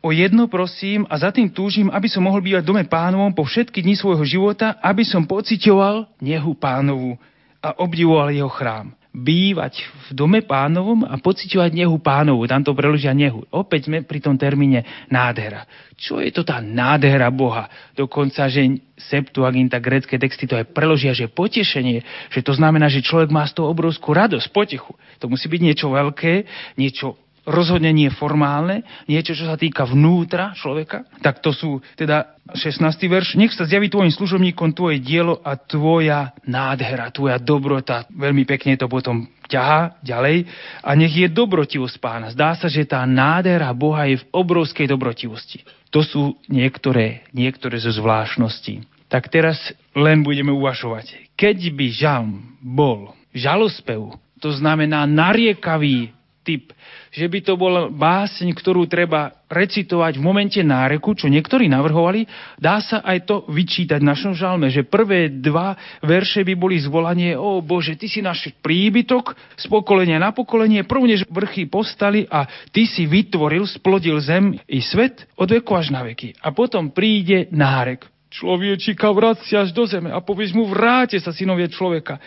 O 0.05 0.13
jedno 0.13 0.53
prosím 0.53 1.09
a 1.09 1.17
za 1.17 1.33
tým 1.33 1.49
túžim, 1.49 1.89
aby 1.89 2.13
som 2.13 2.23
mohol 2.23 2.45
bývať 2.45 2.63
v 2.63 2.71
dome 2.71 2.85
pánovom 2.85 3.33
po 3.33 3.43
všetky 3.49 3.81
dni 3.81 3.97
svojho 3.97 4.23
života, 4.23 4.77
aby 4.85 5.01
som 5.03 5.25
pocitoval 5.25 6.07
nehu 6.21 6.53
pánovu 6.55 7.17
a 7.65 7.81
obdivoval 7.81 8.29
jeho 8.29 8.53
chrám. 8.53 8.93
Bývať 9.15 9.79
v 9.81 10.09
dome 10.11 10.43
pánovom 10.43 11.07
a 11.07 11.15
pociťovať 11.23 11.71
nehu 11.71 12.03
pánovu. 12.03 12.51
Tam 12.51 12.67
to 12.67 12.75
preložia 12.75 13.15
nehu. 13.15 13.47
Opäť 13.55 13.87
sme 13.87 14.03
pri 14.03 14.19
tom 14.19 14.35
termíne 14.35 14.83
nádhera. 15.07 15.65
Čo 15.95 16.19
je 16.19 16.35
to 16.35 16.43
tá 16.43 16.59
nádhera 16.59 17.31
Boha? 17.31 17.71
Dokonca, 17.95 18.51
že 18.51 18.83
Septuaginta, 18.99 19.79
grecké 19.79 20.19
texty 20.19 20.51
to 20.51 20.59
aj 20.59 20.67
preložia, 20.75 21.15
že 21.15 21.31
potešenie, 21.31 22.03
že 22.35 22.41
to 22.43 22.59
znamená, 22.59 22.91
že 22.91 23.07
človek 23.07 23.31
má 23.31 23.47
z 23.47 23.55
toho 23.55 23.71
obrovskú 23.71 24.11
radosť, 24.11 24.51
potechu. 24.51 24.93
To 25.23 25.31
musí 25.31 25.47
byť 25.47 25.61
niečo 25.63 25.95
veľké, 25.95 26.35
niečo 26.75 27.15
rozhodne 27.45 27.93
nie 27.93 28.09
formálne, 28.09 28.85
niečo, 29.09 29.37
čo 29.37 29.45
sa 29.45 29.57
týka 29.61 29.85
vnútra 29.85 30.57
človeka, 30.57 31.05
tak 31.21 31.45
to 31.45 31.53
sú 31.53 31.81
teda 31.97 32.35
16. 32.53 32.85
verš. 33.09 33.37
Nech 33.41 33.57
sa 33.57 33.65
zjaví 33.65 33.89
tvojim 33.89 34.13
služobníkom 34.13 34.77
tvoje 34.77 35.01
dielo 35.01 35.41
a 35.41 35.57
tvoja 35.57 36.37
nádhera, 36.45 37.13
tvoja 37.13 37.41
dobrota. 37.41 38.05
Veľmi 38.13 38.45
pekne 38.45 38.77
to 38.77 38.89
potom 38.89 39.29
ťahá 39.49 40.01
ďalej. 40.05 40.49
A 40.85 40.91
nech 40.97 41.13
je 41.13 41.29
dobrotivosť 41.29 41.97
pána. 42.01 42.33
Zdá 42.33 42.57
sa, 42.57 42.69
že 42.69 42.89
tá 42.89 43.05
nádhera 43.05 43.73
Boha 43.73 44.09
je 44.09 44.21
v 44.21 44.29
obrovskej 44.33 44.89
dobrotivosti. 44.89 45.65
To 45.93 46.05
sú 46.05 46.37
niektoré, 46.49 47.25
niektoré 47.33 47.81
zo 47.81 47.93
zvláštností. 47.93 48.85
Tak 49.09 49.31
teraz 49.31 49.61
len 49.95 50.25
budeme 50.25 50.51
uvažovať. 50.51 51.37
Keď 51.39 51.59
by 51.71 51.87
žalm 51.93 52.33
bol 52.59 53.15
žalospev, 53.31 54.17
to 54.43 54.51
znamená 54.53 55.07
nariekavý 55.07 56.14
typ, 56.45 56.71
že 57.09 57.25
by 57.25 57.39
to 57.41 57.57
bol 57.57 57.89
báseň, 57.89 58.53
ktorú 58.53 58.85
treba 58.85 59.33
recitovať 59.49 60.21
v 60.21 60.23
momente 60.23 60.61
náreku, 60.61 61.17
čo 61.17 61.33
niektorí 61.33 61.67
navrhovali, 61.73 62.29
dá 62.61 62.79
sa 62.85 63.01
aj 63.01 63.19
to 63.25 63.37
vyčítať 63.49 63.99
v 63.99 64.11
našom 64.13 64.37
žalme, 64.37 64.69
že 64.69 64.85
prvé 64.85 65.33
dva 65.33 65.75
verše 66.05 66.45
by 66.45 66.55
boli 66.55 66.77
zvolanie, 66.79 67.35
o 67.35 67.65
Bože, 67.65 67.97
ty 67.97 68.07
si 68.07 68.21
náš 68.21 68.53
príbytok 68.61 69.33
z 69.57 69.65
pokolenia 69.67 70.21
na 70.21 70.37
pokolenie, 70.37 70.85
prv 70.85 71.03
než 71.09 71.21
vrchy 71.33 71.67
postali 71.67 72.29
a 72.29 72.45
ty 72.71 72.85
si 72.85 73.09
vytvoril, 73.09 73.65
splodil 73.65 74.21
zem 74.21 74.55
i 74.69 74.85
svet 74.85 75.25
od 75.41 75.49
veku 75.49 75.75
až 75.75 75.91
na 75.91 76.05
veky. 76.05 76.37
A 76.45 76.53
potom 76.53 76.93
príde 76.93 77.49
nárek. 77.51 78.14
Človečika 78.35 79.15
vraciaš 79.15 79.71
do 79.71 79.87
zeme 79.87 80.11
a 80.11 80.19
povieš 80.19 80.59
mu, 80.59 80.67
vráte 80.67 81.15
sa 81.23 81.31
synovie 81.31 81.71
človeka 81.71 82.19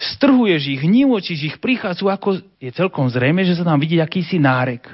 strhuješ 0.00 0.80
ich, 0.80 0.82
nivočíš 0.88 1.40
ich, 1.44 1.56
prichádzajú, 1.60 2.08
ako 2.08 2.28
je 2.56 2.70
celkom 2.72 3.12
zrejme, 3.12 3.44
že 3.44 3.60
sa 3.60 3.68
tam 3.68 3.76
vidí 3.76 4.00
akýsi 4.00 4.40
nárek. 4.40 4.88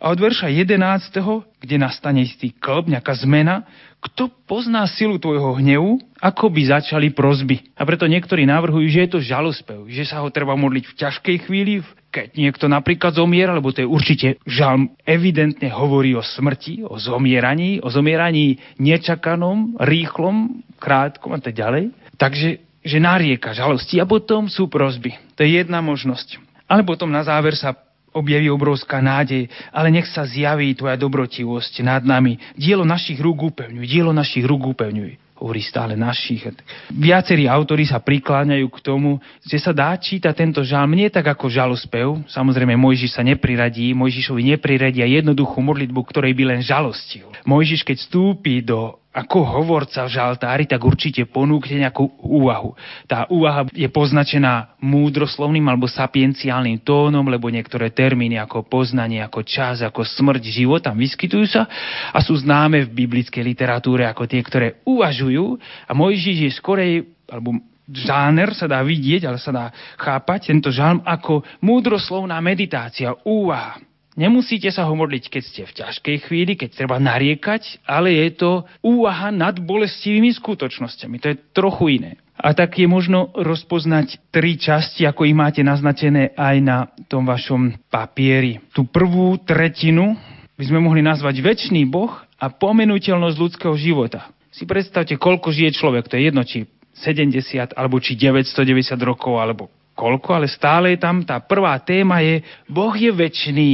A 0.00 0.08
od 0.08 0.16
verša 0.16 0.48
11., 0.48 1.12
kde 1.60 1.76
nastane 1.76 2.24
istý 2.24 2.56
klb, 2.56 2.88
nejaká 2.88 3.12
zmena, 3.20 3.68
kto 4.00 4.32
pozná 4.48 4.88
silu 4.88 5.20
tvojho 5.20 5.60
hnevu, 5.60 6.00
ako 6.16 6.48
by 6.48 6.72
začali 6.72 7.12
prozby. 7.12 7.68
A 7.76 7.84
preto 7.84 8.08
niektorí 8.08 8.48
navrhujú, 8.48 8.88
že 8.88 9.04
je 9.04 9.10
to 9.12 9.20
žalospev, 9.20 9.84
že 9.92 10.08
sa 10.08 10.24
ho 10.24 10.32
treba 10.32 10.56
modliť 10.56 10.84
v 10.88 10.96
ťažkej 11.04 11.36
chvíli, 11.44 11.84
keď 12.16 12.32
niekto 12.32 12.64
napríklad 12.64 13.12
zomiera, 13.12 13.52
lebo 13.52 13.68
to 13.76 13.84
je 13.84 13.92
určite 13.92 14.40
žalm 14.48 14.96
evidentne 15.04 15.68
hovorí 15.68 16.16
o 16.16 16.24
smrti, 16.24 16.80
o 16.88 16.96
zomieraní, 16.96 17.84
o 17.84 17.92
zomieraní 17.92 18.56
nečakanom, 18.80 19.76
rýchlom, 19.76 20.64
krátkom 20.80 21.36
a 21.36 21.40
tak 21.44 21.52
ďalej. 21.52 21.92
Takže 22.16 22.64
že 22.86 23.02
narieka 23.02 23.52
žalosti 23.52 24.00
a 24.00 24.08
potom 24.08 24.48
sú 24.48 24.72
prozby. 24.72 25.12
To 25.36 25.44
je 25.44 25.60
jedna 25.60 25.84
možnosť. 25.84 26.40
Ale 26.64 26.88
potom 26.88 27.12
na 27.12 27.20
záver 27.20 27.52
sa 27.52 27.76
objaví 28.16 28.48
obrovská 28.48 29.04
nádej, 29.04 29.52
ale 29.68 29.92
nech 29.92 30.08
sa 30.08 30.24
zjaví 30.24 30.72
tvoja 30.72 30.96
dobrotivosť 30.96 31.84
nad 31.84 32.00
nami. 32.00 32.40
Dielo 32.56 32.88
našich 32.88 33.20
rúk 33.20 33.52
upevňuj, 33.52 33.84
dielo 33.84 34.16
našich 34.16 34.48
rúk 34.48 34.72
upevňuj 34.72 35.25
hovorí 35.36 35.60
stále 35.60 35.94
našich. 35.94 36.48
Viacerí 36.92 37.44
autori 37.44 37.84
sa 37.84 38.00
prikláňajú 38.00 38.66
k 38.72 38.78
tomu, 38.80 39.20
že 39.44 39.60
sa 39.60 39.72
dá 39.76 39.92
čítať 39.92 40.32
tento 40.32 40.60
žalm 40.64 40.96
nie 40.96 41.12
tak 41.12 41.28
ako 41.28 41.52
žalospev. 41.52 42.24
Samozrejme, 42.28 42.74
Mojžiš 42.76 43.20
sa 43.20 43.22
nepriradí, 43.22 43.92
Mojžišovi 43.92 44.42
nepriradia 44.56 45.04
jednoduchú 45.04 45.60
modlitbu, 45.60 46.00
ktorej 46.08 46.32
by 46.32 46.56
len 46.56 46.60
žalostil. 46.64 47.28
Mojžiš, 47.44 47.84
keď 47.84 47.96
vstúpi 48.00 48.64
do 48.64 48.96
ako 49.16 49.38
hovorca 49.48 50.04
v 50.04 50.12
žaltári, 50.12 50.68
tak 50.68 50.84
určite 50.84 51.24
ponúkne 51.24 51.88
nejakú 51.88 52.04
úvahu. 52.20 52.76
Tá 53.08 53.24
úvaha 53.32 53.64
je 53.72 53.88
poznačená 53.88 54.76
múdroslovným 54.76 55.64
alebo 55.64 55.88
sapienciálnym 55.88 56.84
tónom, 56.84 57.24
lebo 57.24 57.48
niektoré 57.48 57.88
termíny 57.88 58.36
ako 58.36 58.68
poznanie, 58.68 59.24
ako 59.24 59.40
čas, 59.40 59.80
ako 59.80 60.04
smrť, 60.04 60.42
život 60.52 60.84
tam 60.84 61.00
vyskytujú 61.00 61.48
sa 61.48 61.64
a 62.12 62.18
sú 62.20 62.36
známe 62.36 62.84
v 62.84 62.92
biblickej 62.92 63.40
literatúre 63.40 64.04
ako 64.04 64.28
tie, 64.28 64.44
ktoré 64.44 64.84
uvažujú 64.84 65.56
a 65.88 65.90
Mojžiš 65.96 66.36
je 66.44 66.50
skorej, 66.52 66.92
alebo 67.24 67.56
žáner 67.88 68.52
sa 68.52 68.68
dá 68.68 68.84
vidieť, 68.84 69.24
ale 69.24 69.40
sa 69.40 69.48
dá 69.54 69.72
chápať 69.96 70.52
tento 70.52 70.68
žalm 70.68 71.00
ako 71.06 71.40
múdroslovná 71.64 72.36
meditácia, 72.44 73.16
úvaha. 73.24 73.80
Nemusíte 74.16 74.72
sa 74.72 74.88
ho 74.88 74.96
modliť, 74.96 75.28
keď 75.28 75.42
ste 75.44 75.62
v 75.68 75.76
ťažkej 75.76 76.16
chvíli, 76.24 76.56
keď 76.56 76.72
treba 76.72 76.96
nariekať, 76.96 77.84
ale 77.84 78.16
je 78.16 78.28
to 78.32 78.50
úvaha 78.80 79.28
nad 79.28 79.60
bolestivými 79.60 80.32
skutočnosťami. 80.32 81.20
To 81.20 81.26
je 81.30 81.40
trochu 81.52 82.00
iné. 82.00 82.12
A 82.40 82.56
tak 82.56 82.80
je 82.80 82.88
možno 82.88 83.28
rozpoznať 83.36 84.32
tri 84.32 84.56
časti, 84.56 85.04
ako 85.04 85.28
ich 85.28 85.36
máte 85.36 85.60
naznačené 85.60 86.32
aj 86.32 86.56
na 86.64 86.88
tom 87.12 87.28
vašom 87.28 87.76
papieri. 87.92 88.60
Tú 88.72 88.88
prvú 88.88 89.36
tretinu 89.36 90.16
by 90.56 90.64
sme 90.64 90.80
mohli 90.80 91.04
nazvať 91.04 91.36
väčší 91.44 91.84
Boh 91.84 92.16
a 92.40 92.48
pomenuteľnosť 92.48 93.36
ľudského 93.36 93.76
života. 93.76 94.32
Si 94.48 94.64
predstavte, 94.64 95.20
koľko 95.20 95.52
žije 95.52 95.76
človek. 95.76 96.08
To 96.08 96.16
je 96.16 96.32
jedno, 96.32 96.40
či 96.40 96.64
70 97.04 97.76
alebo 97.76 98.00
či 98.00 98.16
990 98.16 98.96
rokov 99.04 99.36
alebo 99.36 99.68
koľko, 99.96 100.36
ale 100.36 100.52
stále 100.52 100.94
je 100.94 101.00
tam 101.00 101.24
tá 101.24 101.40
prvá 101.40 101.80
téma 101.80 102.20
je 102.20 102.44
Boh 102.68 102.92
je 102.92 103.08
väčší 103.08 103.64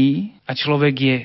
a 0.47 0.55
človek 0.55 0.95
je 0.95 1.16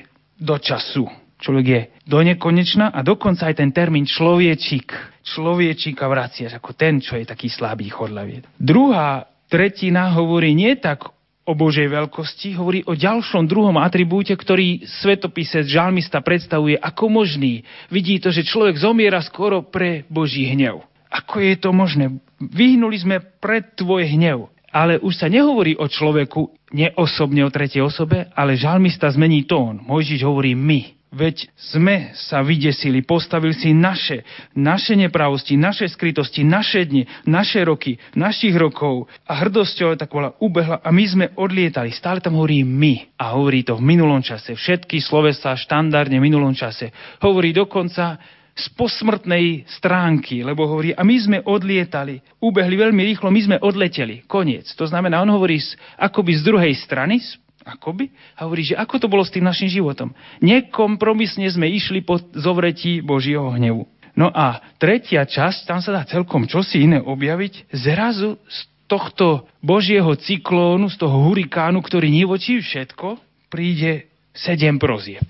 do 0.42 0.58
času. 0.58 1.06
Človek 1.38 1.66
je 1.70 1.80
do 2.02 2.18
nekonečna 2.18 2.90
a 2.90 2.98
dokonca 3.06 3.46
aj 3.46 3.62
ten 3.62 3.70
termín 3.70 4.02
človečík. 4.02 4.90
Človečíka 5.22 6.10
vraciaš 6.10 6.58
ako 6.58 6.74
ten, 6.74 6.98
čo 6.98 7.14
je 7.14 7.22
taký 7.22 7.46
slabý 7.46 7.86
chodlavie. 7.94 8.42
Druhá 8.58 9.22
tretina 9.46 10.10
hovorí 10.18 10.50
nie 10.58 10.74
tak 10.82 11.14
o 11.48 11.52
Božej 11.54 11.88
veľkosti, 11.88 12.58
hovorí 12.58 12.84
o 12.84 12.92
ďalšom 12.92 13.48
druhom 13.48 13.78
atribúte, 13.80 14.34
ktorý 14.34 14.84
svetopisec 15.00 15.64
žalmista 15.64 16.20
predstavuje 16.20 16.76
ako 16.76 17.08
možný. 17.08 17.64
Vidí 17.88 18.20
to, 18.20 18.34
že 18.34 18.44
človek 18.44 18.76
zomiera 18.76 19.22
skoro 19.24 19.64
pre 19.64 20.04
Boží 20.12 20.44
hnev. 20.50 20.84
Ako 21.08 21.40
je 21.40 21.54
to 21.56 21.72
možné? 21.72 22.20
Vyhnuli 22.36 23.00
sme 23.00 23.16
pred 23.40 23.64
tvoj 23.78 24.04
hnev. 24.12 24.52
Ale 24.68 25.00
už 25.00 25.16
sa 25.16 25.32
nehovorí 25.32 25.76
o 25.80 25.88
človeku 25.88 26.72
neosobne 26.76 27.40
o 27.44 27.52
tretej 27.52 27.80
osobe, 27.80 28.28
ale 28.36 28.60
žalmista 28.60 29.08
zmení 29.08 29.48
tón. 29.48 29.80
Mojžiš 29.80 30.20
hovorí 30.28 30.52
my. 30.52 30.98
Veď 31.08 31.48
sme 31.56 32.12
sa 32.12 32.44
vydesili, 32.44 33.00
postavili 33.00 33.56
si 33.56 33.72
naše, 33.72 34.28
naše 34.52 34.92
nepravosti, 34.92 35.56
naše 35.56 35.88
skrytosti, 35.88 36.44
naše 36.44 36.84
dni, 36.84 37.08
naše 37.24 37.64
roky, 37.64 37.96
našich 38.12 38.52
rokov 38.52 39.08
a 39.24 39.40
hrdosťou 39.40 39.96
tak 39.96 40.12
bola 40.12 40.36
ubehla 40.36 40.84
a 40.84 40.92
my 40.92 41.04
sme 41.08 41.26
odlietali. 41.32 41.96
Stále 41.96 42.20
tam 42.20 42.36
hovorí 42.36 42.60
my 42.60 43.16
a 43.16 43.32
hovorí 43.40 43.64
to 43.64 43.80
v 43.80 43.88
minulom 43.88 44.20
čase. 44.20 44.52
Všetky 44.52 45.00
slovesa 45.00 45.56
štandardne 45.56 46.20
v 46.20 46.28
minulom 46.28 46.52
čase. 46.52 46.92
Hovorí 47.24 47.56
dokonca 47.56 48.20
z 48.58 48.66
posmrtnej 48.74 49.62
stránky, 49.70 50.42
lebo 50.42 50.66
hovorí, 50.66 50.90
a 50.90 51.06
my 51.06 51.14
sme 51.14 51.38
odlietali, 51.46 52.18
ubehli 52.42 52.74
veľmi 52.74 53.02
rýchlo, 53.14 53.30
my 53.30 53.40
sme 53.46 53.56
odleteli, 53.62 54.26
koniec. 54.26 54.66
To 54.74 54.82
znamená, 54.90 55.22
on 55.22 55.30
hovorí 55.30 55.62
akoby 55.94 56.32
z 56.34 56.42
druhej 56.42 56.74
strany, 56.82 57.22
akoby, 57.62 58.10
a 58.34 58.50
hovorí, 58.50 58.66
že 58.66 58.74
ako 58.74 58.98
to 58.98 59.06
bolo 59.06 59.22
s 59.22 59.30
tým 59.30 59.46
našim 59.46 59.70
životom. 59.70 60.10
Nekompromisne 60.42 61.46
sme 61.46 61.70
išli 61.70 62.02
po 62.02 62.18
zovretí 62.34 62.98
Božieho 62.98 63.46
hnevu. 63.54 63.86
No 64.18 64.34
a 64.34 64.58
tretia 64.82 65.22
časť, 65.22 65.70
tam 65.70 65.78
sa 65.78 65.94
dá 65.94 66.02
celkom 66.02 66.50
čosi 66.50 66.82
iné 66.82 66.98
objaviť, 66.98 67.70
zrazu 67.70 68.42
z 68.50 68.58
tohto 68.90 69.46
Božieho 69.62 70.10
cyklónu, 70.18 70.90
z 70.90 70.98
toho 70.98 71.30
hurikánu, 71.30 71.78
ktorý 71.78 72.10
nivočí 72.10 72.58
všetko, 72.58 73.22
príde 73.46 74.10
sedem 74.34 74.82
prozieb 74.82 75.22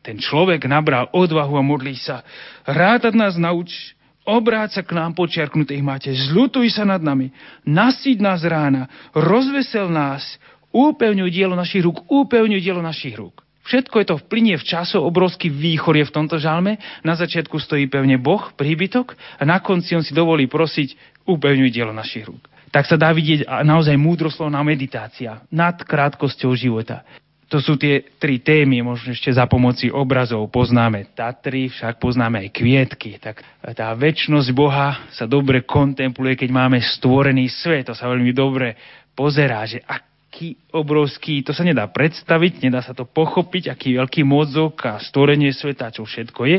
ten 0.00 0.16
človek 0.16 0.64
nabral 0.64 1.08
odvahu 1.12 1.60
a 1.60 1.62
modlí 1.64 1.96
sa. 1.96 2.24
Rátať 2.64 3.12
nás 3.16 3.36
nauč, 3.36 3.96
obráť 4.24 4.80
sa 4.80 4.82
k 4.84 4.96
nám 4.96 5.12
počiarknutých 5.16 5.82
máte, 5.84 6.10
zľutuj 6.12 6.72
sa 6.72 6.84
nad 6.88 7.00
nami, 7.00 7.32
nasíť 7.64 8.20
nás 8.20 8.40
rána, 8.44 8.88
rozvesel 9.12 9.88
nás, 9.92 10.24
úplňuj 10.70 11.30
dielo 11.34 11.58
našich 11.58 11.82
rúk, 11.82 12.06
úplňuj 12.06 12.60
dielo 12.62 12.80
našich 12.80 13.18
rúk. 13.18 13.42
Všetko 13.70 14.02
je 14.02 14.06
to 14.08 14.16
vplynie 14.26 14.56
v 14.58 14.66
času, 14.66 14.98
obrovský 14.98 15.46
výchor 15.46 15.94
je 15.94 16.08
v 16.08 16.14
tomto 16.14 16.42
žalme. 16.42 16.80
Na 17.06 17.14
začiatku 17.14 17.60
stojí 17.60 17.86
pevne 17.86 18.18
Boh, 18.18 18.50
príbytok 18.56 19.14
a 19.38 19.42
na 19.46 19.62
konci 19.62 19.94
on 19.94 20.02
si 20.02 20.10
dovolí 20.10 20.50
prosiť, 20.50 21.22
upevňuj 21.28 21.70
dielo 21.70 21.94
našich 21.94 22.26
rúk. 22.26 22.50
Tak 22.70 22.86
sa 22.86 22.98
dá 22.98 23.10
vidieť 23.14 23.46
naozaj 23.46 23.94
múdroslovná 23.98 24.62
meditácia 24.62 25.42
nad 25.50 25.78
krátkosťou 25.78 26.54
života. 26.54 27.02
To 27.50 27.58
sú 27.58 27.74
tie 27.74 28.14
tri 28.22 28.38
témy, 28.38 28.78
možno 28.86 29.10
ešte 29.10 29.34
za 29.34 29.50
pomoci 29.50 29.90
obrazov 29.90 30.46
poznáme 30.54 31.10
Tatry, 31.18 31.66
však 31.66 31.98
poznáme 31.98 32.46
aj 32.46 32.48
kvietky. 32.54 33.18
Tak 33.18 33.42
tá 33.74 33.90
väčnosť 33.90 34.54
Boha 34.54 35.10
sa 35.10 35.26
dobre 35.26 35.66
kontempluje, 35.66 36.38
keď 36.38 36.50
máme 36.54 36.78
stvorený 36.78 37.50
svet. 37.50 37.90
To 37.90 37.94
sa 37.98 38.06
veľmi 38.06 38.30
dobre 38.30 38.78
pozerá, 39.18 39.66
že 39.66 39.82
aký 39.82 40.54
obrovský, 40.70 41.42
to 41.42 41.50
sa 41.50 41.66
nedá 41.66 41.90
predstaviť, 41.90 42.62
nedá 42.62 42.86
sa 42.86 42.94
to 42.94 43.02
pochopiť, 43.02 43.74
aký 43.74 43.98
veľký 43.98 44.22
mozog 44.22 44.78
a 44.86 45.02
stvorenie 45.02 45.50
sveta, 45.50 45.90
čo 45.90 46.06
všetko 46.06 46.46
je. 46.46 46.58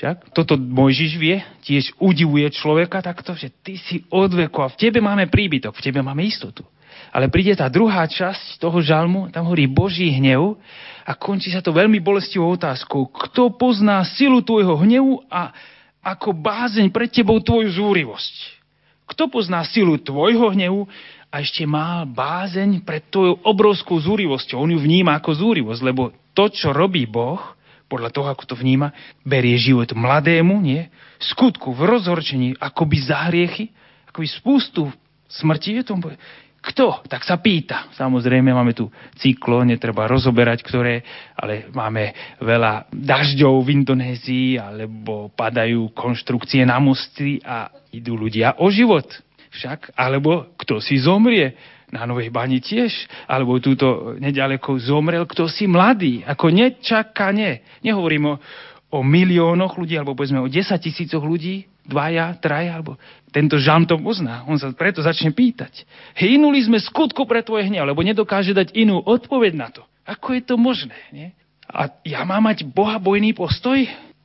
Však 0.00 0.32
toto 0.32 0.56
Mojžiš 0.56 1.20
vie, 1.20 1.44
tiež 1.60 1.92
udivuje 2.00 2.48
človeka 2.48 3.04
takto, 3.04 3.36
že 3.36 3.52
ty 3.60 3.76
si 3.76 4.08
odveko 4.08 4.64
a 4.64 4.72
v 4.72 4.88
tebe 4.88 5.04
máme 5.04 5.28
príbytok, 5.28 5.76
v 5.76 5.84
tebe 5.84 6.00
máme 6.00 6.24
istotu. 6.24 6.64
Ale 7.10 7.26
príde 7.26 7.58
tá 7.58 7.66
druhá 7.66 8.06
časť 8.06 8.62
toho 8.62 8.78
žalmu, 8.78 9.34
tam 9.34 9.50
hovorí 9.50 9.66
Boží 9.66 10.14
hnev 10.14 10.54
a 11.02 11.12
končí 11.18 11.50
sa 11.50 11.58
to 11.58 11.74
veľmi 11.74 11.98
bolestivou 11.98 12.54
otázkou. 12.54 13.10
Kto 13.10 13.50
pozná 13.58 14.06
silu 14.14 14.46
tvojho 14.46 14.78
hnevu 14.78 15.26
a 15.26 15.50
ako 16.00 16.32
bázeň 16.32 16.88
pred 16.94 17.10
tebou 17.10 17.42
tvoju 17.42 17.66
zúrivosť? 17.74 18.62
Kto 19.10 19.26
pozná 19.26 19.66
silu 19.66 19.98
tvojho 19.98 20.54
hnevu 20.54 20.86
a 21.34 21.42
ešte 21.42 21.66
má 21.66 22.06
bázeň 22.06 22.86
pred 22.86 23.02
tvojou 23.10 23.42
obrovskou 23.42 23.98
zúrivosťou? 23.98 24.62
On 24.62 24.70
ju 24.70 24.78
vníma 24.78 25.18
ako 25.18 25.34
zúrivosť, 25.34 25.82
lebo 25.82 26.14
to, 26.30 26.46
čo 26.46 26.70
robí 26.70 27.10
Boh, 27.10 27.42
podľa 27.90 28.14
toho, 28.14 28.30
ako 28.30 28.46
to 28.46 28.54
vníma, 28.54 28.94
berie 29.26 29.58
život 29.58 29.90
mladému, 29.90 30.62
nie? 30.62 30.86
Skutku, 31.18 31.74
v 31.74 31.90
rozhorčení, 31.90 32.54
akoby 32.54 32.96
za 33.02 33.26
hriechy, 33.26 33.74
akoby 34.06 34.30
spústu 34.30 34.86
smrti, 35.26 35.82
je 35.82 35.90
tomu 35.90 36.14
kto? 36.60 37.08
Tak 37.08 37.24
sa 37.24 37.40
pýta. 37.40 37.88
Samozrejme, 37.96 38.52
máme 38.52 38.76
tu 38.76 38.92
cyklo, 39.16 39.64
netreba 39.64 40.04
rozoberať, 40.04 40.60
ktoré, 40.60 41.00
ale 41.32 41.72
máme 41.72 42.36
veľa 42.36 42.92
dažďov 42.92 43.64
v 43.64 43.72
Indonézii, 43.80 44.48
alebo 44.60 45.32
padajú 45.32 45.96
konštrukcie 45.96 46.60
na 46.68 46.76
mosty 46.76 47.40
a 47.40 47.72
idú 47.96 48.20
ľudia 48.20 48.60
o 48.60 48.68
život. 48.68 49.08
Však, 49.50 49.96
alebo 49.96 50.52
kto 50.60 50.78
si 50.84 51.00
zomrie, 51.00 51.56
na 51.90 52.06
Novej 52.06 52.30
Bani 52.30 52.62
tiež, 52.62 52.94
alebo 53.26 53.58
túto 53.58 54.14
nedaleko 54.22 54.78
zomrel, 54.78 55.26
kto 55.26 55.50
si 55.50 55.66
mladý, 55.66 56.22
ako 56.22 56.46
nečakane. 56.54 57.82
Nehovorím 57.82 58.24
o, 58.30 58.34
o 58.90 59.06
miliónoch 59.06 59.78
ľudí, 59.78 59.94
alebo 59.94 60.18
povedzme 60.18 60.42
o 60.42 60.50
desať 60.50 60.90
tisícoch 60.90 61.22
ľudí, 61.22 61.70
dvaja, 61.86 62.34
traja, 62.42 62.74
alebo 62.74 62.98
tento 63.30 63.56
žalm 63.56 63.86
to 63.86 63.94
pozná. 63.98 64.42
On 64.50 64.58
sa 64.58 64.74
preto 64.74 64.98
začne 65.00 65.30
pýtať. 65.30 65.86
Hynuli 66.18 66.66
sme 66.66 66.82
skutku 66.82 67.22
pre 67.24 67.46
tvoje 67.46 67.70
hnev, 67.70 67.86
lebo 67.86 68.02
nedokáže 68.02 68.50
dať 68.50 68.74
inú 68.74 68.98
odpoveď 68.98 69.52
na 69.54 69.70
to. 69.70 69.86
Ako 70.02 70.34
je 70.34 70.42
to 70.42 70.54
možné? 70.58 70.98
Nie? 71.14 71.30
A 71.70 71.86
ja 72.02 72.26
mám 72.26 72.50
mať 72.50 72.66
Boha 72.66 72.98
bojný 72.98 73.30
postoj? 73.30 73.78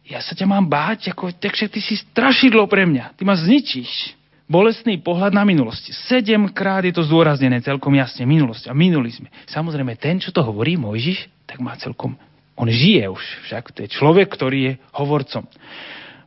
Ja 0.06 0.22
sa 0.22 0.34
ťa 0.34 0.50
mám 0.50 0.66
báť, 0.66 1.14
ako, 1.14 1.34
takže 1.38 1.70
ty 1.70 1.82
si 1.82 1.98
strašidlo 1.98 2.66
pre 2.66 2.90
mňa. 2.90 3.18
Ty 3.18 3.22
ma 3.26 3.38
zničíš. 3.38 4.18
Bolestný 4.46 5.02
pohľad 5.02 5.34
na 5.34 5.42
minulosti. 5.42 5.90
Sedemkrát 6.06 6.86
je 6.86 6.94
to 6.94 7.02
zdôraznené 7.02 7.66
celkom 7.66 7.90
jasne. 7.98 8.30
Minulosť. 8.30 8.70
A 8.70 8.78
minuli 8.78 9.10
sme. 9.10 9.34
Samozrejme, 9.50 9.98
ten, 9.98 10.22
čo 10.22 10.30
to 10.30 10.46
hovorí 10.46 10.78
Mojžiš, 10.78 11.50
tak 11.50 11.62
má 11.62 11.74
celkom... 11.82 12.14
On 12.56 12.68
žije 12.68 13.12
už. 13.12 13.24
Však 13.48 13.76
to 13.76 13.84
je 13.84 13.90
človek, 13.92 14.32
ktorý 14.32 14.60
je 14.60 14.74
hovorcom. 14.96 15.44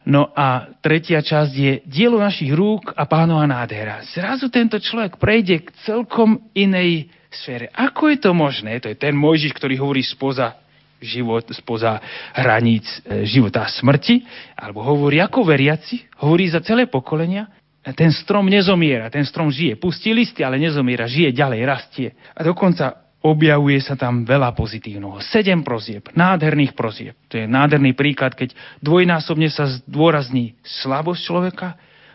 No 0.08 0.32
a 0.32 0.72
tretia 0.80 1.20
časť 1.20 1.52
je 1.52 1.72
dielo 1.84 2.16
našich 2.16 2.48
rúk 2.56 2.96
a 2.96 3.04
pánova 3.04 3.44
nádhera. 3.44 4.00
Zrazu 4.08 4.48
tento 4.48 4.80
človek 4.80 5.20
prejde 5.20 5.60
k 5.64 5.68
celkom 5.84 6.48
inej 6.56 7.12
sfére. 7.28 7.68
Ako 7.76 8.08
je 8.08 8.18
to 8.20 8.32
možné? 8.32 8.80
To 8.80 8.88
je 8.88 8.96
ten 8.96 9.12
Mojžiš, 9.12 9.52
ktorý 9.52 9.76
hovorí 9.76 10.00
spoza 10.00 10.56
život, 10.98 11.44
spoza 11.52 12.00
hraníc 12.34 12.88
e, 13.04 13.22
života 13.28 13.68
a 13.68 13.70
smrti, 13.70 14.24
alebo 14.56 14.82
hovorí 14.82 15.20
ako 15.22 15.46
veriaci, 15.46 16.08
hovorí 16.24 16.50
za 16.50 16.64
celé 16.64 16.90
pokolenia, 16.90 17.46
ten 17.94 18.12
strom 18.12 18.50
nezomiera, 18.50 19.08
ten 19.08 19.24
strom 19.24 19.48
žije. 19.48 19.78
Pustí 19.78 20.12
listy, 20.12 20.44
ale 20.44 20.60
nezomiera, 20.60 21.08
žije 21.08 21.32
ďalej, 21.32 21.60
rastie. 21.64 22.08
A 22.34 22.44
dokonca 22.44 23.07
objavuje 23.18 23.82
sa 23.82 23.98
tam 23.98 24.22
veľa 24.22 24.54
pozitívneho. 24.54 25.18
Sedem 25.26 25.66
prozieb, 25.66 26.06
nádherných 26.14 26.72
prozieb. 26.78 27.18
To 27.30 27.38
je 27.42 27.50
nádherný 27.50 27.98
príklad, 27.98 28.38
keď 28.38 28.54
dvojnásobne 28.78 29.50
sa 29.50 29.66
zdôrazní 29.66 30.54
slabosť 30.62 31.20
človeka, 31.26 31.68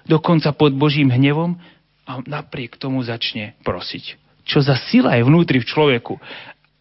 dokonca 0.08 0.56
pod 0.56 0.72
Božím 0.76 1.12
hnevom 1.12 1.60
a 2.08 2.12
napriek 2.24 2.80
tomu 2.80 3.04
začne 3.04 3.56
prosiť. 3.68 4.20
Čo 4.44 4.64
za 4.64 4.76
sila 4.92 5.16
je 5.16 5.28
vnútri 5.28 5.60
v 5.60 5.68
človeku, 5.68 6.20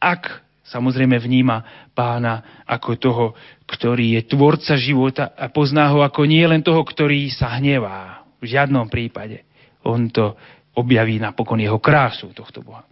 ak 0.02 0.42
samozrejme 0.66 1.18
vníma 1.18 1.90
pána 1.94 2.62
ako 2.66 2.90
toho, 2.98 3.24
ktorý 3.66 4.18
je 4.18 4.34
tvorca 4.34 4.74
života 4.78 5.34
a 5.34 5.50
pozná 5.50 5.90
ho 5.94 6.02
ako 6.02 6.26
nie 6.26 6.42
len 6.46 6.62
toho, 6.62 6.82
ktorý 6.82 7.30
sa 7.30 7.58
hnevá. 7.58 8.26
V 8.42 8.50
žiadnom 8.50 8.90
prípade. 8.90 9.46
On 9.86 10.10
to 10.10 10.34
objaví 10.74 11.22
napokon 11.22 11.62
jeho 11.62 11.78
krásu 11.78 12.34
tohto 12.34 12.62
Boha. 12.66 12.82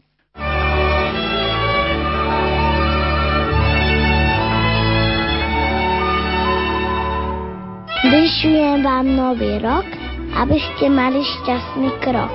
Vyšujem 8.01 8.81
vám 8.81 9.13
nový 9.13 9.61
rok, 9.61 9.85
aby 10.33 10.57
ste 10.57 10.89
mali 10.89 11.21
šťastný 11.21 11.93
krok. 12.01 12.33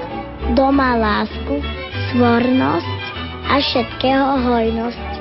Doma 0.54 0.94
lásku, 0.94 1.58
svornosť 2.14 3.02
a 3.50 3.58
všetkého 3.58 4.46
hojnosť. 4.46 5.15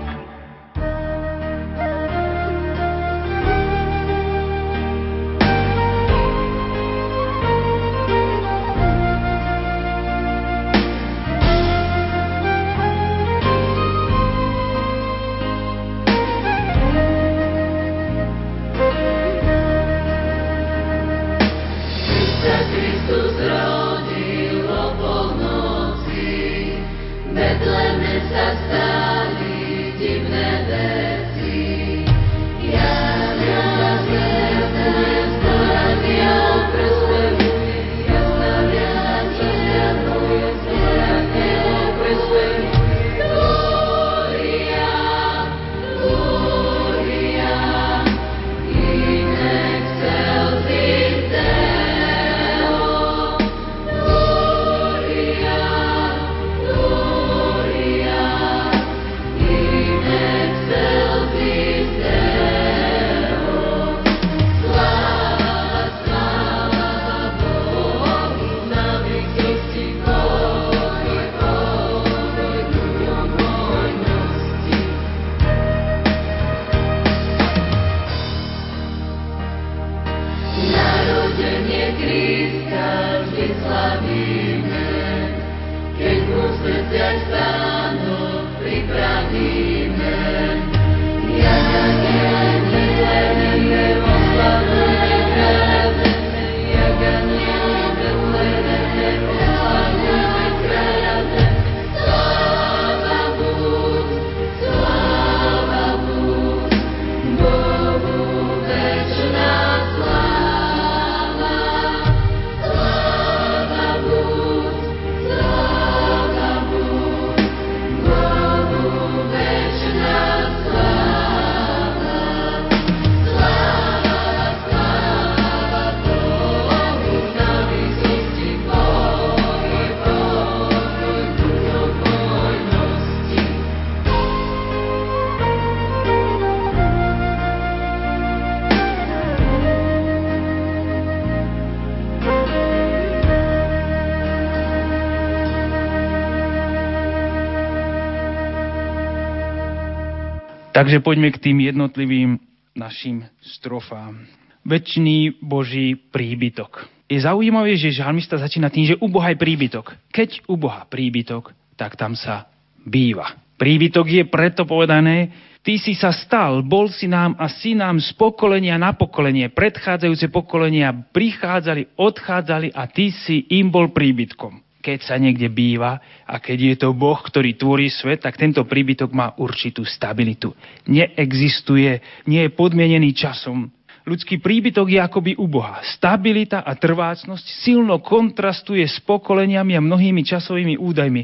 Takže 150.74 150.98
poďme 151.06 151.30
k 151.30 151.38
tým 151.38 151.62
jednotlivým 151.70 152.34
našim 152.74 153.22
strofám. 153.38 154.26
Večný 154.66 155.38
Boží 155.38 155.94
príbytok. 155.94 156.90
Je 157.06 157.22
zaujímavé, 157.22 157.78
že 157.78 157.94
žalmista 157.94 158.34
začína 158.34 158.74
tým, 158.74 158.90
že 158.90 158.98
ubohaj 158.98 159.38
príbytok. 159.38 159.94
Keď 160.10 160.50
uboha 160.50 160.82
príbytok, 160.90 161.54
tak 161.78 161.94
tam 161.94 162.18
sa 162.18 162.50
býva. 162.82 163.38
Príbytok 163.54 164.06
je 164.10 164.24
preto 164.26 164.66
povedané, 164.66 165.30
ty 165.62 165.78
si 165.78 165.94
sa 165.94 166.10
stal, 166.10 166.66
bol 166.66 166.90
si 166.90 167.06
nám 167.06 167.38
a 167.38 167.46
si 167.46 167.78
nám 167.78 168.02
z 168.02 168.10
pokolenia 168.18 168.74
na 168.74 168.98
pokolenie. 168.98 169.54
Predchádzajúce 169.54 170.26
pokolenia 170.34 170.90
prichádzali, 170.90 171.94
odchádzali 171.94 172.74
a 172.74 172.90
ty 172.90 173.14
si 173.14 173.46
im 173.46 173.70
bol 173.70 173.94
príbytkom 173.94 174.63
keď 174.84 174.98
sa 175.08 175.16
niekde 175.16 175.48
býva 175.48 175.96
a 176.28 176.36
keď 176.36 176.58
je 176.60 176.74
to 176.84 176.92
Boh, 176.92 177.16
ktorý 177.16 177.56
tvorí 177.56 177.88
svet, 177.88 178.20
tak 178.20 178.36
tento 178.36 178.60
príbytok 178.68 179.16
má 179.16 179.32
určitú 179.40 179.80
stabilitu. 179.88 180.52
Neexistuje, 180.84 182.04
nie 182.28 182.44
je 182.44 182.52
podmienený 182.52 183.16
časom. 183.16 183.72
Ľudský 184.04 184.44
príbytok 184.44 184.92
je 184.92 185.00
akoby 185.00 185.32
u 185.40 185.48
Boha. 185.48 185.80
Stabilita 185.96 186.60
a 186.60 186.76
trvácnosť 186.76 187.64
silno 187.64 188.04
kontrastuje 188.04 188.84
s 188.84 189.00
pokoleniami 189.00 189.72
a 189.72 189.80
mnohými 189.80 190.20
časovými 190.20 190.76
údajmi. 190.76 191.22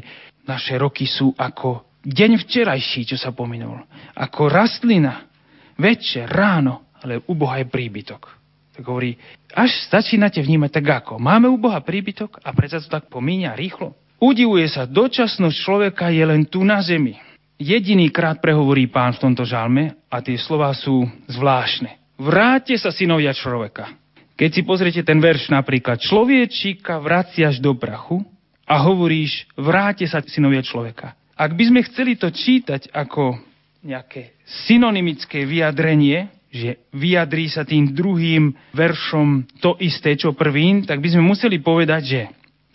Naše 0.49 0.81
roky 0.81 1.05
sú 1.05 1.29
ako 1.37 2.01
deň 2.01 2.41
včerajší, 2.41 3.13
čo 3.13 3.21
sa 3.21 3.29
pominul. 3.29 3.85
Ako 4.17 4.49
rastlina. 4.49 5.29
Večer, 5.77 6.25
ráno, 6.25 6.89
ale 7.05 7.21
u 7.29 7.37
Boha 7.37 7.61
je 7.61 7.69
príbytok. 7.69 8.40
Hovorí, 8.81 9.17
až 9.53 9.71
začínate 9.89 10.41
vnímať 10.41 10.71
tak 10.81 10.87
ako. 11.03 11.21
Máme 11.21 11.47
u 11.47 11.57
Boha 11.57 11.79
príbytok 11.81 12.41
a 12.41 12.51
predsa 12.51 12.81
to 12.81 12.89
tak 12.89 13.07
pomíňa 13.07 13.53
rýchlo. 13.53 13.93
Udivuje 14.21 14.69
sa, 14.69 14.85
dočasnosť 14.85 15.57
človeka 15.57 16.13
je 16.13 16.21
len 16.21 16.45
tu 16.45 16.61
na 16.61 16.81
zemi. 16.81 17.17
Jediný 17.61 18.09
krát 18.09 18.41
prehovorí 18.41 18.89
pán 18.89 19.13
v 19.17 19.21
tomto 19.29 19.45
žalme 19.45 19.97
a 20.09 20.17
tie 20.21 20.37
slova 20.37 20.73
sú 20.73 21.05
zvláštne. 21.29 22.17
Vráte 22.21 22.73
sa 22.77 22.89
synovia 22.93 23.33
človeka. 23.33 23.93
Keď 24.37 24.49
si 24.49 24.61
pozriete 24.65 25.01
ten 25.05 25.21
verš 25.21 25.53
napríklad, 25.53 26.01
človečíka 26.01 26.97
vraciaš 26.97 27.61
do 27.61 27.77
prachu 27.77 28.25
a 28.65 28.81
hovoríš, 28.81 29.45
vráte 29.53 30.09
sa 30.09 30.21
synovia 30.25 30.65
človeka. 30.65 31.13
Ak 31.37 31.53
by 31.53 31.63
sme 31.69 31.85
chceli 31.85 32.17
to 32.17 32.33
čítať 32.33 32.89
ako 32.93 33.37
nejaké 33.85 34.37
synonymické 34.65 35.45
vyjadrenie, 35.45 36.29
že 36.51 36.83
vyjadrí 36.91 37.47
sa 37.47 37.63
tým 37.63 37.95
druhým 37.95 38.51
veršom 38.75 39.47
to 39.63 39.79
isté, 39.79 40.19
čo 40.19 40.35
prvým, 40.35 40.83
tak 40.83 40.99
by 40.99 41.15
sme 41.15 41.23
museli 41.23 41.63
povedať, 41.63 42.01
že 42.03 42.21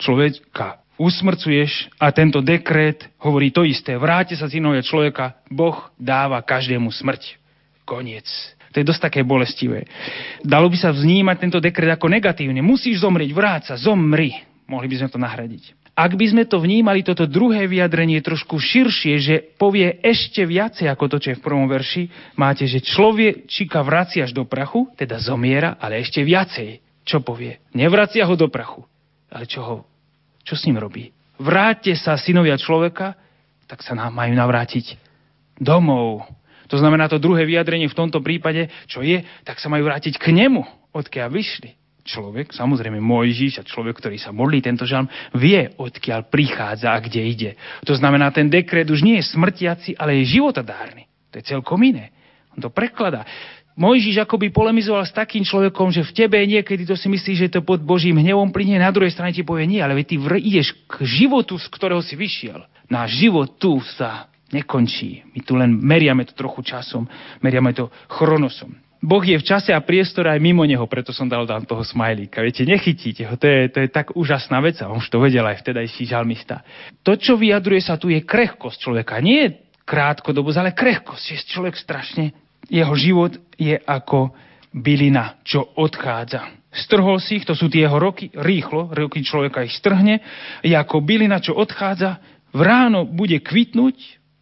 človeka 0.01 0.81
usmrcuješ 0.97 1.93
a 2.01 2.09
tento 2.09 2.41
dekret 2.41 3.05
hovorí 3.21 3.53
to 3.53 3.61
isté. 3.61 3.93
Vráte 3.93 4.33
sa 4.33 4.49
synovia 4.49 4.81
človeka, 4.81 5.37
Boh 5.53 5.93
dáva 5.95 6.41
každému 6.41 6.89
smrť. 6.89 7.37
Koniec. 7.85 8.25
To 8.73 8.81
je 8.81 8.89
dosť 8.89 9.09
také 9.09 9.21
bolestivé. 9.23 9.87
Dalo 10.43 10.67
by 10.67 10.77
sa 10.77 10.91
vznímať 10.91 11.37
tento 11.39 11.59
dekret 11.61 11.87
ako 11.93 12.11
negatívne. 12.11 12.59
Musíš 12.59 13.05
zomrieť, 13.05 13.31
vráť 13.31 13.63
sa, 13.71 13.75
zomri. 13.79 14.35
Mohli 14.67 14.87
by 14.91 14.95
sme 14.99 15.09
to 15.13 15.21
nahradiť. 15.21 15.63
Ak 15.97 16.13
by 16.13 16.29
sme 16.29 16.45
to 16.45 16.61
vnímali, 16.61 17.01
toto 17.01 17.25
druhé 17.25 17.65
vyjadrenie 17.65 18.21
trošku 18.21 18.61
širšie, 18.61 19.13
že 19.17 19.35
povie 19.57 19.97
ešte 20.05 20.45
viacej 20.45 20.85
ako 20.93 21.09
to, 21.09 21.17
čo 21.17 21.27
je 21.33 21.39
v 21.41 21.45
prvom 21.49 21.65
verši, 21.65 22.37
máte, 22.37 22.69
že 22.69 22.85
človečika 22.85 23.81
vraciaš 23.81 24.29
do 24.29 24.45
prachu, 24.45 24.93
teda 24.93 25.17
zomiera, 25.17 25.73
ale 25.81 25.97
ešte 25.97 26.21
viacej. 26.21 26.85
Čo 27.01 27.25
povie? 27.25 27.57
Nevracia 27.73 28.29
ho 28.29 28.37
do 28.37 28.45
prachu. 28.45 28.85
Ale 29.33 29.49
čo 29.49 29.65
ho, 29.65 29.75
čo 30.45 30.53
s 30.53 30.69
ním 30.69 30.77
robí? 30.77 31.09
Vráťte 31.41 31.97
sa, 31.97 32.13
synovia 32.13 32.61
človeka, 32.61 33.17
tak 33.65 33.81
sa 33.81 33.97
nám 33.97 34.13
majú 34.13 34.37
navrátiť 34.37 35.01
domov. 35.57 36.29
To 36.69 36.77
znamená 36.77 37.09
to 37.09 37.17
druhé 37.17 37.41
vyjadrenie 37.41 37.89
v 37.89 37.97
tomto 37.97 38.21
prípade, 38.21 38.69
čo 38.85 39.01
je, 39.01 39.25
tak 39.41 39.57
sa 39.57 39.65
majú 39.65 39.89
vrátiť 39.89 40.21
k 40.21 40.29
nemu, 40.29 40.61
odkiaľ 40.93 41.33
vyšli 41.33 41.86
človek, 42.07 42.55
samozrejme 42.55 43.03
Mojžiš 43.03 43.59
a 43.59 43.67
človek, 43.67 43.99
ktorý 43.99 44.15
sa 44.15 44.31
modlí 44.31 44.63
tento 44.63 44.87
žalm, 44.87 45.11
vie, 45.35 45.75
odkiaľ 45.75 46.31
prichádza 46.31 46.95
a 46.95 47.03
kde 47.03 47.21
ide. 47.27 47.51
To 47.83 47.93
znamená, 47.93 48.31
ten 48.31 48.47
dekret 48.47 48.87
už 48.87 49.03
nie 49.03 49.19
je 49.19 49.29
smrtiaci, 49.35 49.99
ale 49.99 50.23
je 50.23 50.39
životodárny. 50.39 51.11
To 51.35 51.43
je 51.43 51.43
celkom 51.43 51.83
iné. 51.83 52.15
On 52.55 52.63
to 52.63 52.71
prekladá. 52.71 53.27
Mojžiš 53.77 54.25
akoby 54.25 54.49
polemizoval 54.49 55.05
s 55.05 55.13
takým 55.13 55.45
človekom, 55.45 55.93
že 55.93 56.01
v 56.01 56.15
tebe 56.25 56.41
niekedy 56.41 56.81
to 56.81 56.97
si 56.97 57.05
myslíš, 57.05 57.37
že 57.45 57.53
to 57.53 57.61
pod 57.61 57.77
Božím 57.85 58.17
hnevom 58.17 58.49
plynie, 58.49 58.81
na 58.81 58.89
druhej 58.89 59.13
strane 59.13 59.37
ti 59.37 59.45
povie 59.45 59.69
nie, 59.69 59.77
ale 59.77 59.93
ty 60.01 60.17
ideš 60.17 60.73
k 60.89 61.05
životu, 61.05 61.61
z 61.61 61.69
ktorého 61.69 62.01
si 62.01 62.17
vyšiel. 62.17 62.65
Náš 62.89 63.21
život 63.21 63.61
tu 63.61 63.77
sa 63.93 64.33
nekončí. 64.49 65.29
My 65.29 65.39
tu 65.45 65.53
len 65.53 65.77
meriame 65.77 66.25
to 66.25 66.33
trochu 66.33 66.65
časom, 66.65 67.05
meriame 67.45 67.69
to 67.77 67.93
chronosom. 68.09 68.86
Boh 68.97 69.21
je 69.21 69.37
v 69.37 69.45
čase 69.45 69.69
a 69.69 69.85
priestore 69.85 70.33
aj 70.33 70.41
mimo 70.41 70.65
neho, 70.65 70.81
preto 70.89 71.13
som 71.13 71.29
dal 71.29 71.45
tam 71.45 71.61
toho 71.69 71.85
smajlíka. 71.85 72.41
Viete, 72.41 72.65
nechytíte 72.65 73.29
ho, 73.29 73.37
to 73.37 73.45
je, 73.45 73.69
to 73.69 73.77
je 73.85 73.89
tak 73.93 74.17
úžasná 74.17 74.57
vec 74.57 74.81
a 74.81 74.89
on 74.89 74.97
už 74.97 75.13
to 75.13 75.21
vedel 75.21 75.45
aj 75.45 75.61
vtedajší 75.61 76.09
žalmista. 76.09 76.65
To, 77.05 77.13
čo 77.13 77.37
vyjadruje 77.37 77.81
sa 77.85 78.01
tu, 78.01 78.09
je 78.09 78.25
krehkosť 78.25 78.77
človeka. 78.81 79.21
Nie 79.21 79.37
je 79.45 79.55
krátkodobosť, 79.85 80.57
ale 80.57 80.71
krehkosť. 80.73 81.25
Je 81.29 81.37
človek 81.45 81.77
strašne, 81.77 82.33
jeho 82.67 82.93
život 82.97 83.37
je 83.55 83.77
ako 83.77 84.33
bylina, 84.73 85.39
čo 85.45 85.61
odchádza. 85.77 86.57
Strhol 86.73 87.21
si 87.21 87.41
ich, 87.41 87.45
to 87.47 87.55
sú 87.55 87.71
tie 87.71 87.87
jeho 87.87 87.97
roky, 87.97 88.29
rýchlo, 88.33 88.91
roky 88.91 89.23
človeka 89.23 89.63
ich 89.63 89.77
strhne, 89.77 90.19
je 90.65 90.75
ako 90.75 91.05
bylina, 91.05 91.39
čo 91.39 91.55
odchádza, 91.55 92.19
v 92.53 92.61
ráno 92.61 93.05
bude 93.05 93.39
kvitnúť, 93.39 93.97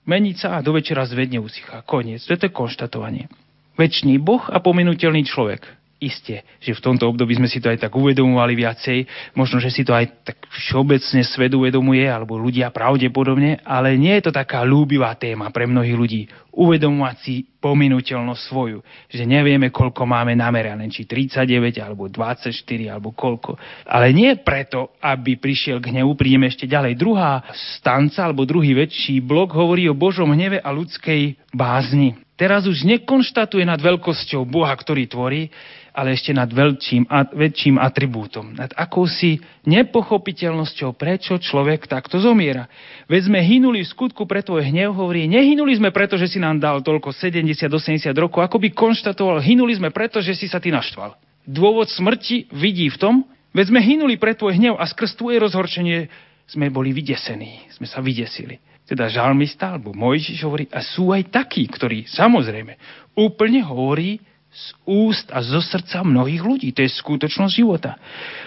meniť 0.08 0.36
sa 0.40 0.48
a 0.58 0.64
do 0.64 0.74
večera 0.74 1.04
zvedne 1.06 1.42
usychá. 1.42 1.84
Koniec. 1.84 2.24
To 2.26 2.34
je 2.34 2.40
to 2.40 2.50
konštatovanie. 2.54 3.28
Večný 3.76 4.16
Boh 4.24 4.44
a 4.48 4.64
pominutelný 4.64 5.28
človek. 5.28 5.68
Isté, 5.96 6.44
že 6.60 6.76
v 6.76 6.84
tomto 6.84 7.08
období 7.08 7.40
sme 7.40 7.48
si 7.48 7.64
to 7.64 7.72
aj 7.72 7.88
tak 7.88 7.96
uvedomovali 7.96 8.52
viacej, 8.52 9.08
možno, 9.32 9.64
že 9.64 9.72
si 9.72 9.88
to 9.88 9.96
aj 9.96 10.28
tak 10.28 10.38
všeobecne 10.52 11.24
svet 11.24 11.56
uvedomuje, 11.56 12.04
alebo 12.04 12.36
ľudia 12.36 12.68
pravdepodobne, 12.68 13.64
ale 13.64 13.96
nie 13.96 14.12
je 14.20 14.28
to 14.28 14.36
taká 14.36 14.68
ľúbivá 14.68 15.16
téma 15.16 15.56
pre 15.56 15.64
mnohých 15.64 15.96
ľudí. 15.96 16.22
Uvedomovať 16.52 17.16
si 17.24 17.48
pominuteľnosť 17.64 18.42
svoju, 18.44 18.84
že 19.08 19.24
nevieme, 19.24 19.72
koľko 19.72 20.04
máme 20.04 20.36
namerané, 20.36 20.92
či 20.92 21.08
39, 21.08 21.80
alebo 21.80 22.12
24, 22.12 22.52
alebo 22.92 23.16
koľko. 23.16 23.56
Ale 23.88 24.12
nie 24.12 24.36
preto, 24.36 25.00
aby 25.00 25.40
prišiel 25.40 25.80
k 25.80 25.96
hnevu, 25.96 26.12
prídeme 26.20 26.52
ešte 26.52 26.68
ďalej. 26.68 27.00
Druhá 27.00 27.40
stanca, 27.80 28.28
alebo 28.28 28.44
druhý 28.44 28.76
väčší 28.76 29.24
blok 29.24 29.56
hovorí 29.56 29.88
o 29.88 29.96
Božom 29.96 30.28
hneve 30.36 30.60
a 30.60 30.76
ľudskej 30.76 31.40
bázni. 31.56 32.25
Teraz 32.36 32.68
už 32.68 32.84
nekonštatuje 32.84 33.64
nad 33.64 33.80
veľkosťou 33.80 34.44
Boha, 34.44 34.76
ktorý 34.76 35.08
tvorí, 35.08 35.48
ale 35.96 36.12
ešte 36.12 36.36
nad 36.36 36.52
veľčím, 36.52 37.08
väčším 37.32 37.80
atribútom. 37.80 38.52
Nad 38.52 38.76
akousi 38.76 39.40
nepochopiteľnosťou, 39.64 40.92
prečo 41.00 41.40
človek 41.40 41.88
takto 41.88 42.20
zomiera. 42.20 42.68
Veď 43.08 43.32
sme 43.32 43.40
hynuli 43.40 43.88
v 43.88 43.88
skutku 43.88 44.28
pre 44.28 44.44
tvoj 44.44 44.68
hnev, 44.68 44.92
hovorí, 44.92 45.32
nehynuli 45.32 45.80
sme 45.80 45.96
preto, 45.96 46.20
že 46.20 46.28
si 46.28 46.36
nám 46.36 46.60
dal 46.60 46.84
toľko 46.84 47.16
70-80 47.16 48.12
rokov, 48.20 48.44
ako 48.44 48.60
by 48.60 48.70
konštatoval, 48.76 49.40
hynuli 49.40 49.80
sme 49.80 49.96
preto, 49.96 50.20
že 50.20 50.36
si 50.36 50.52
sa 50.52 50.60
ty 50.60 50.76
naštval. 50.76 51.16
Dôvod 51.48 51.88
smrti 51.88 52.52
vidí 52.52 52.92
v 52.92 53.00
tom, 53.00 53.16
veď 53.56 53.72
sme 53.72 53.80
hynuli 53.80 54.20
pre 54.20 54.36
tvoj 54.36 54.60
hnev 54.60 54.76
a 54.76 54.84
skrz 54.84 55.16
tvoje 55.16 55.40
rozhorčenie 55.40 56.12
sme 56.52 56.68
boli 56.68 56.92
vydesení, 56.92 57.72
sme 57.72 57.88
sa 57.88 58.04
vydesili 58.04 58.75
teda 58.86 59.10
žalmista 59.10 59.74
alebo 59.74 59.92
Mojžiš 59.98 60.46
hovorí, 60.46 60.70
a 60.70 60.82
sú 60.86 61.10
aj 61.10 61.34
takí, 61.34 61.66
ktorí 61.66 62.06
samozrejme 62.06 62.78
úplne 63.18 63.66
hovorí 63.66 64.22
z 64.56 64.66
úst 64.88 65.28
a 65.36 65.44
zo 65.44 65.60
srdca 65.60 66.06
mnohých 66.06 66.40
ľudí. 66.46 66.70
To 66.72 66.86
je 66.86 66.92
skutočnosť 66.94 67.54
života. 67.54 68.00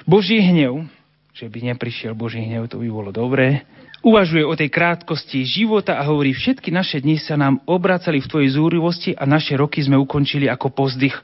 Boží 0.08 0.40
hnev, 0.40 0.88
že 1.36 1.50
by 1.50 1.74
neprišiel 1.74 2.16
Boží 2.16 2.40
hnev, 2.40 2.70
to 2.70 2.80
by 2.80 2.88
bolo 2.88 3.12
dobré, 3.12 3.68
uvažuje 4.00 4.46
o 4.46 4.54
tej 4.54 4.70
krátkosti 4.70 5.42
života 5.42 5.98
a 5.98 6.06
hovorí, 6.06 6.32
všetky 6.32 6.70
naše 6.70 7.02
dni 7.02 7.18
sa 7.18 7.34
nám 7.34 7.60
obracali 7.66 8.22
v 8.22 8.30
tvojej 8.30 8.50
zúrivosti 8.54 9.10
a 9.12 9.26
naše 9.26 9.58
roky 9.58 9.82
sme 9.82 9.98
ukončili 9.98 10.46
ako 10.46 10.70
pozdych 10.70 11.18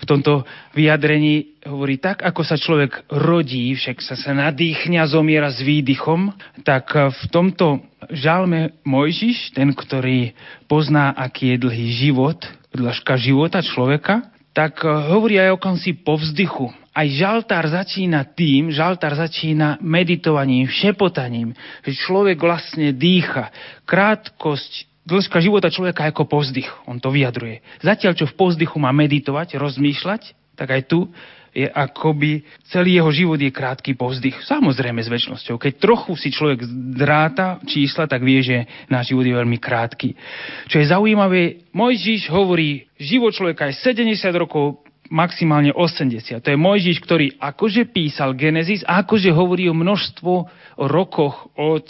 v 0.00 0.04
tomto 0.04 0.42
vyjadrení 0.74 1.60
hovorí 1.64 1.96
tak, 1.96 2.20
ako 2.22 2.42
sa 2.44 2.60
človek 2.60 3.08
rodí, 3.08 3.72
však 3.74 4.02
sa 4.02 4.14
sa 4.14 4.36
nadýchne 4.36 5.00
a 5.00 5.08
zomiera 5.08 5.48
s 5.48 5.62
výdychom, 5.64 6.34
tak 6.66 6.92
v 6.94 7.24
tomto 7.32 7.80
žalme 8.10 8.76
Mojžiš, 8.84 9.56
ten, 9.56 9.72
ktorý 9.72 10.36
pozná, 10.68 11.14
aký 11.16 11.56
je 11.56 11.62
dlhý 11.64 11.88
život, 11.96 12.38
dĺžka 12.74 13.14
života 13.16 13.62
človeka, 13.62 14.28
tak 14.54 14.86
hovorí 14.86 15.38
aj 15.40 15.58
o 15.58 15.62
konci 15.62 15.98
povzdychu. 15.98 16.70
Aj 16.94 17.10
žaltár 17.10 17.66
začína 17.66 18.22
tým, 18.38 18.70
žaltár 18.70 19.18
začína 19.18 19.82
meditovaním, 19.82 20.70
šepotaním, 20.70 21.50
že 21.82 21.98
človek 22.06 22.38
vlastne 22.38 22.94
dýcha. 22.94 23.50
Krátkosť 23.82 24.93
dĺžka 25.04 25.38
života 25.40 25.68
človeka 25.68 26.08
ako 26.08 26.24
povzdych. 26.28 26.68
On 26.88 26.96
to 27.00 27.12
vyjadruje. 27.12 27.60
Zatiaľ, 27.84 28.16
čo 28.16 28.28
v 28.28 28.36
povzdychu 28.36 28.76
má 28.80 28.90
meditovať, 28.90 29.56
rozmýšľať, 29.60 30.36
tak 30.56 30.68
aj 30.72 30.82
tu 30.88 31.08
je 31.54 31.70
akoby 31.70 32.42
celý 32.66 32.98
jeho 32.98 33.10
život 33.14 33.38
je 33.38 33.54
krátky 33.54 33.94
povzdych. 33.94 34.42
Samozrejme 34.42 34.98
s 34.98 35.06
väčšnosťou. 35.06 35.54
Keď 35.54 35.72
trochu 35.78 36.18
si 36.18 36.34
človek 36.34 36.66
dráta 36.98 37.62
čísla, 37.62 38.10
tak 38.10 38.26
vie, 38.26 38.42
že 38.42 38.66
náš 38.90 39.14
život 39.14 39.22
je 39.22 39.38
veľmi 39.38 39.58
krátky. 39.62 40.18
Čo 40.66 40.82
je 40.82 40.90
zaujímavé, 40.90 41.70
Mojžiš 41.70 42.26
hovorí, 42.34 42.90
život 42.98 43.30
človeka 43.30 43.70
je 43.70 43.78
70 43.86 44.34
rokov, 44.34 44.82
maximálne 45.14 45.70
80. 45.70 46.42
To 46.42 46.48
je 46.50 46.58
Mojžiš, 46.58 46.98
ktorý 47.06 47.38
akože 47.38 47.86
písal 47.94 48.34
Genesis 48.34 48.82
akože 48.82 49.30
hovorí 49.30 49.70
o 49.70 49.78
množstvo 49.78 50.32
o 50.74 50.84
rokoch 50.90 51.54
od 51.54 51.86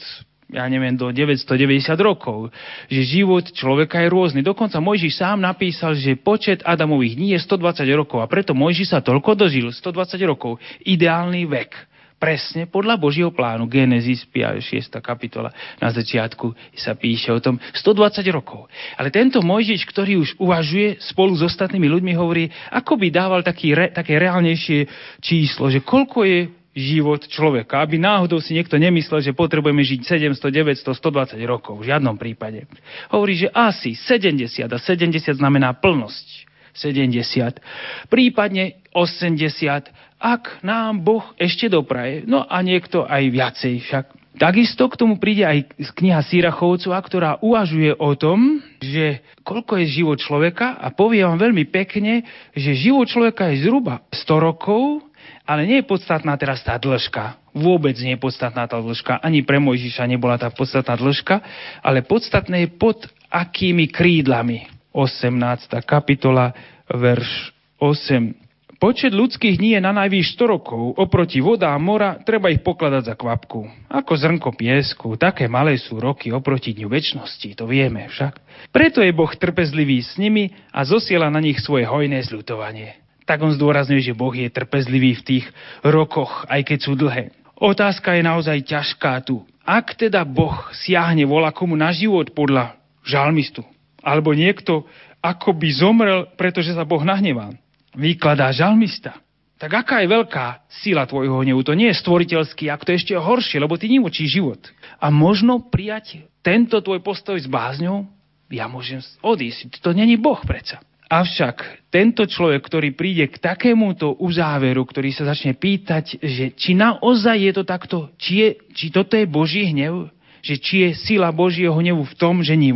ja 0.52 0.64
neviem, 0.68 0.94
do 0.94 1.08
990 1.08 1.96
rokov. 2.00 2.52
Že 2.92 3.00
život 3.02 3.44
človeka 3.50 4.04
je 4.04 4.08
rôzny. 4.12 4.40
Dokonca 4.44 4.82
Mojžiš 4.82 5.18
sám 5.18 5.40
napísal, 5.40 5.96
že 5.96 6.20
počet 6.20 6.60
Adamových 6.62 7.16
dní 7.16 7.28
je 7.34 7.40
120 7.40 7.88
rokov 7.96 8.20
a 8.20 8.30
preto 8.30 8.52
Mojžiš 8.52 8.92
sa 8.92 9.00
toľko 9.00 9.34
dožil, 9.34 9.72
120 9.72 10.20
rokov. 10.28 10.60
Ideálny 10.84 11.48
vek. 11.48 11.94
Presne 12.14 12.64
podľa 12.70 12.96
Božieho 12.96 13.34
plánu. 13.34 13.68
Genesis 13.68 14.24
5, 14.24 14.56
6. 14.62 14.96
kapitola 15.04 15.52
na 15.76 15.92
začiatku 15.92 16.56
sa 16.72 16.96
píše 16.96 17.28
o 17.34 17.42
tom 17.42 17.60
120 17.60 18.24
rokov. 18.32 18.70
Ale 18.96 19.12
tento 19.12 19.44
Mojžiš, 19.44 19.84
ktorý 19.84 20.22
už 20.22 20.40
uvažuje 20.40 21.02
spolu 21.04 21.36
s 21.36 21.44
ostatnými 21.44 21.84
ľuďmi, 21.84 22.12
hovorí, 22.16 22.48
ako 22.72 22.96
by 22.96 23.06
dával 23.12 23.44
taký 23.44 23.76
re, 23.76 23.92
také 23.92 24.16
reálnejšie 24.16 24.88
číslo, 25.20 25.68
že 25.68 25.84
koľko 25.84 26.24
je 26.24 26.63
život 26.74 27.22
človeka. 27.30 27.80
Aby 27.80 28.02
náhodou 28.02 28.42
si 28.42 28.52
niekto 28.52 28.74
nemyslel, 28.76 29.22
že 29.22 29.32
potrebujeme 29.32 29.80
žiť 29.80 30.34
700, 30.34 30.82
900, 30.82 30.90
120 30.90 31.38
rokov. 31.46 31.80
V 31.80 31.88
žiadnom 31.88 32.18
prípade. 32.18 32.66
Hovorí, 33.08 33.38
že 33.38 33.48
asi 33.54 33.94
70 33.94 34.66
a 34.68 34.78
70 34.78 35.38
znamená 35.38 35.72
plnosť. 35.78 36.52
70, 36.74 38.10
prípadne 38.10 38.82
80, 38.90 39.94
ak 40.18 40.66
nám 40.66 41.06
Boh 41.06 41.22
ešte 41.38 41.70
dopraje. 41.70 42.26
No 42.26 42.42
a 42.42 42.58
niekto 42.66 43.06
aj 43.06 43.22
viacej 43.30 43.74
však. 43.86 44.04
Takisto 44.34 44.90
k 44.90 44.98
tomu 44.98 45.22
príde 45.22 45.46
aj 45.46 45.70
kniha 45.94 46.18
Sýrachovcova, 46.26 46.98
ktorá 47.06 47.30
uvažuje 47.38 47.94
o 47.94 48.18
tom, 48.18 48.58
že 48.82 49.22
koľko 49.46 49.78
je 49.78 50.02
život 50.02 50.18
človeka 50.18 50.74
a 50.74 50.90
povie 50.90 51.22
vám 51.22 51.38
veľmi 51.38 51.70
pekne, 51.70 52.26
že 52.50 52.74
život 52.74 53.06
človeka 53.06 53.54
je 53.54 53.62
zhruba 53.62 54.02
100 54.10 54.34
rokov, 54.42 55.06
ale 55.44 55.68
nie 55.68 55.84
je 55.84 55.86
podstatná 55.88 56.32
teraz 56.40 56.64
tá 56.64 56.80
dĺžka. 56.80 57.36
Vôbec 57.52 57.94
nie 58.00 58.16
je 58.16 58.20
podstatná 58.20 58.64
tá 58.64 58.80
dĺžka. 58.80 59.20
Ani 59.20 59.44
pre 59.44 59.60
Mojžiša 59.60 60.08
nebola 60.08 60.40
tá 60.40 60.48
podstatná 60.48 60.96
dĺžka, 60.96 61.44
ale 61.84 62.00
podstatné 62.00 62.64
je 62.66 62.68
pod 62.72 63.04
akými 63.28 63.92
krídlami. 63.92 64.72
18. 64.96 65.84
kapitola, 65.84 66.54
verš 66.88 67.52
8. 67.82 68.44
Počet 68.78 69.16
ľudských 69.16 69.56
dní 69.58 69.78
je 69.78 69.80
na 69.80 69.96
najvýš 69.96 70.36
100 70.36 70.54
rokov. 70.54 70.94
Oproti 71.00 71.40
voda 71.40 71.72
a 71.72 71.78
mora 71.80 72.20
treba 72.20 72.52
ich 72.52 72.60
pokladať 72.60 73.02
za 73.10 73.14
kvapku. 73.16 73.64
Ako 73.88 74.12
zrnko 74.12 74.52
piesku, 74.52 75.16
také 75.16 75.48
malé 75.48 75.80
sú 75.80 75.96
roky 75.96 76.28
oproti 76.34 76.76
dňu 76.76 76.88
väčšnosti, 76.92 77.48
to 77.56 77.64
vieme 77.64 78.06
však. 78.12 78.34
Preto 78.74 79.00
je 79.00 79.14
Boh 79.14 79.30
trpezlivý 79.30 80.04
s 80.04 80.20
nimi 80.20 80.52
a 80.68 80.84
zosiela 80.84 81.32
na 81.32 81.40
nich 81.40 81.58
svoje 81.64 81.88
hojné 81.88 82.22
zľutovanie 82.28 83.03
tak 83.24 83.40
on 83.40 83.52
zdôrazňuje, 83.56 84.12
že 84.12 84.16
Boh 84.16 84.32
je 84.32 84.48
trpezlivý 84.52 85.16
v 85.20 85.24
tých 85.26 85.44
rokoch, 85.80 86.44
aj 86.48 86.60
keď 86.64 86.78
sú 86.80 86.92
dlhé. 86.96 87.32
Otázka 87.56 88.16
je 88.16 88.22
naozaj 88.24 88.68
ťažká 88.68 89.24
tu. 89.24 89.44
Ak 89.64 89.96
teda 89.96 90.28
Boh 90.28 90.68
siahne 90.76 91.24
vola 91.24 91.48
na 91.76 91.90
život 91.92 92.36
podľa 92.36 92.76
žalmistu, 93.00 93.64
alebo 94.04 94.36
niekto 94.36 94.84
ako 95.24 95.56
by 95.56 95.68
zomrel, 95.72 96.20
pretože 96.36 96.76
sa 96.76 96.84
Boh 96.84 97.00
nahneval, 97.00 97.56
vykladá 97.96 98.52
žalmista, 98.52 99.16
tak 99.56 99.72
aká 99.72 100.04
je 100.04 100.12
veľká 100.12 100.68
sila 100.84 101.08
tvojho 101.08 101.40
hnevu? 101.40 101.64
To 101.64 101.72
nie 101.72 101.88
je 101.88 102.00
stvoriteľský, 102.04 102.68
ak 102.68 102.84
to 102.84 102.92
je 102.92 103.00
ešte 103.00 103.14
horšie, 103.16 103.56
lebo 103.56 103.80
ty 103.80 103.88
nemočí 103.88 104.28
život. 104.28 104.60
A 105.00 105.08
možno 105.08 105.64
prijať 105.72 106.28
tento 106.44 106.76
tvoj 106.84 107.00
postoj 107.00 107.40
s 107.40 107.48
bázňou? 107.48 108.04
Ja 108.52 108.68
môžem 108.68 109.00
odísť. 109.24 109.80
To 109.80 109.96
není 109.96 110.20
Boh 110.20 110.36
predsa. 110.44 110.84
Avšak 111.04 111.86
tento 111.92 112.24
človek, 112.24 112.64
ktorý 112.64 112.96
príde 112.96 113.28
k 113.28 113.36
takémuto 113.36 114.16
uzáveru, 114.18 114.82
ktorý 114.88 115.12
sa 115.12 115.28
začne 115.28 115.52
pýtať, 115.52 116.18
že 116.18 116.56
či 116.56 116.72
naozaj 116.72 117.36
je 117.38 117.52
to 117.52 117.62
takto, 117.62 117.96
či, 118.16 118.32
je, 118.40 118.48
či 118.72 118.86
toto 118.88 119.14
je 119.14 119.28
Boží 119.28 119.68
hnev, 119.68 120.08
že 120.40 120.56
či 120.60 120.88
je 120.88 120.90
sila 120.96 121.32
Božieho 121.32 121.76
hnevu 121.76 122.04
v 122.04 122.14
tom, 122.16 122.40
že 122.40 122.56
nie 122.56 122.72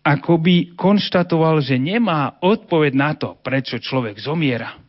ako 0.00 0.40
by 0.40 0.56
konštatoval, 0.80 1.60
že 1.60 1.76
nemá 1.76 2.40
odpoveď 2.40 2.92
na 2.96 3.12
to, 3.12 3.36
prečo 3.44 3.76
človek 3.76 4.16
zomiera. 4.16 4.80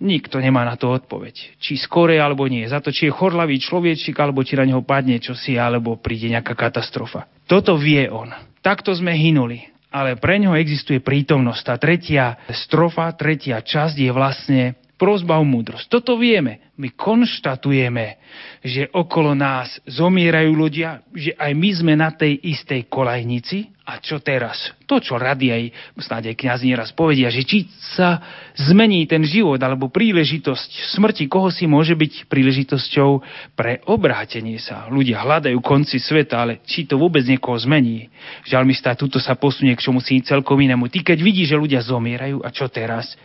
Nikto 0.00 0.40
nemá 0.40 0.64
na 0.64 0.80
to 0.80 0.88
odpoveď. 0.88 1.60
Či 1.60 1.76
skore 1.76 2.16
alebo 2.16 2.48
nie. 2.48 2.64
Za 2.64 2.80
to, 2.80 2.88
či 2.88 3.10
je 3.10 3.12
chorlavý 3.12 3.60
človečik, 3.60 4.16
alebo 4.16 4.40
či 4.40 4.56
na 4.56 4.64
neho 4.64 4.80
padne 4.80 5.20
čosi, 5.20 5.60
alebo 5.60 6.00
príde 6.00 6.32
nejaká 6.32 6.56
katastrofa. 6.56 7.28
Toto 7.44 7.76
vie 7.76 8.08
on. 8.08 8.32
Takto 8.64 8.96
sme 8.96 9.12
hynuli 9.12 9.68
ale 9.90 10.16
pre 10.16 10.38
ňo 10.38 10.54
existuje 10.54 11.02
prítomnosť. 11.02 11.62
Tá 11.66 11.74
tretia 11.76 12.38
strofa, 12.54 13.10
tretia 13.18 13.58
časť 13.58 13.96
je 13.98 14.10
vlastne 14.14 14.62
prozba 14.94 15.42
o 15.42 15.44
múdrosť. 15.44 15.90
Toto 15.90 16.14
vieme. 16.16 16.69
My 16.80 16.96
konštatujeme, 16.96 18.16
že 18.64 18.88
okolo 18.88 19.36
nás 19.36 19.68
zomierajú 19.84 20.56
ľudia, 20.56 21.04
že 21.12 21.36
aj 21.36 21.52
my 21.52 21.70
sme 21.76 21.92
na 21.92 22.08
tej 22.08 22.40
istej 22.40 22.88
kolajnici 22.88 23.68
a 23.90 23.98
čo 23.98 24.22
teraz? 24.22 24.70
To, 24.86 25.02
čo 25.02 25.18
radi 25.18 25.50
aj, 25.50 25.62
snáď 25.98 26.30
aj 26.30 26.36
kniazy 26.38 26.64
nieraz 26.70 26.94
povedia, 26.94 27.26
že 27.26 27.42
či 27.42 27.66
sa 27.98 28.22
zmení 28.54 29.02
ten 29.10 29.26
život 29.26 29.58
alebo 29.58 29.90
príležitosť 29.90 30.94
smrti, 30.94 31.26
koho 31.26 31.50
si 31.50 31.66
môže 31.66 31.98
byť 31.98 32.30
príležitosťou 32.30 33.10
pre 33.58 33.82
obrátenie 33.90 34.62
sa. 34.62 34.86
Ľudia 34.86 35.18
hľadajú 35.26 35.58
konci 35.58 35.98
sveta, 35.98 36.38
ale 36.38 36.62
či 36.62 36.86
to 36.86 37.02
vôbec 37.02 37.26
niekoho 37.26 37.58
zmení? 37.58 38.06
Žalmista 38.46 38.94
tuto 38.94 39.18
sa 39.18 39.34
posunie 39.34 39.74
k 39.74 39.82
čomu 39.82 39.98
si 39.98 40.22
celkom 40.22 40.62
inému. 40.62 40.86
Ty 40.86 41.10
keď 41.10 41.18
vidíš, 41.18 41.50
že 41.50 41.58
ľudia 41.58 41.82
zomierajú, 41.82 42.46
a 42.46 42.48
čo 42.54 42.70
teraz? 42.70 43.18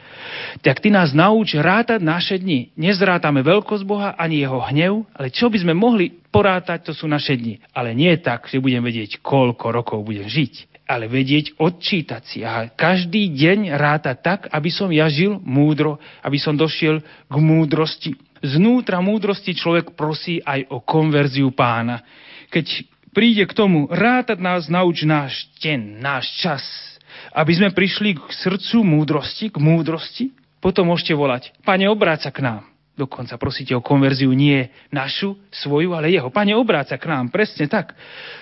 Tak 0.65 0.81
ty 0.81 0.89
nás 0.89 1.13
nauč 1.13 1.53
rátať 1.53 2.01
naše 2.01 2.41
dni. 2.41 2.73
Nezrátame 2.73 3.44
veľkosť 3.45 3.85
Boha 3.85 4.17
ani 4.17 4.41
jeho 4.41 4.57
hnev, 4.65 5.05
ale 5.13 5.29
čo 5.29 5.53
by 5.53 5.61
sme 5.61 5.77
mohli 5.77 6.09
porátať, 6.33 6.89
to 6.89 6.93
sú 6.97 7.05
naše 7.05 7.37
dni. 7.37 7.61
Ale 7.77 7.93
nie 7.93 8.11
tak, 8.17 8.49
že 8.49 8.57
budem 8.57 8.81
vedieť, 8.81 9.21
koľko 9.21 9.69
rokov 9.69 10.01
budem 10.01 10.25
žiť, 10.25 10.83
ale 10.89 11.05
vedieť, 11.05 11.57
odčítať 11.61 12.21
si 12.25 12.39
a 12.41 12.69
každý 12.69 13.29
deň 13.33 13.73
rátať 13.77 14.17
tak, 14.21 14.39
aby 14.49 14.69
som 14.73 14.89
ja 14.89 15.05
žil 15.09 15.37
múdro, 15.41 16.01
aby 16.25 16.41
som 16.41 16.57
došiel 16.57 17.05
k 17.29 17.35
múdrosti. 17.37 18.17
Znútra 18.45 19.01
múdrosti 19.01 19.57
človek 19.57 19.97
prosí 19.97 20.41
aj 20.41 20.69
o 20.69 20.81
konverziu 20.81 21.49
pána. 21.53 22.05
Keď 22.53 22.85
príde 23.15 23.47
k 23.49 23.55
tomu, 23.57 23.89
rátať 23.89 24.37
nás 24.37 24.69
nauč 24.69 25.07
náš 25.07 25.49
ten, 25.57 25.97
náš 25.97 26.29
čas, 26.37 26.61
aby 27.31 27.55
sme 27.55 27.73
prišli 27.73 28.19
k 28.19 28.29
srdcu 28.43 28.83
múdrosti, 28.85 29.49
k 29.49 29.57
múdrosti, 29.57 30.25
potom 30.59 30.91
môžete 30.91 31.15
volať, 31.17 31.55
Pane, 31.63 31.87
obráť 31.89 32.29
sa 32.29 32.31
k 32.33 32.43
nám. 32.45 32.74
Dokonca 32.95 33.35
prosíte 33.35 33.75
o 33.75 33.83
konverziu 33.83 34.31
nie 34.31 34.71
našu, 34.87 35.35
svoju, 35.51 35.91
ale 35.91 36.15
jeho. 36.15 36.31
Pane, 36.31 36.55
obráca 36.55 36.95
k 36.95 37.11
nám, 37.11 37.27
presne 37.27 37.67
tak. 37.67 37.91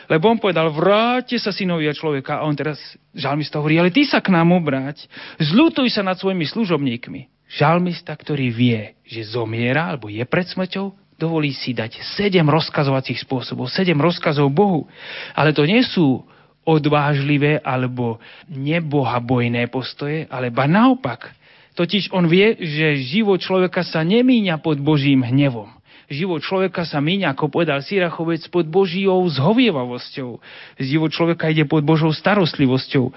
Lebo 0.06 0.30
on 0.30 0.38
povedal, 0.38 0.70
vráte 0.70 1.42
sa 1.42 1.50
synovia 1.50 1.90
človeka. 1.90 2.38
A 2.38 2.46
on 2.46 2.54
teraz, 2.54 2.78
žalmista 3.18 3.58
hovorí, 3.58 3.82
ale 3.82 3.90
ty 3.90 4.06
sa 4.06 4.22
k 4.22 4.30
nám 4.30 4.54
obráť. 4.54 5.10
Zlutuj 5.42 5.90
sa 5.90 6.06
nad 6.06 6.22
svojimi 6.22 6.46
služobníkmi. 6.46 7.50
Žalmista, 7.50 8.14
ktorý 8.14 8.54
vie, 8.54 8.94
že 9.02 9.26
zomiera, 9.26 9.90
alebo 9.90 10.06
je 10.06 10.22
pred 10.22 10.46
smrťou, 10.46 11.18
dovolí 11.18 11.50
si 11.54 11.74
dať 11.74 12.02
sedem 12.14 12.46
rozkazovacích 12.46 13.26
spôsobov, 13.26 13.74
sedem 13.74 13.98
rozkazov 13.98 14.54
Bohu. 14.54 14.86
Ale 15.34 15.50
to 15.50 15.66
nie 15.66 15.82
sú 15.82 16.22
odvážlivé 16.62 17.60
alebo 17.62 18.22
nebohabojné 18.48 19.68
postoje, 19.68 20.30
ale 20.30 20.54
ba 20.54 20.70
naopak, 20.70 21.34
Totiž 21.74 22.14
on 22.14 22.30
vie, 22.30 22.54
že 22.62 23.02
život 23.02 23.42
človeka 23.42 23.82
sa 23.82 24.06
nemíňa 24.06 24.62
pod 24.62 24.78
Božím 24.78 25.26
hnevom. 25.26 25.74
Život 26.12 26.46
človeka 26.46 26.86
sa 26.86 27.02
míňa, 27.02 27.34
ako 27.34 27.50
povedal 27.50 27.82
Sirachovec, 27.82 28.46
pod 28.54 28.70
Božíou 28.70 29.24
zhovievavosťou. 29.26 30.38
Život 30.78 31.10
človeka 31.10 31.50
ide 31.50 31.66
pod 31.66 31.82
Božou 31.82 32.14
starostlivosťou. 32.14 33.10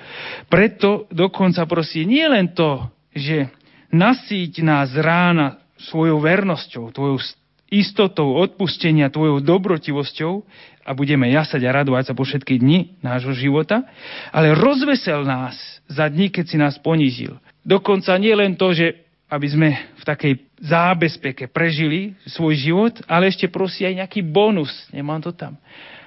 Preto 0.49 1.05
dokonca 1.13 1.67
prosí 1.69 2.09
nie 2.09 2.25
len 2.25 2.57
to, 2.57 2.89
že 3.13 3.53
nasíť 3.93 4.65
nás 4.65 4.95
rána 4.97 5.61
svojou 5.77 6.25
vernosťou, 6.25 6.95
tvojou 6.95 7.21
istotou 7.69 8.39
odpustenia, 8.39 9.11
tvojou 9.11 9.43
dobrotivosťou 9.43 10.47
a 10.87 10.91
budeme 10.95 11.27
jasať 11.35 11.67
a 11.67 11.75
radovať 11.83 12.13
sa 12.13 12.15
po 12.15 12.23
všetky 12.23 12.63
dni 12.63 13.03
nášho 13.03 13.35
života, 13.35 13.83
ale 14.31 14.55
rozvesel 14.55 15.27
nás 15.27 15.59
za 15.91 16.07
dní, 16.07 16.31
keď 16.31 16.45
si 16.47 16.57
nás 16.57 16.79
ponížil. 16.79 17.43
Dokonca 17.67 18.15
nie 18.23 18.31
len 18.31 18.55
to, 18.55 18.71
že 18.71 19.07
aby 19.27 19.47
sme 19.51 19.69
v 19.99 20.05
takej 20.07 20.33
zábezpeke 20.63 21.51
prežili 21.51 22.15
svoj 22.31 22.55
život, 22.55 22.95
ale 23.11 23.27
ešte 23.27 23.51
prosí 23.51 23.83
aj 23.83 24.07
nejaký 24.07 24.23
bonus. 24.23 24.71
Nemám 24.95 25.19
to 25.19 25.35
tam. 25.35 25.59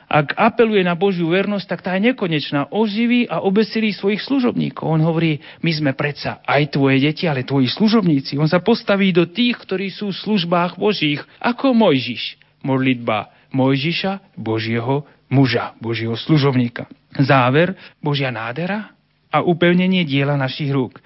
Ak 0.09 0.33
apeluje 0.33 0.81
na 0.81 0.97
Božiu 0.97 1.29
vernosť, 1.29 1.67
tak 1.69 1.85
tá 1.85 1.93
je 1.93 2.09
nekonečná. 2.09 2.73
Oživí 2.73 3.29
a 3.29 3.45
obesilí 3.45 3.93
svojich 3.93 4.25
služobníkov. 4.25 4.81
On 4.81 4.97
hovorí, 5.05 5.37
my 5.61 5.69
sme 5.69 5.91
predsa 5.93 6.41
aj 6.49 6.73
tvoje 6.73 6.97
deti, 6.97 7.29
ale 7.29 7.45
tvoji 7.45 7.69
služobníci. 7.69 8.33
On 8.41 8.49
sa 8.49 8.57
postaví 8.57 9.13
do 9.13 9.29
tých, 9.29 9.61
ktorí 9.61 9.93
sú 9.93 10.09
v 10.09 10.17
službách 10.17 10.81
Božích, 10.81 11.21
ako 11.37 11.77
Mojžiš. 11.77 12.41
Modlitba 12.65 13.29
Mojžiša, 13.53 14.33
Božieho 14.33 15.05
muža, 15.29 15.77
Božieho 15.77 16.17
služobníka. 16.17 16.89
Záver, 17.13 17.77
Božia 18.01 18.33
nádera 18.33 18.89
a 19.29 19.45
upevnenie 19.45 20.09
diela 20.09 20.33
našich 20.33 20.73
rúk 20.73 20.97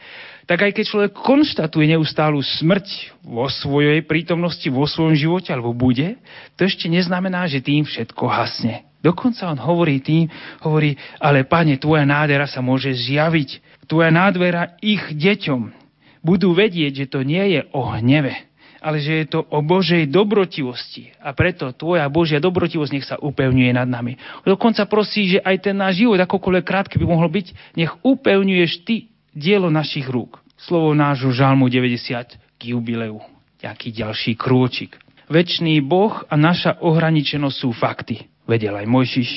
tak 0.43 0.59
aj 0.59 0.71
keď 0.75 0.85
človek 0.85 1.11
konštatuje 1.15 1.95
neustálu 1.95 2.43
smrť 2.43 3.15
vo 3.23 3.47
svojej 3.47 4.03
prítomnosti, 4.03 4.67
vo 4.67 4.83
svojom 4.83 5.15
živote 5.15 5.55
alebo 5.55 5.71
bude, 5.71 6.19
to 6.59 6.67
ešte 6.67 6.91
neznamená, 6.91 7.47
že 7.47 7.63
tým 7.63 7.87
všetko 7.87 8.23
hasne. 8.27 8.83
Dokonca 9.03 9.51
on 9.51 9.59
hovorí 9.59 9.99
tým, 9.99 10.31
hovorí, 10.63 10.95
ale 11.19 11.43
pane, 11.43 11.75
tvoja 11.75 12.07
nádera 12.07 12.47
sa 12.47 12.63
môže 12.63 12.95
zjaviť. 12.95 13.59
Tvoja 13.83 14.07
nádvera 14.15 14.79
ich 14.79 15.03
deťom. 15.11 15.75
Budú 16.23 16.55
vedieť, 16.55 17.03
že 17.03 17.05
to 17.11 17.19
nie 17.19 17.59
je 17.59 17.67
o 17.75 17.83
hneve, 17.83 18.31
ale 18.79 19.03
že 19.03 19.23
je 19.23 19.25
to 19.27 19.43
o 19.43 19.59
Božej 19.59 20.07
dobrotivosti. 20.07 21.11
A 21.19 21.35
preto 21.35 21.75
tvoja 21.75 22.07
Božia 22.07 22.39
dobrotivosť 22.39 22.91
nech 22.95 23.03
sa 23.03 23.19
upevňuje 23.19 23.75
nad 23.75 23.91
nami. 23.91 24.15
Dokonca 24.47 24.87
prosí, 24.87 25.35
že 25.35 25.43
aj 25.43 25.67
ten 25.67 25.75
náš 25.75 25.99
život, 25.99 26.15
akokoľvek 26.23 26.63
krátky 26.63 26.95
by 26.95 27.03
mohol 27.03 27.27
byť, 27.27 27.75
nech 27.75 27.91
upevňuješ 28.07 28.87
ty 28.87 29.12
dielo 29.33 29.67
našich 29.73 30.05
rúk. 30.07 30.39
Slovo 30.55 30.93
nášho 30.95 31.33
žalmu 31.33 31.67
90 31.67 32.39
k 32.57 32.61
jubileu. 32.61 33.19
Jaký 33.59 33.91
ďalší 33.91 34.39
krôčik. 34.39 34.95
Večný 35.27 35.81
Boh 35.81 36.23
a 36.29 36.35
naša 36.37 36.77
ohraničenosť 36.83 37.57
sú 37.57 37.71
fakty, 37.73 38.27
vedel 38.45 38.75
aj 38.75 38.85
Mojžiš, 38.85 39.31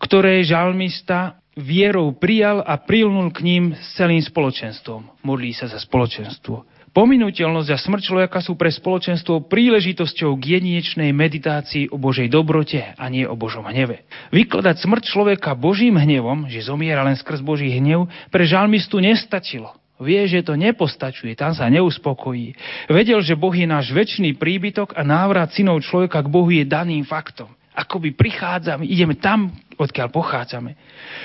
ktoré 0.00 0.40
žalmista 0.42 1.38
vierou 1.52 2.16
prijal 2.16 2.64
a 2.64 2.80
prilnul 2.80 3.28
k 3.28 3.44
ním 3.44 3.64
s 3.76 3.92
celým 4.00 4.24
spoločenstvom. 4.24 5.20
Modlí 5.20 5.52
sa 5.52 5.68
za 5.68 5.76
spoločenstvo. 5.76 6.64
Pominuteľnosť 6.92 7.72
a 7.72 7.80
smrť 7.80 8.02
človeka 8.04 8.44
sú 8.44 8.52
pre 8.52 8.68
spoločenstvo 8.68 9.48
príležitosťou 9.48 10.36
k 10.36 10.60
jedinečnej 10.60 11.08
meditácii 11.16 11.88
o 11.88 11.96
Božej 11.96 12.28
dobrote 12.28 12.84
a 12.84 13.04
nie 13.08 13.24
o 13.24 13.32
Božom 13.32 13.64
hneve. 13.64 14.04
Vykladať 14.28 14.76
smrť 14.84 15.02
človeka 15.08 15.56
Božím 15.56 15.96
hnevom, 15.96 16.52
že 16.52 16.68
zomiera 16.68 17.00
len 17.00 17.16
skrz 17.16 17.40
Boží 17.40 17.72
hnev, 17.72 18.12
pre 18.28 18.44
žalmistu 18.44 19.00
nestačilo. 19.00 19.72
Vie, 20.04 20.20
že 20.28 20.44
to 20.44 20.52
nepostačuje, 20.52 21.32
tam 21.32 21.56
sa 21.56 21.72
neuspokojí. 21.72 22.52
Vedel, 22.92 23.24
že 23.24 23.40
Boh 23.40 23.56
je 23.56 23.64
náš 23.64 23.88
väčší 23.88 24.36
príbytok 24.36 24.92
a 24.92 25.00
návrat 25.00 25.48
synov 25.56 25.80
človeka 25.80 26.20
k 26.20 26.28
Bohu 26.28 26.52
je 26.52 26.68
daným 26.68 27.08
faktom. 27.08 27.48
Akoby 27.72 28.12
prichádzame, 28.12 28.84
ideme 28.84 29.16
tam, 29.16 29.48
odkiaľ 29.80 30.12
pochádzame. 30.12 30.76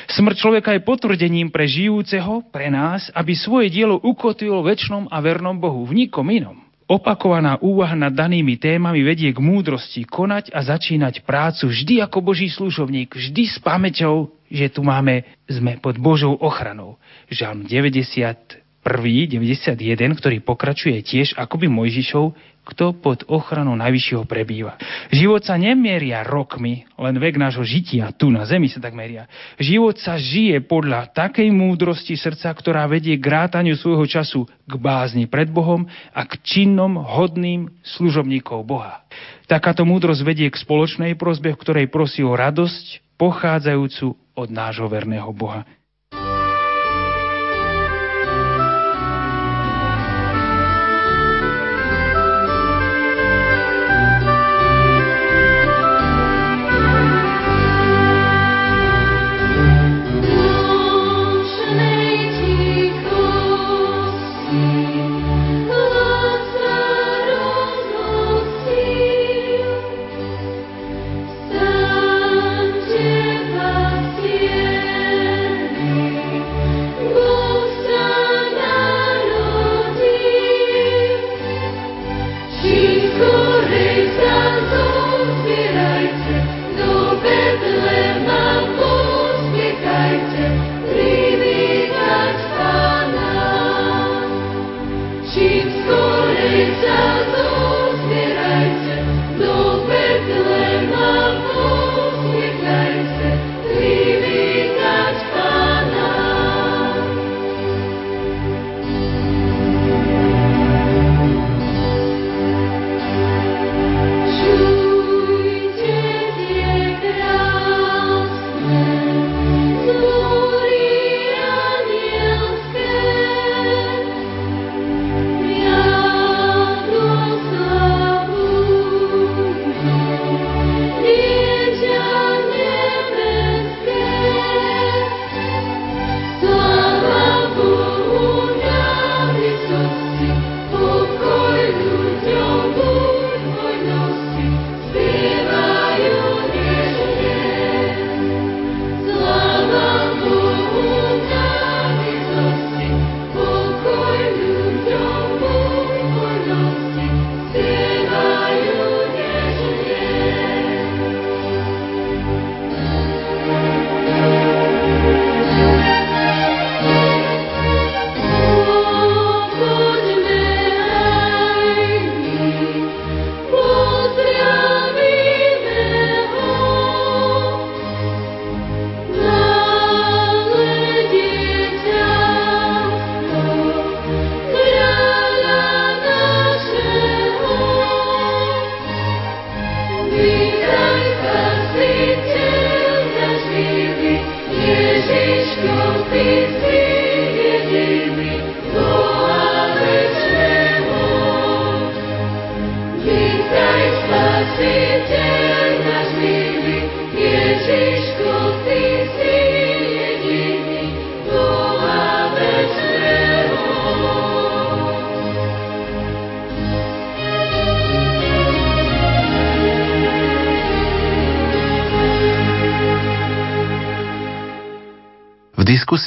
Smrť 0.07 0.35
človeka 0.39 0.71
je 0.71 0.87
potvrdením 0.87 1.51
pre 1.51 1.67
žijúceho, 1.67 2.47
pre 2.47 2.71
nás, 2.71 3.11
aby 3.11 3.35
svoje 3.35 3.67
dielo 3.67 3.99
ukotvilo 3.99 4.63
väčšnom 4.63 5.11
a 5.11 5.17
vernom 5.19 5.59
Bohu, 5.59 5.83
v 5.83 6.07
nikom 6.07 6.23
inom. 6.31 6.55
Opakovaná 6.87 7.59
úvaha 7.59 7.99
nad 7.99 8.15
danými 8.15 8.55
témami 8.55 9.03
vedie 9.03 9.35
k 9.35 9.43
múdrosti 9.43 10.07
konať 10.07 10.55
a 10.55 10.63
začínať 10.63 11.27
prácu 11.27 11.67
vždy 11.67 11.99
ako 11.99 12.23
Boží 12.23 12.47
služobník, 12.47 13.11
vždy 13.11 13.43
s 13.43 13.59
pamäťou, 13.59 14.31
že 14.47 14.71
tu 14.71 14.87
máme, 14.87 15.27
sme 15.51 15.75
pod 15.83 15.99
Božou 15.99 16.39
ochranou. 16.39 16.95
Žalm 17.27 17.67
91, 17.67 18.63
91, 18.87 19.75
ktorý 20.15 20.39
pokračuje 20.39 21.03
tiež 21.03 21.35
akoby 21.35 21.67
Mojžišov, 21.67 22.31
kto 22.68 22.91
pod 22.99 23.24
ochranou 23.32 23.80
Najvyššieho 23.80 24.28
prebýva. 24.28 24.76
Život 25.15 25.47
sa 25.47 25.55
nemieria 25.55 26.28
rokmi, 26.28 26.84
len 26.99 27.15
vek 27.15 27.39
nášho 27.39 27.63
žitia, 27.63 28.11
tu 28.11 28.28
na 28.28 28.43
zemi 28.43 28.68
sa 28.68 28.84
tak 28.84 28.91
meria. 28.91 29.32
Život 29.55 29.95
sa 30.03 30.20
žije 30.20 30.59
podľa 30.68 31.15
takej 31.15 31.47
múdrosti 31.47 32.20
srdca, 32.20 32.51
ktorá 32.51 32.84
vedie 32.91 33.15
k 33.15 33.26
rátaniu 33.26 33.80
svojho 33.80 34.03
času 34.03 34.43
k 34.68 34.74
bázni 34.76 35.32
pred 35.32 35.47
Bohom 35.47 35.88
a 36.11 36.22
k 36.28 36.43
činnom, 36.43 36.99
hodným 36.99 37.72
služobníkov 37.88 38.68
Boha. 38.68 39.07
Takáto 39.47 39.88
múdrosť 39.88 40.28
vedie 40.28 40.51
k 40.51 40.59
spoločnej 40.59 41.15
prozbe, 41.15 41.55
v 41.55 41.61
ktorej 41.63 41.88
prosí 41.88 42.20
o 42.20 42.36
radosť, 42.36 43.15
pochádzajúcu 43.15 44.36
od 44.38 44.47
nášho 44.53 44.86
verného 44.91 45.32
Boha. 45.34 45.65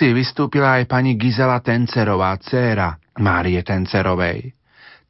Diskusii 0.01 0.17
vystúpila 0.17 0.81
aj 0.81 0.89
pani 0.89 1.13
Gizela 1.13 1.61
Tencerová, 1.61 2.33
dcéra 2.41 2.97
Márie 3.21 3.61
Tencerovej. 3.61 4.57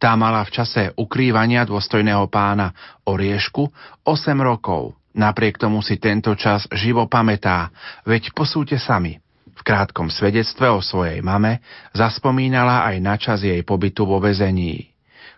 Tá 0.03 0.19
mala 0.19 0.43
v 0.43 0.51
čase 0.51 0.91
ukrývania 0.99 1.63
dôstojného 1.63 2.27
pána 2.27 2.75
Oriešku 3.07 3.71
8 4.03 4.35
rokov. 4.43 4.99
Napriek 5.15 5.63
tomu 5.63 5.79
si 5.79 6.03
tento 6.03 6.35
čas 6.35 6.67
živo 6.75 7.07
pamätá, 7.07 7.71
veď 8.03 8.35
posúďte 8.35 8.83
sami. 8.83 9.23
V 9.55 9.63
krátkom 9.63 10.11
svedectve 10.11 10.67
o 10.67 10.83
svojej 10.83 11.23
mame 11.23 11.63
zaspomínala 11.95 12.83
aj 12.91 12.97
na 12.99 13.15
čas 13.15 13.47
jej 13.47 13.63
pobytu 13.63 14.03
vo 14.03 14.19
vezení. 14.19 14.91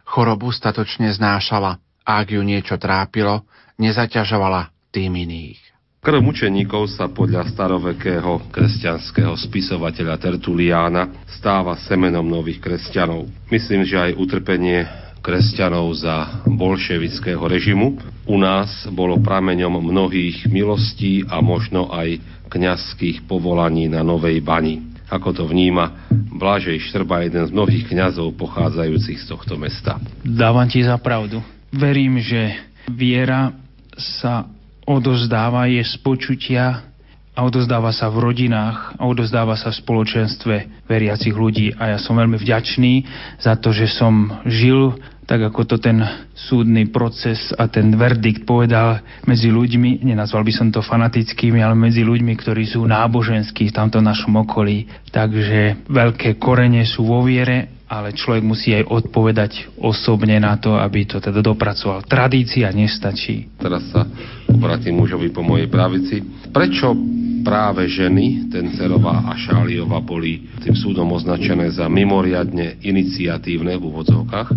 Chorobu 0.09 0.49
statočne 0.49 1.13
znášala 1.13 1.77
a 2.09 2.25
ak 2.25 2.33
ju 2.33 2.41
niečo 2.41 2.81
trápilo, 2.81 3.45
nezaťažovala 3.77 4.73
tým 4.89 5.13
iných. 5.13 5.72
Krv 6.03 6.19
mučeníkov 6.19 6.99
sa 6.99 7.07
podľa 7.07 7.47
starovekého 7.55 8.51
kresťanského 8.51 9.39
spisovateľa 9.39 10.19
Tertuliána 10.19 11.23
stáva 11.31 11.79
semenom 11.79 12.27
nových 12.27 12.59
kresťanov. 12.59 13.31
Myslím, 13.47 13.87
že 13.87 14.11
aj 14.11 14.19
utrpenie 14.19 14.83
kresťanov 15.23 15.87
za 15.95 16.43
bolševického 16.43 17.47
režimu 17.47 18.03
u 18.27 18.35
nás 18.35 18.83
bolo 18.91 19.23
prameňom 19.23 19.79
mnohých 19.79 20.51
milostí 20.51 21.23
a 21.31 21.39
možno 21.39 21.87
aj 21.95 22.19
kňazských 22.51 23.23
povolaní 23.31 23.87
na 23.87 24.03
Novej 24.03 24.43
Bani. 24.43 24.83
Ako 25.07 25.31
to 25.31 25.47
vníma 25.47 26.11
Blažej 26.35 26.83
Štrba, 26.83 27.23
jeden 27.23 27.47
z 27.47 27.55
mnohých 27.55 27.87
kňazov 27.87 28.35
pochádzajúcich 28.43 29.23
z 29.23 29.27
tohto 29.31 29.55
mesta. 29.55 30.03
Dávam 30.27 30.67
ti 30.67 30.83
za 30.83 30.99
pravdu. 30.99 31.39
Verím, 31.71 32.19
že 32.19 32.59
viera 32.91 33.55
sa 33.95 34.51
odozdáva 34.87 35.71
je 35.71 35.83
z 35.85 35.95
počutia 36.03 36.87
a 37.33 37.41
odozdáva 37.49 37.97
sa 37.97 38.13
v 38.13 38.29
rodinách 38.29 38.99
a 39.01 39.09
odozdáva 39.09 39.57
sa 39.57 39.73
v 39.73 39.81
spoločenstve 39.81 40.85
veriacich 40.85 41.33
ľudí. 41.33 41.73
A 41.81 41.97
ja 41.97 41.99
som 41.99 42.21
veľmi 42.21 42.37
vďačný 42.37 43.09
za 43.41 43.57
to, 43.57 43.73
že 43.73 43.89
som 43.89 44.45
žil 44.45 44.93
tak 45.23 45.49
ako 45.49 45.65
to 45.65 45.77
ten 45.79 46.03
súdny 46.35 46.91
proces 46.91 47.55
a 47.55 47.71
ten 47.71 47.95
verdikt 47.95 48.45
povedal 48.45 49.01
medzi 49.25 49.49
ľuďmi, 49.49 50.05
nenazval 50.05 50.43
by 50.43 50.53
som 50.53 50.69
to 50.69 50.83
fanatickými, 50.85 51.63
ale 51.63 51.73
medzi 51.73 52.03
ľuďmi, 52.03 52.37
ktorí 52.37 52.67
sú 52.69 52.85
náboženskí 52.85 53.71
v 53.71 53.77
tamto 53.77 54.03
našom 54.03 54.35
okolí. 54.43 54.91
Takže 55.09 55.89
veľké 55.89 56.37
korene 56.37 56.85
sú 56.85 57.07
vo 57.07 57.23
viere 57.23 57.82
ale 57.93 58.17
človek 58.17 58.41
musí 58.41 58.73
aj 58.73 58.89
odpovedať 58.89 59.53
osobne 59.77 60.41
na 60.41 60.57
to, 60.57 60.81
aby 60.81 61.05
to 61.05 61.21
teda 61.21 61.45
dopracoval. 61.45 62.01
Tradícia 62.09 62.73
nestačí. 62.73 63.53
Teraz 63.61 63.85
sa 63.93 64.09
obratím 64.49 64.97
mužovi 64.97 65.29
po 65.29 65.45
mojej 65.45 65.69
pravici. 65.69 66.25
Prečo 66.49 66.97
práve 67.45 67.85
ženy 67.93 68.49
Tencerová 68.49 69.29
a 69.29 69.37
Šáliova 69.37 70.01
boli 70.01 70.49
tým 70.65 70.73
súdom 70.73 71.13
označené 71.13 71.69
za 71.69 71.85
mimoriadne 71.93 72.81
iniciatívne 72.81 73.77
v 73.77 73.83
úvodzovkách 73.93 74.49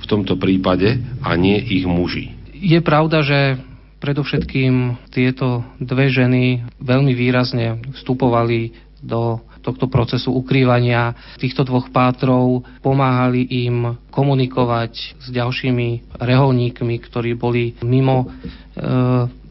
v 0.00 0.04
tomto 0.08 0.40
prípade 0.40 0.96
a 1.20 1.36
nie 1.36 1.60
ich 1.60 1.84
muži? 1.84 2.32
Je 2.56 2.80
pravda, 2.80 3.20
že 3.20 3.60
predovšetkým 4.00 4.96
tieto 5.12 5.66
dve 5.76 6.08
ženy 6.08 6.64
veľmi 6.80 7.12
výrazne 7.12 7.82
vstupovali 8.00 8.72
do 9.02 9.42
tohto 9.68 9.92
procesu 9.92 10.32
ukrývania 10.32 11.12
týchto 11.36 11.68
dvoch 11.68 11.92
pátrov, 11.92 12.64
pomáhali 12.80 13.44
im 13.68 14.00
komunikovať 14.08 14.92
s 15.20 15.26
ďalšími 15.28 16.16
reholníkmi, 16.16 16.96
ktorí 17.04 17.36
boli 17.36 17.76
mimo 17.84 18.24
e, 18.24 18.26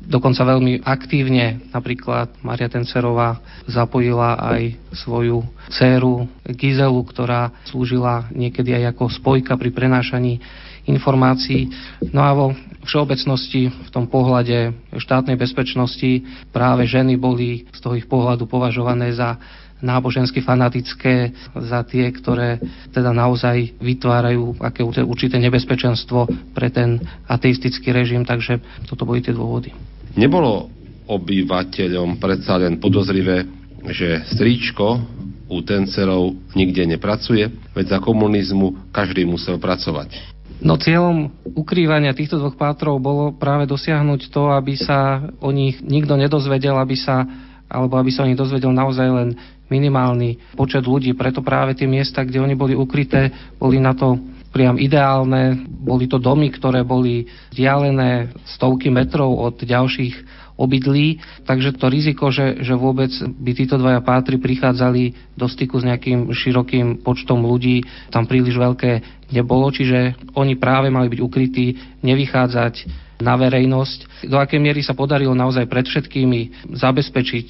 dokonca 0.07 0.41
veľmi 0.47 0.81
aktívne. 0.81 1.69
Napríklad 1.69 2.39
Maria 2.41 2.71
Tencerová 2.71 3.37
zapojila 3.67 4.39
aj 4.39 4.73
svoju 4.95 5.43
dceru 5.69 6.25
Gizelu, 6.55 7.01
ktorá 7.03 7.51
slúžila 7.67 8.31
niekedy 8.31 8.73
aj 8.73 8.95
ako 8.95 9.11
spojka 9.11 9.53
pri 9.59 9.69
prenášaní 9.69 10.39
informácií. 10.87 11.67
No 12.15 12.23
a 12.23 12.31
vo 12.31 12.55
všeobecnosti 12.87 13.67
v 13.67 13.89
tom 13.91 14.07
pohľade 14.07 14.71
štátnej 14.95 15.35
bezpečnosti 15.35 16.23
práve 16.55 16.87
ženy 16.87 17.19
boli 17.19 17.67
z 17.75 17.79
toho 17.83 17.99
ich 17.99 18.07
pohľadu 18.07 18.47
považované 18.47 19.11
za 19.11 19.35
nábožensky 19.81 20.41
fanatické, 20.41 21.33
za 21.53 21.85
tie, 21.85 22.09
ktoré 22.09 22.57
teda 22.89 23.13
naozaj 23.13 23.77
vytvárajú 23.77 24.57
aké 24.61 24.81
určité 24.83 25.37
nebezpečenstvo 25.37 26.25
pre 26.57 26.73
ten 26.73 27.01
ateistický 27.29 27.93
režim, 27.93 28.25
takže 28.25 28.57
toto 28.89 29.05
boli 29.05 29.21
tie 29.21 29.33
dôvody. 29.33 29.73
Nebolo 30.17 30.69
obyvateľom 31.07 32.19
predsa 32.19 32.59
len 32.59 32.81
podozrivé, 32.81 33.47
že 33.87 34.27
stríčko 34.33 34.99
u 35.47 35.57
tencerov 35.63 36.35
nikde 36.57 36.83
nepracuje, 36.83 37.47
veď 37.71 37.85
za 37.97 37.99
komunizmu 38.03 38.91
každý 38.91 39.23
musel 39.23 39.55
pracovať. 39.55 40.35
No 40.57 40.75
cieľom 40.75 41.29
ukrývania 41.53 42.17
týchto 42.17 42.41
dvoch 42.41 42.57
pátrov 42.57 42.97
bolo 42.97 43.29
práve 43.37 43.69
dosiahnuť 43.69 44.33
to, 44.33 44.49
aby 44.49 44.73
sa 44.73 45.29
o 45.37 45.53
nich 45.53 45.77
nikto 45.85 46.17
nedozvedel, 46.17 46.73
aby 46.81 46.97
sa, 46.97 47.23
alebo 47.69 47.95
aby 48.01 48.09
sa 48.09 48.25
o 48.25 48.29
nich 48.29 48.39
dozvedel 48.39 48.73
naozaj 48.73 49.07
len 49.07 49.29
minimálny 49.67 50.55
počet 50.55 50.83
ľudí. 50.83 51.15
Preto 51.15 51.43
práve 51.43 51.75
tie 51.75 51.87
miesta, 51.87 52.23
kde 52.23 52.43
oni 52.43 52.55
boli 52.55 52.73
ukryté, 52.75 53.31
boli 53.59 53.79
na 53.79 53.95
to 53.95 54.19
priam 54.51 54.79
ideálne. 54.79 55.67
Boli 55.67 56.09
to 56.09 56.17
domy, 56.17 56.49
ktoré 56.49 56.81
boli 56.81 57.27
vzdialené 57.53 58.33
stovky 58.57 58.89
metrov 58.89 59.35
od 59.37 59.61
ďalších 59.61 60.47
obydlí, 60.57 61.21
takže 61.45 61.77
to 61.77 61.85
riziko, 61.85 62.33
že, 62.33 62.65
že 62.65 62.73
vôbec 62.73 63.13
by 63.13 63.51
títo 63.53 63.77
dvaja 63.77 64.01
pátry 64.01 64.41
prichádzali 64.41 65.37
do 65.37 65.45
styku 65.45 65.77
s 65.77 65.85
nejakým 65.85 66.33
širokým 66.33 67.05
počtom 67.05 67.45
ľudí, 67.45 67.85
tam 68.09 68.25
príliš 68.25 68.57
veľké 68.57 68.91
nebolo, 69.37 69.69
čiže 69.69 70.17
oni 70.33 70.57
práve 70.57 70.89
mali 70.89 71.13
byť 71.13 71.21
ukrytí, 71.21 71.77
nevychádzať 72.01 72.73
na 73.21 73.33
verejnosť. 73.33 74.29
Do 74.29 74.37
akej 74.37 74.61
miery 74.61 74.81
sa 74.85 74.93
podarilo 74.93 75.33
naozaj 75.33 75.65
pred 75.65 75.85
všetkými 75.85 76.69
zabezpečiť 76.73 77.47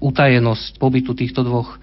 utajenosť 0.00 0.80
pobytu 0.80 1.12
týchto 1.12 1.44
dvoch 1.44 1.76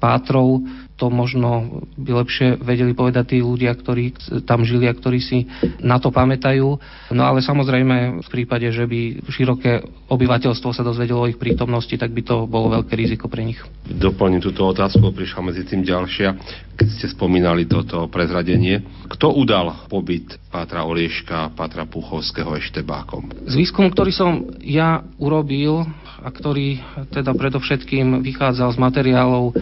pátrov, 0.00 0.64
to 1.00 1.08
možno 1.08 1.80
by 1.96 2.20
lepšie 2.20 2.60
vedeli 2.60 2.92
povedať 2.92 3.32
tí 3.32 3.38
ľudia, 3.40 3.72
ktorí 3.72 4.12
tam 4.44 4.68
žili 4.68 4.84
a 4.84 4.92
ktorí 4.92 5.16
si 5.16 5.48
na 5.80 5.96
to 5.96 6.12
pamätajú. 6.12 6.76
No 7.16 7.22
ale 7.24 7.40
samozrejme 7.40 8.20
v 8.20 8.28
prípade, 8.28 8.68
že 8.68 8.84
by 8.84 9.24
široké 9.32 9.80
obyvateľstvo 10.12 10.76
sa 10.76 10.84
dozvedelo 10.84 11.24
o 11.24 11.30
ich 11.32 11.40
prítomnosti, 11.40 11.96
tak 11.96 12.12
by 12.12 12.20
to 12.20 12.44
bolo 12.44 12.76
veľké 12.76 12.92
riziko 12.92 13.32
pre 13.32 13.48
nich. 13.48 13.56
Doplním 13.88 14.44
túto 14.44 14.68
otázku, 14.68 15.00
prišla 15.08 15.40
medzi 15.40 15.64
tým 15.64 15.80
ďalšia. 15.80 16.36
Keď 16.76 16.88
ste 17.00 17.06
spomínali 17.08 17.64
toto 17.64 18.04
prezradenie, 18.12 18.84
kto 19.08 19.32
udal 19.32 19.88
pobyt 19.88 20.36
Pátra 20.52 20.84
Orieška, 20.84 21.56
Pátra 21.56 21.88
Puchovského 21.88 22.52
Eštebákom? 22.60 23.48
Z 23.48 23.56
výskumu, 23.56 23.88
ktorý 23.88 24.12
som 24.12 24.52
ja 24.60 25.00
urobil 25.16 25.88
a 26.20 26.28
ktorý 26.28 26.76
teda 27.08 27.32
predovšetkým 27.32 28.20
vychádzal 28.20 28.76
z 28.76 28.78
materiálov 28.78 29.56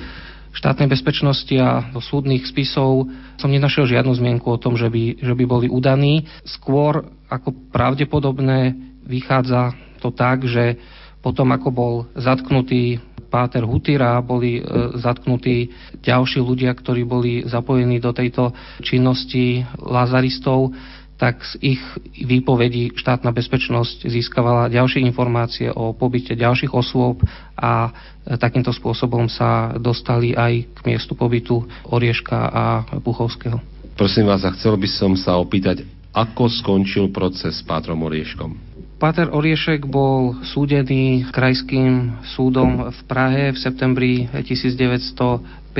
štátnej 0.59 0.91
bezpečnosti 0.91 1.55
a 1.55 1.95
do 1.95 2.03
súdnych 2.03 2.43
spisov 2.43 3.07
som 3.39 3.47
nenašiel 3.47 3.87
žiadnu 3.87 4.11
zmienku 4.11 4.51
o 4.51 4.59
tom, 4.59 4.75
že 4.75 4.91
by, 4.91 5.23
že 5.23 5.35
by 5.39 5.45
boli 5.47 5.67
udaní. 5.71 6.27
Skôr 6.43 7.07
ako 7.31 7.71
pravdepodobné 7.71 8.75
vychádza 9.07 9.79
to 10.03 10.11
tak, 10.11 10.43
že 10.43 10.75
potom 11.23 11.55
ako 11.55 11.69
bol 11.71 11.95
zatknutý 12.19 12.99
Páter 13.29 13.61
Hutira, 13.61 14.19
boli 14.25 14.59
e, 14.59 14.63
zatknutí 14.97 15.69
ďalší 16.01 16.41
ľudia, 16.41 16.73
ktorí 16.73 17.05
boli 17.05 17.45
zapojení 17.45 18.01
do 18.01 18.17
tejto 18.17 18.57
činnosti 18.81 19.69
lazaristov, 19.77 20.73
tak 21.19 21.43
z 21.43 21.75
ich 21.75 21.83
výpovedí 22.15 22.95
štátna 22.95 23.35
bezpečnosť 23.35 24.07
získavala 24.07 24.71
ďalšie 24.71 25.03
informácie 25.03 25.67
o 25.69 25.91
pobyte 25.91 26.39
ďalších 26.39 26.71
osôb 26.71 27.27
a 27.59 27.91
e, 27.91 28.39
takýmto 28.39 28.71
spôsobom 28.71 29.27
sa 29.27 29.75
dostali 29.83 30.39
aj 30.39 30.79
k 30.79 30.79
miestu 30.87 31.19
pobytu 31.19 31.67
Orieška 31.91 32.39
a 32.39 32.65
Puchovského. 33.03 33.59
Prosím 33.99 34.31
vás, 34.31 34.47
a 34.47 34.55
chcel 34.55 34.79
by 34.79 34.87
som 34.87 35.19
sa 35.19 35.35
opýtať, 35.43 35.83
ako 36.15 36.47
skončil 36.47 37.11
proces 37.11 37.59
s 37.59 37.67
Pátrom 37.67 37.99
Orieškom? 38.07 38.55
Páter 38.99 39.31
Oriešek 39.31 39.87
bol 39.87 40.39
súdený 40.43 41.27
krajským 41.31 42.19
súdom 42.35 42.91
v 42.91 43.01
Prahe 43.07 43.55
v 43.55 43.59
septembri 43.59 44.27
1950 44.31 45.71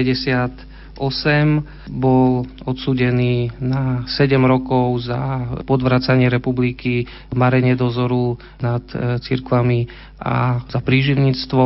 bol 1.87 2.45
odsudený 2.67 3.55
na 3.63 4.05
7 4.11 4.35
rokov 4.43 5.07
za 5.07 5.47
podvracanie 5.65 6.27
republiky, 6.27 7.07
marenie 7.33 7.79
dozoru 7.79 8.37
nad 8.59 8.83
e, 8.93 9.23
cirkvami 9.23 9.87
a 10.19 10.67
za 10.67 10.83
príživníctvo. 10.83 11.65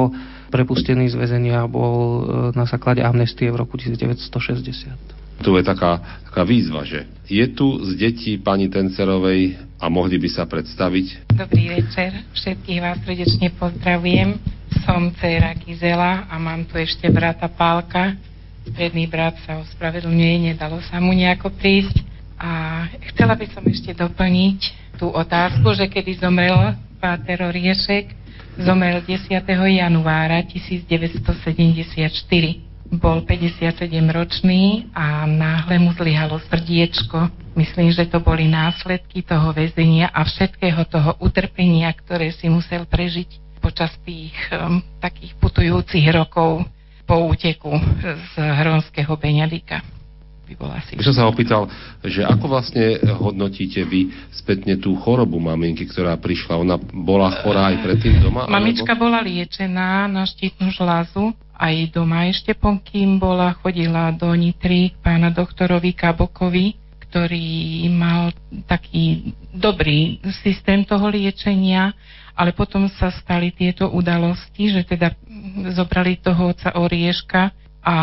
Prepustený 0.53 1.09
z 1.09 1.17
väzenia 1.17 1.65
bol 1.65 1.99
e, 1.99 2.23
na 2.53 2.69
základe 2.69 3.01
amnestie 3.01 3.49
v 3.49 3.57
roku 3.57 3.81
1960. 3.81 5.43
Tu 5.43 5.51
je 5.51 5.65
taká, 5.65 6.21
taká 6.29 6.45
výzva, 6.47 6.87
že 6.87 7.09
je 7.27 7.43
tu 7.51 7.83
z 7.83 7.99
detí 7.99 8.39
pani 8.39 8.71
Tencerovej 8.71 9.59
a 9.83 9.91
mohli 9.91 10.21
by 10.21 10.29
sa 10.31 10.47
predstaviť? 10.47 11.35
Dobrý 11.35 11.75
večer, 11.83 12.15
všetkých 12.37 12.79
vás 12.79 13.03
srdečne 13.03 13.51
pozdravujem. 13.59 14.39
som 14.87 15.11
dcera 15.11 15.53
Gizela 15.59 16.31
a 16.31 16.39
mám 16.39 16.65
tu 16.65 16.79
ešte 16.79 17.11
brata 17.11 17.51
Pálka. 17.51 18.32
Predný 18.63 19.11
brat 19.11 19.35
sa 19.43 19.59
ospravedlňuje, 19.59 20.55
nedalo 20.55 20.79
sa 20.87 21.03
mu 21.03 21.11
nejako 21.11 21.51
prísť. 21.59 21.99
A 22.39 22.87
chcela 23.11 23.35
by 23.35 23.47
som 23.51 23.67
ešte 23.67 23.91
doplniť 23.95 24.59
tú 24.99 25.11
otázku, 25.11 25.75
že 25.75 25.91
kedy 25.91 26.23
zomrel 26.23 26.75
Páter 27.03 27.43
Riešek, 27.51 28.15
zomrel 28.63 29.03
10. 29.03 29.43
januára 29.51 30.47
1974 30.47 32.71
bol 32.93 33.25
57 33.25 33.89
ročný 34.13 34.93
a 34.93 35.25
náhle 35.25 35.81
mu 35.81 35.97
zlyhalo 35.97 36.37
srdiečko. 36.45 37.33
Myslím, 37.57 37.89
že 37.89 38.05
to 38.05 38.21
boli 38.21 38.45
následky 38.45 39.25
toho 39.25 39.49
väzenia 39.57 40.13
a 40.13 40.29
všetkého 40.29 40.85
toho 40.85 41.17
utrpenia, 41.25 41.89
ktoré 41.97 42.29
si 42.37 42.53
musel 42.53 42.85
prežiť 42.85 43.41
počas 43.65 43.97
tých 44.05 44.37
um, 44.53 44.85
takých 45.01 45.33
putujúcich 45.41 46.05
rokov 46.13 46.69
po 47.13 47.29
úteku 47.29 47.77
z 48.33 48.35
Hronského 48.41 49.13
Beňadika 49.21 49.85
by 50.49 50.55
bol 50.57 50.73
asi. 50.73 50.97
By 50.97 51.05
som 51.05 51.17
sa 51.17 51.29
opýtal, 51.29 51.69
že 52.01 52.25
ako 52.25 52.45
vlastne 52.49 52.97
hodnotíte 53.05 53.85
vy 53.85 54.09
spätne 54.33 54.81
tú 54.81 54.97
chorobu 54.97 55.37
maminky, 55.37 55.85
ktorá 55.85 56.17
prišla? 56.17 56.57
Ona 56.57 56.81
bola 56.81 57.29
chorá 57.45 57.69
aj 57.69 57.85
predtým 57.85 58.17
doma? 58.25 58.49
Mamička 58.49 58.97
alebo? 58.97 59.13
bola 59.13 59.21
liečená 59.21 60.09
na 60.09 60.25
štítnu 60.25 60.73
žlázu 60.73 61.37
aj 61.63 61.95
doma 61.95 62.27
ešte 62.27 62.57
pokým 62.59 63.23
bola, 63.23 63.55
chodila 63.61 64.11
do 64.11 64.33
Nitry 64.35 64.91
k 64.91 64.97
pána 64.99 65.31
doktorovi 65.31 65.95
Kabokovi, 65.95 66.75
ktorý 67.07 67.87
mal 67.93 68.35
taký 68.67 69.37
dobrý 69.55 70.19
systém 70.43 70.83
toho 70.83 71.07
liečenia, 71.07 71.95
ale 72.33 72.57
potom 72.57 72.89
sa 72.89 73.13
stali 73.13 73.53
tieto 73.53 73.93
udalosti, 73.93 74.73
že 74.73 74.83
teda 74.89 75.13
zobrali 75.77 76.17
toho 76.21 76.53
oca 76.53 76.73
Orieška 76.77 77.53
a 77.83 77.97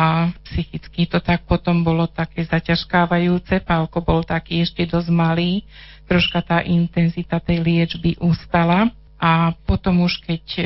psychicky 0.44 1.08
to 1.08 1.24
tak 1.24 1.48
potom 1.48 1.88
bolo 1.88 2.06
také 2.06 2.44
zaťažkávajúce. 2.44 3.64
Pálko 3.64 4.04
bol 4.04 4.28
taký 4.28 4.68
ešte 4.68 4.84
dosť 4.84 5.10
malý, 5.10 5.64
troška 6.06 6.44
tá 6.44 6.60
intenzita 6.62 7.40
tej 7.40 7.64
liečby 7.64 8.20
ustala 8.20 8.92
a 9.20 9.56
potom 9.68 10.04
už 10.04 10.20
keď 10.24 10.46
e, 10.56 10.64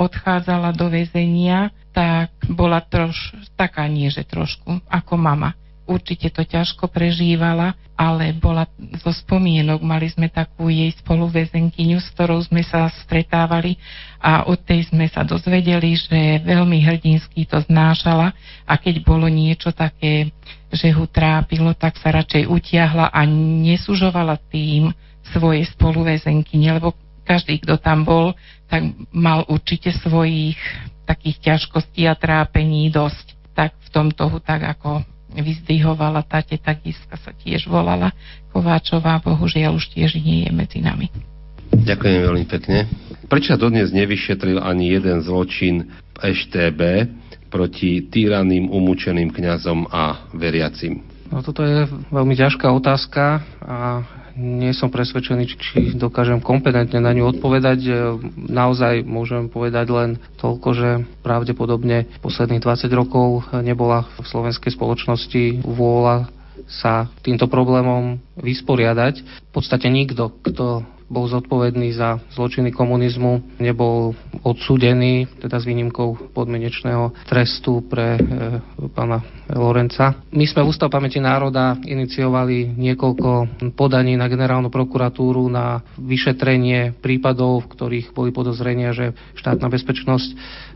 odchádzala 0.00 0.72
do 0.72 0.88
väzenia, 0.88 1.72
tak 1.92 2.32
bola 2.48 2.84
troš, 2.84 3.36
taká 3.56 3.88
nie, 3.88 4.12
že 4.12 4.24
trošku 4.24 4.84
ako 4.88 5.14
mama 5.16 5.56
určite 5.86 6.28
to 6.30 6.42
ťažko 6.42 6.90
prežívala, 6.90 7.74
ale 7.96 8.36
bola 8.36 8.68
zo 9.00 9.08
spomienok. 9.08 9.80
Mali 9.80 10.12
sme 10.12 10.28
takú 10.28 10.68
jej 10.68 10.92
spoluväzenkyňu, 11.00 11.96
s 11.96 12.12
ktorou 12.12 12.44
sme 12.44 12.60
sa 12.60 12.90
stretávali 13.06 13.80
a 14.20 14.44
od 14.44 14.60
tej 14.60 14.92
sme 14.92 15.08
sa 15.08 15.24
dozvedeli, 15.24 15.96
že 15.96 16.44
veľmi 16.44 16.82
hrdinsky 16.84 17.48
to 17.48 17.62
znášala 17.64 18.36
a 18.68 18.72
keď 18.76 19.00
bolo 19.00 19.30
niečo 19.30 19.72
také, 19.72 20.28
že 20.68 20.92
ho 20.92 21.08
trápilo, 21.08 21.72
tak 21.72 21.96
sa 21.96 22.12
radšej 22.12 22.50
utiahla 22.50 23.08
a 23.08 23.20
nesužovala 23.64 24.36
tým 24.52 24.92
svoje 25.32 25.64
spoluväzenkyne, 25.72 26.76
lebo 26.76 26.92
každý, 27.26 27.58
kto 27.58 27.80
tam 27.82 28.06
bol, 28.06 28.38
tak 28.70 28.86
mal 29.10 29.42
určite 29.50 29.90
svojich 29.90 30.58
takých 31.06 31.54
ťažkostí 31.54 32.06
a 32.06 32.14
trápení 32.14 32.90
dosť. 32.90 33.34
Tak 33.56 33.72
v 33.72 33.88
tomto 33.88 34.28
tak 34.44 34.62
ako 34.62 35.15
vyzdvihovala 35.42 36.24
tá 36.24 36.40
teta 36.40 36.72
Giska 36.76 37.16
sa 37.20 37.32
tiež 37.32 37.68
volala 37.68 38.12
Kováčová, 38.52 39.20
bohužiaľ 39.20 39.76
už 39.76 39.92
tiež 39.92 40.16
nie 40.20 40.48
je 40.48 40.50
medzi 40.52 40.78
nami. 40.80 41.08
Ďakujem 41.72 42.18
veľmi 42.22 42.46
pekne. 42.46 42.86
Prečo 43.26 43.58
dodnes 43.58 43.90
nevyšetril 43.90 44.62
ani 44.62 44.94
jeden 44.96 45.18
zločin 45.20 45.90
EŠTB 46.22 46.80
proti 47.50 48.06
týraným, 48.06 48.70
umúčeným 48.70 49.34
kňazom 49.34 49.90
a 49.90 50.30
veriacim? 50.34 51.02
No 51.30 51.42
toto 51.42 51.66
je 51.66 51.90
veľmi 52.14 52.38
ťažká 52.38 52.70
otázka 52.70 53.42
a 53.58 54.06
nie 54.36 54.76
som 54.76 54.92
presvedčený, 54.92 55.44
či 55.48 55.96
dokážem 55.96 56.44
kompetentne 56.44 57.00
na 57.00 57.10
ňu 57.16 57.36
odpovedať. 57.36 57.80
E, 57.82 57.92
naozaj 58.36 59.02
môžem 59.02 59.48
povedať 59.48 59.88
len 59.88 60.10
toľko, 60.36 60.68
že 60.76 60.90
pravdepodobne 61.24 62.06
posledných 62.20 62.60
20 62.62 62.92
rokov 62.92 63.48
nebola 63.64 64.04
v 64.20 64.26
slovenskej 64.28 64.76
spoločnosti 64.76 65.64
vôľa 65.64 66.28
sa 66.68 67.08
týmto 67.20 67.48
problémom 67.48 68.20
vysporiadať. 68.40 69.14
V 69.22 69.52
podstate 69.52 69.88
nikto, 69.88 70.32
kto 70.44 70.95
bol 71.06 71.30
zodpovedný 71.30 71.94
za 71.94 72.18
zločiny 72.34 72.74
komunizmu, 72.74 73.62
nebol 73.62 74.18
odsúdený, 74.42 75.30
teda 75.38 75.62
s 75.62 75.68
výnimkou 75.68 76.34
podmienečného 76.34 77.14
trestu 77.30 77.86
pre 77.86 78.18
e, 78.18 78.20
pána 78.90 79.22
Lorenca. 79.54 80.18
My 80.34 80.44
sme 80.50 80.66
v 80.66 80.70
Ústav 80.74 80.90
pamäti 80.90 81.22
národa 81.22 81.78
iniciovali 81.78 82.74
niekoľko 82.74 83.62
podaní 83.78 84.18
na 84.18 84.26
generálnu 84.26 84.66
prokuratúru 84.66 85.46
na 85.46 85.86
vyšetrenie 85.94 86.98
prípadov, 86.98 87.66
v 87.66 87.70
ktorých 87.70 88.06
boli 88.10 88.34
podozrenia, 88.34 88.90
že 88.90 89.14
štátna 89.38 89.70
bezpečnosť 89.70 90.28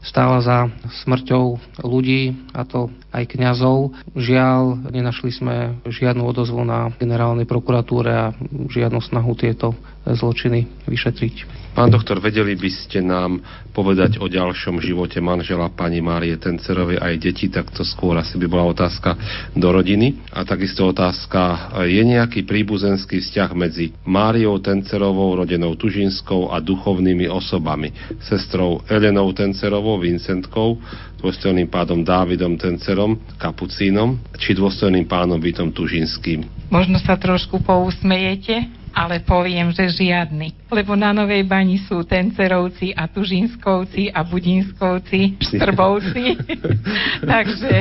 stála 0.07 0.39
za 0.41 0.59
smrťou 1.05 1.59
ľudí, 1.83 2.55
a 2.55 2.63
to 2.63 2.95
aj 3.11 3.35
kňazov. 3.35 3.93
Žiaľ, 4.15 4.91
nenašli 4.95 5.31
sme 5.35 5.83
žiadnu 5.83 6.23
odozvu 6.23 6.63
na 6.63 6.95
generálnej 6.95 7.45
prokuratúre 7.45 8.11
a 8.11 8.33
žiadnu 8.71 9.03
snahu 9.03 9.35
tieto 9.35 9.75
zločiny 10.07 10.89
vyšetriť. 10.89 11.61
Pán 11.71 11.87
doktor, 11.87 12.19
vedeli 12.19 12.59
by 12.59 12.71
ste 12.73 12.99
nám 12.99 13.39
povedať 13.71 14.19
o 14.19 14.27
ďalšom 14.27 14.83
živote 14.83 15.23
manžela 15.23 15.71
pani 15.71 16.03
Márie 16.03 16.35
Tencerovej 16.35 16.99
aj 16.99 17.15
deti, 17.23 17.47
tak 17.47 17.71
to 17.71 17.87
skôr 17.87 18.19
asi 18.19 18.35
by 18.35 18.51
bola 18.51 18.75
otázka 18.75 19.15
do 19.55 19.71
rodiny. 19.71 20.19
A 20.35 20.43
takisto 20.43 20.91
otázka, 20.91 21.71
je 21.87 22.03
nejaký 22.03 22.43
príbuzenský 22.43 23.23
vzťah 23.23 23.51
medzi 23.55 23.95
Máriou 24.03 24.59
Tencerovou, 24.59 25.39
rodenou 25.39 25.79
Tužinskou 25.79 26.51
a 26.51 26.59
duchovnými 26.59 27.31
osobami, 27.31 27.95
sestrou 28.19 28.83
Elenou 28.91 29.31
Tencerovou, 29.31 30.03
Vincentkou, 30.03 30.75
dôstojným 31.23 31.71
pádom 31.71 32.03
Dávidom 32.03 32.59
Tencerom, 32.59 33.15
kapucínom, 33.39 34.19
či 34.41 34.59
dôstojným 34.59 35.07
pánom 35.07 35.39
Vitom 35.39 35.71
Tužinským. 35.71 36.73
Možno 36.73 36.99
sa 36.99 37.15
trošku 37.15 37.63
pousmejete, 37.63 38.80
ale 38.91 39.23
poviem, 39.23 39.71
že 39.71 39.87
žiadny. 39.89 40.69
Lebo 40.71 40.99
na 40.99 41.15
Novej 41.15 41.47
bani 41.47 41.79
sú 41.87 42.03
Tencerovci 42.03 42.95
a 42.95 43.07
Tužinskovci 43.07 44.11
a 44.11 44.27
Budinskovci, 44.27 45.39
Štrbovci. 45.39 46.25
Takže 47.33 47.75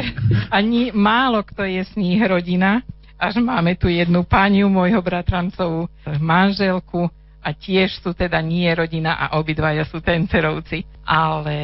ani 0.54 0.94
málo 0.94 1.42
kto 1.46 1.66
je 1.66 1.82
z 1.86 1.94
nich 1.98 2.22
rodina. 2.22 2.86
Až 3.20 3.44
máme 3.44 3.76
tu 3.76 3.92
jednu 3.92 4.24
paniu, 4.24 4.72
môjho 4.72 5.04
bratrancovú 5.04 5.92
manželku 6.24 7.12
a 7.40 7.56
tiež 7.56 8.04
sú 8.04 8.12
teda 8.12 8.40
nie 8.44 8.68
rodina 8.72 9.16
a 9.16 9.40
obidvaja 9.40 9.88
sú 9.88 10.00
Tencerovci. 10.04 10.88
Ale 11.04 11.58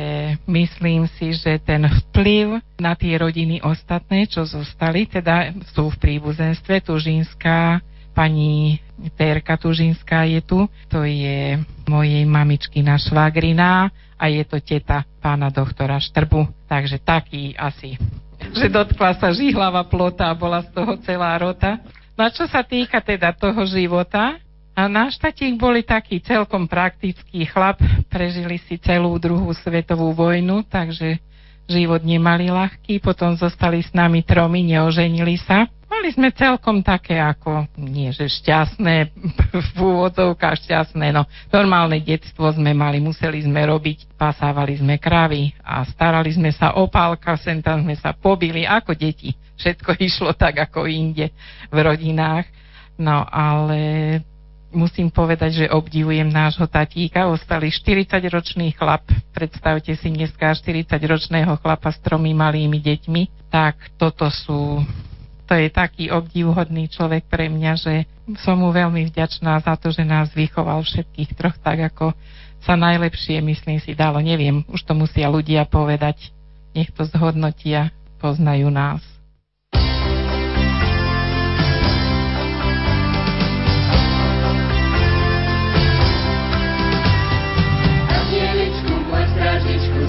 myslím 0.49 1.05
si, 1.15 1.35
že 1.35 1.61
ten 1.61 1.85
vplyv 1.85 2.59
na 2.81 2.97
tie 2.97 3.15
rodiny 3.19 3.61
ostatné, 3.61 4.25
čo 4.25 4.43
zostali, 4.43 5.05
teda 5.05 5.53
sú 5.75 5.93
v 5.93 5.99
príbuzenstve 6.01 6.81
Tužinská, 6.81 7.79
pani 8.15 8.79
Terka 9.19 9.59
Tužinská 9.59 10.23
je 10.23 10.39
tu, 10.39 10.65
to 10.87 11.03
je 11.03 11.59
mojej 11.85 12.23
mamičkina 12.23 12.95
švagrina 12.95 13.91
a 14.15 14.25
je 14.31 14.43
to 14.47 14.63
teta 14.63 15.03
pána 15.19 15.51
doktora 15.51 15.99
Štrbu. 15.99 16.47
Takže 16.65 17.03
taký 17.03 17.51
asi, 17.59 17.99
že 18.55 18.71
dotkla 18.71 19.19
sa 19.19 19.35
žihlava 19.35 19.83
plota 19.87 20.31
a 20.31 20.37
bola 20.37 20.63
z 20.63 20.69
toho 20.71 20.95
celá 21.03 21.35
rota. 21.35 21.79
No 22.15 22.23
a 22.23 22.31
čo 22.31 22.47
sa 22.47 22.63
týka 22.63 23.03
teda 23.03 23.35
toho 23.35 23.67
života, 23.67 24.39
a 24.75 24.91
náš 24.91 25.15
tatík 25.15 25.55
boli 25.55 25.87
taký 25.87 26.19
celkom 26.19 26.67
praktický 26.67 27.47
chlap, 27.47 27.79
prežili 28.11 28.59
si 28.67 28.75
celú 28.75 29.15
druhú 29.15 29.47
svetovú 29.55 30.11
vojnu, 30.11 30.67
takže 30.67 31.15
život 31.63 32.03
nemali 32.03 32.51
ľahký, 32.51 32.99
potom 32.99 33.39
zostali 33.39 33.79
s 33.79 33.95
nami 33.95 34.21
tromi, 34.27 34.67
neoženili 34.67 35.39
sa. 35.47 35.71
Mali 36.05 36.21
sme 36.21 36.37
celkom 36.37 36.85
také 36.85 37.17
ako, 37.17 37.65
nie 37.81 38.13
že 38.13 38.29
šťastné, 38.29 39.09
v 39.73 39.77
úvodzovkách 39.81 40.61
šťastné, 40.61 41.09
no 41.09 41.25
normálne 41.49 41.97
detstvo 41.97 42.45
sme 42.53 42.77
mali, 42.77 43.01
museli 43.01 43.41
sme 43.41 43.65
robiť, 43.65 44.13
pasávali 44.13 44.77
sme 44.77 45.01
kravy 45.01 45.57
a 45.65 45.81
starali 45.81 46.29
sme 46.29 46.53
sa 46.53 46.77
o 46.77 46.85
pálka, 46.85 47.33
sem 47.41 47.57
tam 47.57 47.81
sme 47.81 47.97
sa 47.97 48.13
pobili 48.13 48.69
ako 48.69 48.93
deti. 48.93 49.33
Všetko 49.57 49.97
išlo 50.13 50.37
tak 50.37 50.61
ako 50.69 50.85
inde 50.85 51.33
v 51.73 51.77
rodinách. 51.81 52.53
No 53.01 53.25
ale 53.25 54.21
musím 54.69 55.09
povedať, 55.09 55.65
že 55.65 55.73
obdivujem 55.73 56.29
nášho 56.29 56.69
tatíka. 56.69 57.33
Ostali 57.33 57.73
40-ročný 57.73 58.77
chlap, 58.77 59.09
predstavte 59.33 59.97
si 59.97 60.13
dneska 60.13 60.53
40-ročného 60.53 61.57
chlapa 61.65 61.89
s 61.89 61.97
tromi 61.97 62.37
malými 62.37 62.77
deťmi, 62.77 63.49
tak 63.49 63.89
toto 63.97 64.29
sú 64.29 64.85
to 65.45 65.53
je 65.53 65.69
taký 65.69 66.09
obdivhodný 66.09 66.89
človek 66.89 67.29
pre 67.29 67.47
mňa, 67.47 67.73
že 67.77 67.93
som 68.41 68.57
mu 68.57 68.73
veľmi 68.73 69.05
vďačná 69.13 69.61
za 69.61 69.77
to, 69.77 69.93
že 69.93 70.01
nás 70.01 70.33
vychoval 70.33 70.81
všetkých 70.81 71.37
troch 71.37 71.57
tak, 71.61 71.85
ako 71.93 72.17
sa 72.65 72.73
najlepšie, 72.73 73.45
myslím 73.45 73.77
si, 73.77 73.93
dalo. 73.93 74.17
Neviem, 74.17 74.65
už 74.65 74.81
to 74.81 74.97
musia 74.97 75.29
ľudia 75.29 75.69
povedať. 75.69 76.33
Nech 76.73 76.89
to 76.91 77.05
zhodnotia, 77.05 77.93
poznajú 78.17 78.73
nás. 78.73 79.05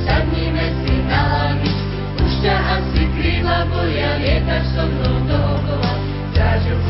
sadnime 0.06 0.66
si 0.86 0.94
na 1.10 1.20
lavičku, 1.28 1.98
už 2.24 2.32
ťa 2.46 2.56
asi 2.78 3.02
lietaš 4.22 4.66
so 4.74 4.84
mnou. 4.86 5.15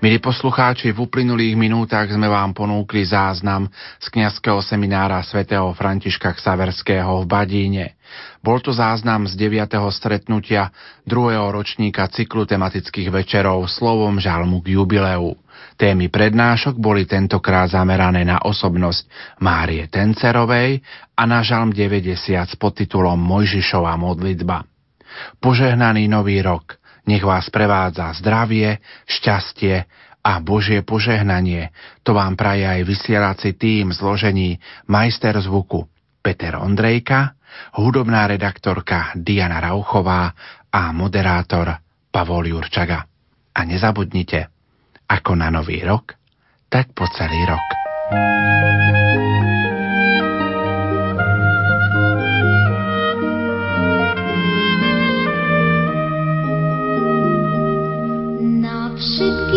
Milí 0.00 0.16
poslucháči, 0.16 0.96
v 0.96 1.04
uplynulých 1.04 1.60
minútach 1.60 2.08
sme 2.08 2.24
vám 2.24 2.56
ponúkli 2.56 3.04
záznam 3.04 3.68
z 4.00 4.08
kňazského 4.08 4.64
seminára 4.64 5.20
svätého 5.20 5.68
Františka 5.76 6.32
Xaverského 6.40 7.20
v 7.20 7.28
Badíne. 7.28 8.00
Bol 8.40 8.64
to 8.64 8.72
záznam 8.72 9.28
z 9.28 9.36
9. 9.36 9.68
stretnutia 9.92 10.72
druhého 11.04 11.52
ročníka 11.52 12.08
cyklu 12.08 12.48
tematických 12.48 13.12
večerov 13.12 13.68
slovom 13.68 14.16
žalmu 14.16 14.64
k 14.64 14.80
jubileu. 14.80 15.36
Témy 15.76 16.08
prednášok 16.08 16.80
boli 16.80 17.04
tentokrát 17.04 17.68
zamerané 17.68 18.24
na 18.24 18.40
osobnosť 18.40 19.04
Márie 19.44 19.84
Tencerovej 19.92 20.80
a 21.12 21.28
na 21.28 21.44
žalm 21.44 21.76
90 21.76 22.16
s 22.40 22.56
podtitulom 22.56 23.20
Mojžišová 23.20 24.00
modlitba. 24.00 24.64
Požehnaný 25.44 26.08
nový 26.08 26.40
rok– 26.40 26.79
nech 27.10 27.26
vás 27.26 27.50
prevádza 27.50 28.14
zdravie, 28.14 28.78
šťastie 29.10 29.82
a 30.22 30.32
Božie 30.38 30.86
požehnanie. 30.86 31.74
To 32.06 32.14
vám 32.14 32.38
praje 32.38 32.62
aj 32.62 32.86
vysielací 32.86 33.58
tým 33.58 33.90
zložení 33.90 34.62
majster 34.86 35.34
zvuku 35.42 35.90
Peter 36.22 36.54
Ondrejka, 36.54 37.34
hudobná 37.74 38.30
redaktorka 38.30 39.10
Diana 39.18 39.58
Rauchová 39.58 40.30
a 40.70 40.94
moderátor 40.94 41.74
Pavol 42.14 42.54
Jurčaga. 42.54 43.02
A 43.50 43.60
nezabudnite, 43.66 44.46
ako 45.10 45.34
na 45.34 45.50
nový 45.50 45.82
rok, 45.82 46.14
tak 46.70 46.94
po 46.94 47.10
celý 47.10 47.42
rok. 47.50 47.66
thank 48.10 49.04
you 49.04 49.09
是 59.00 59.49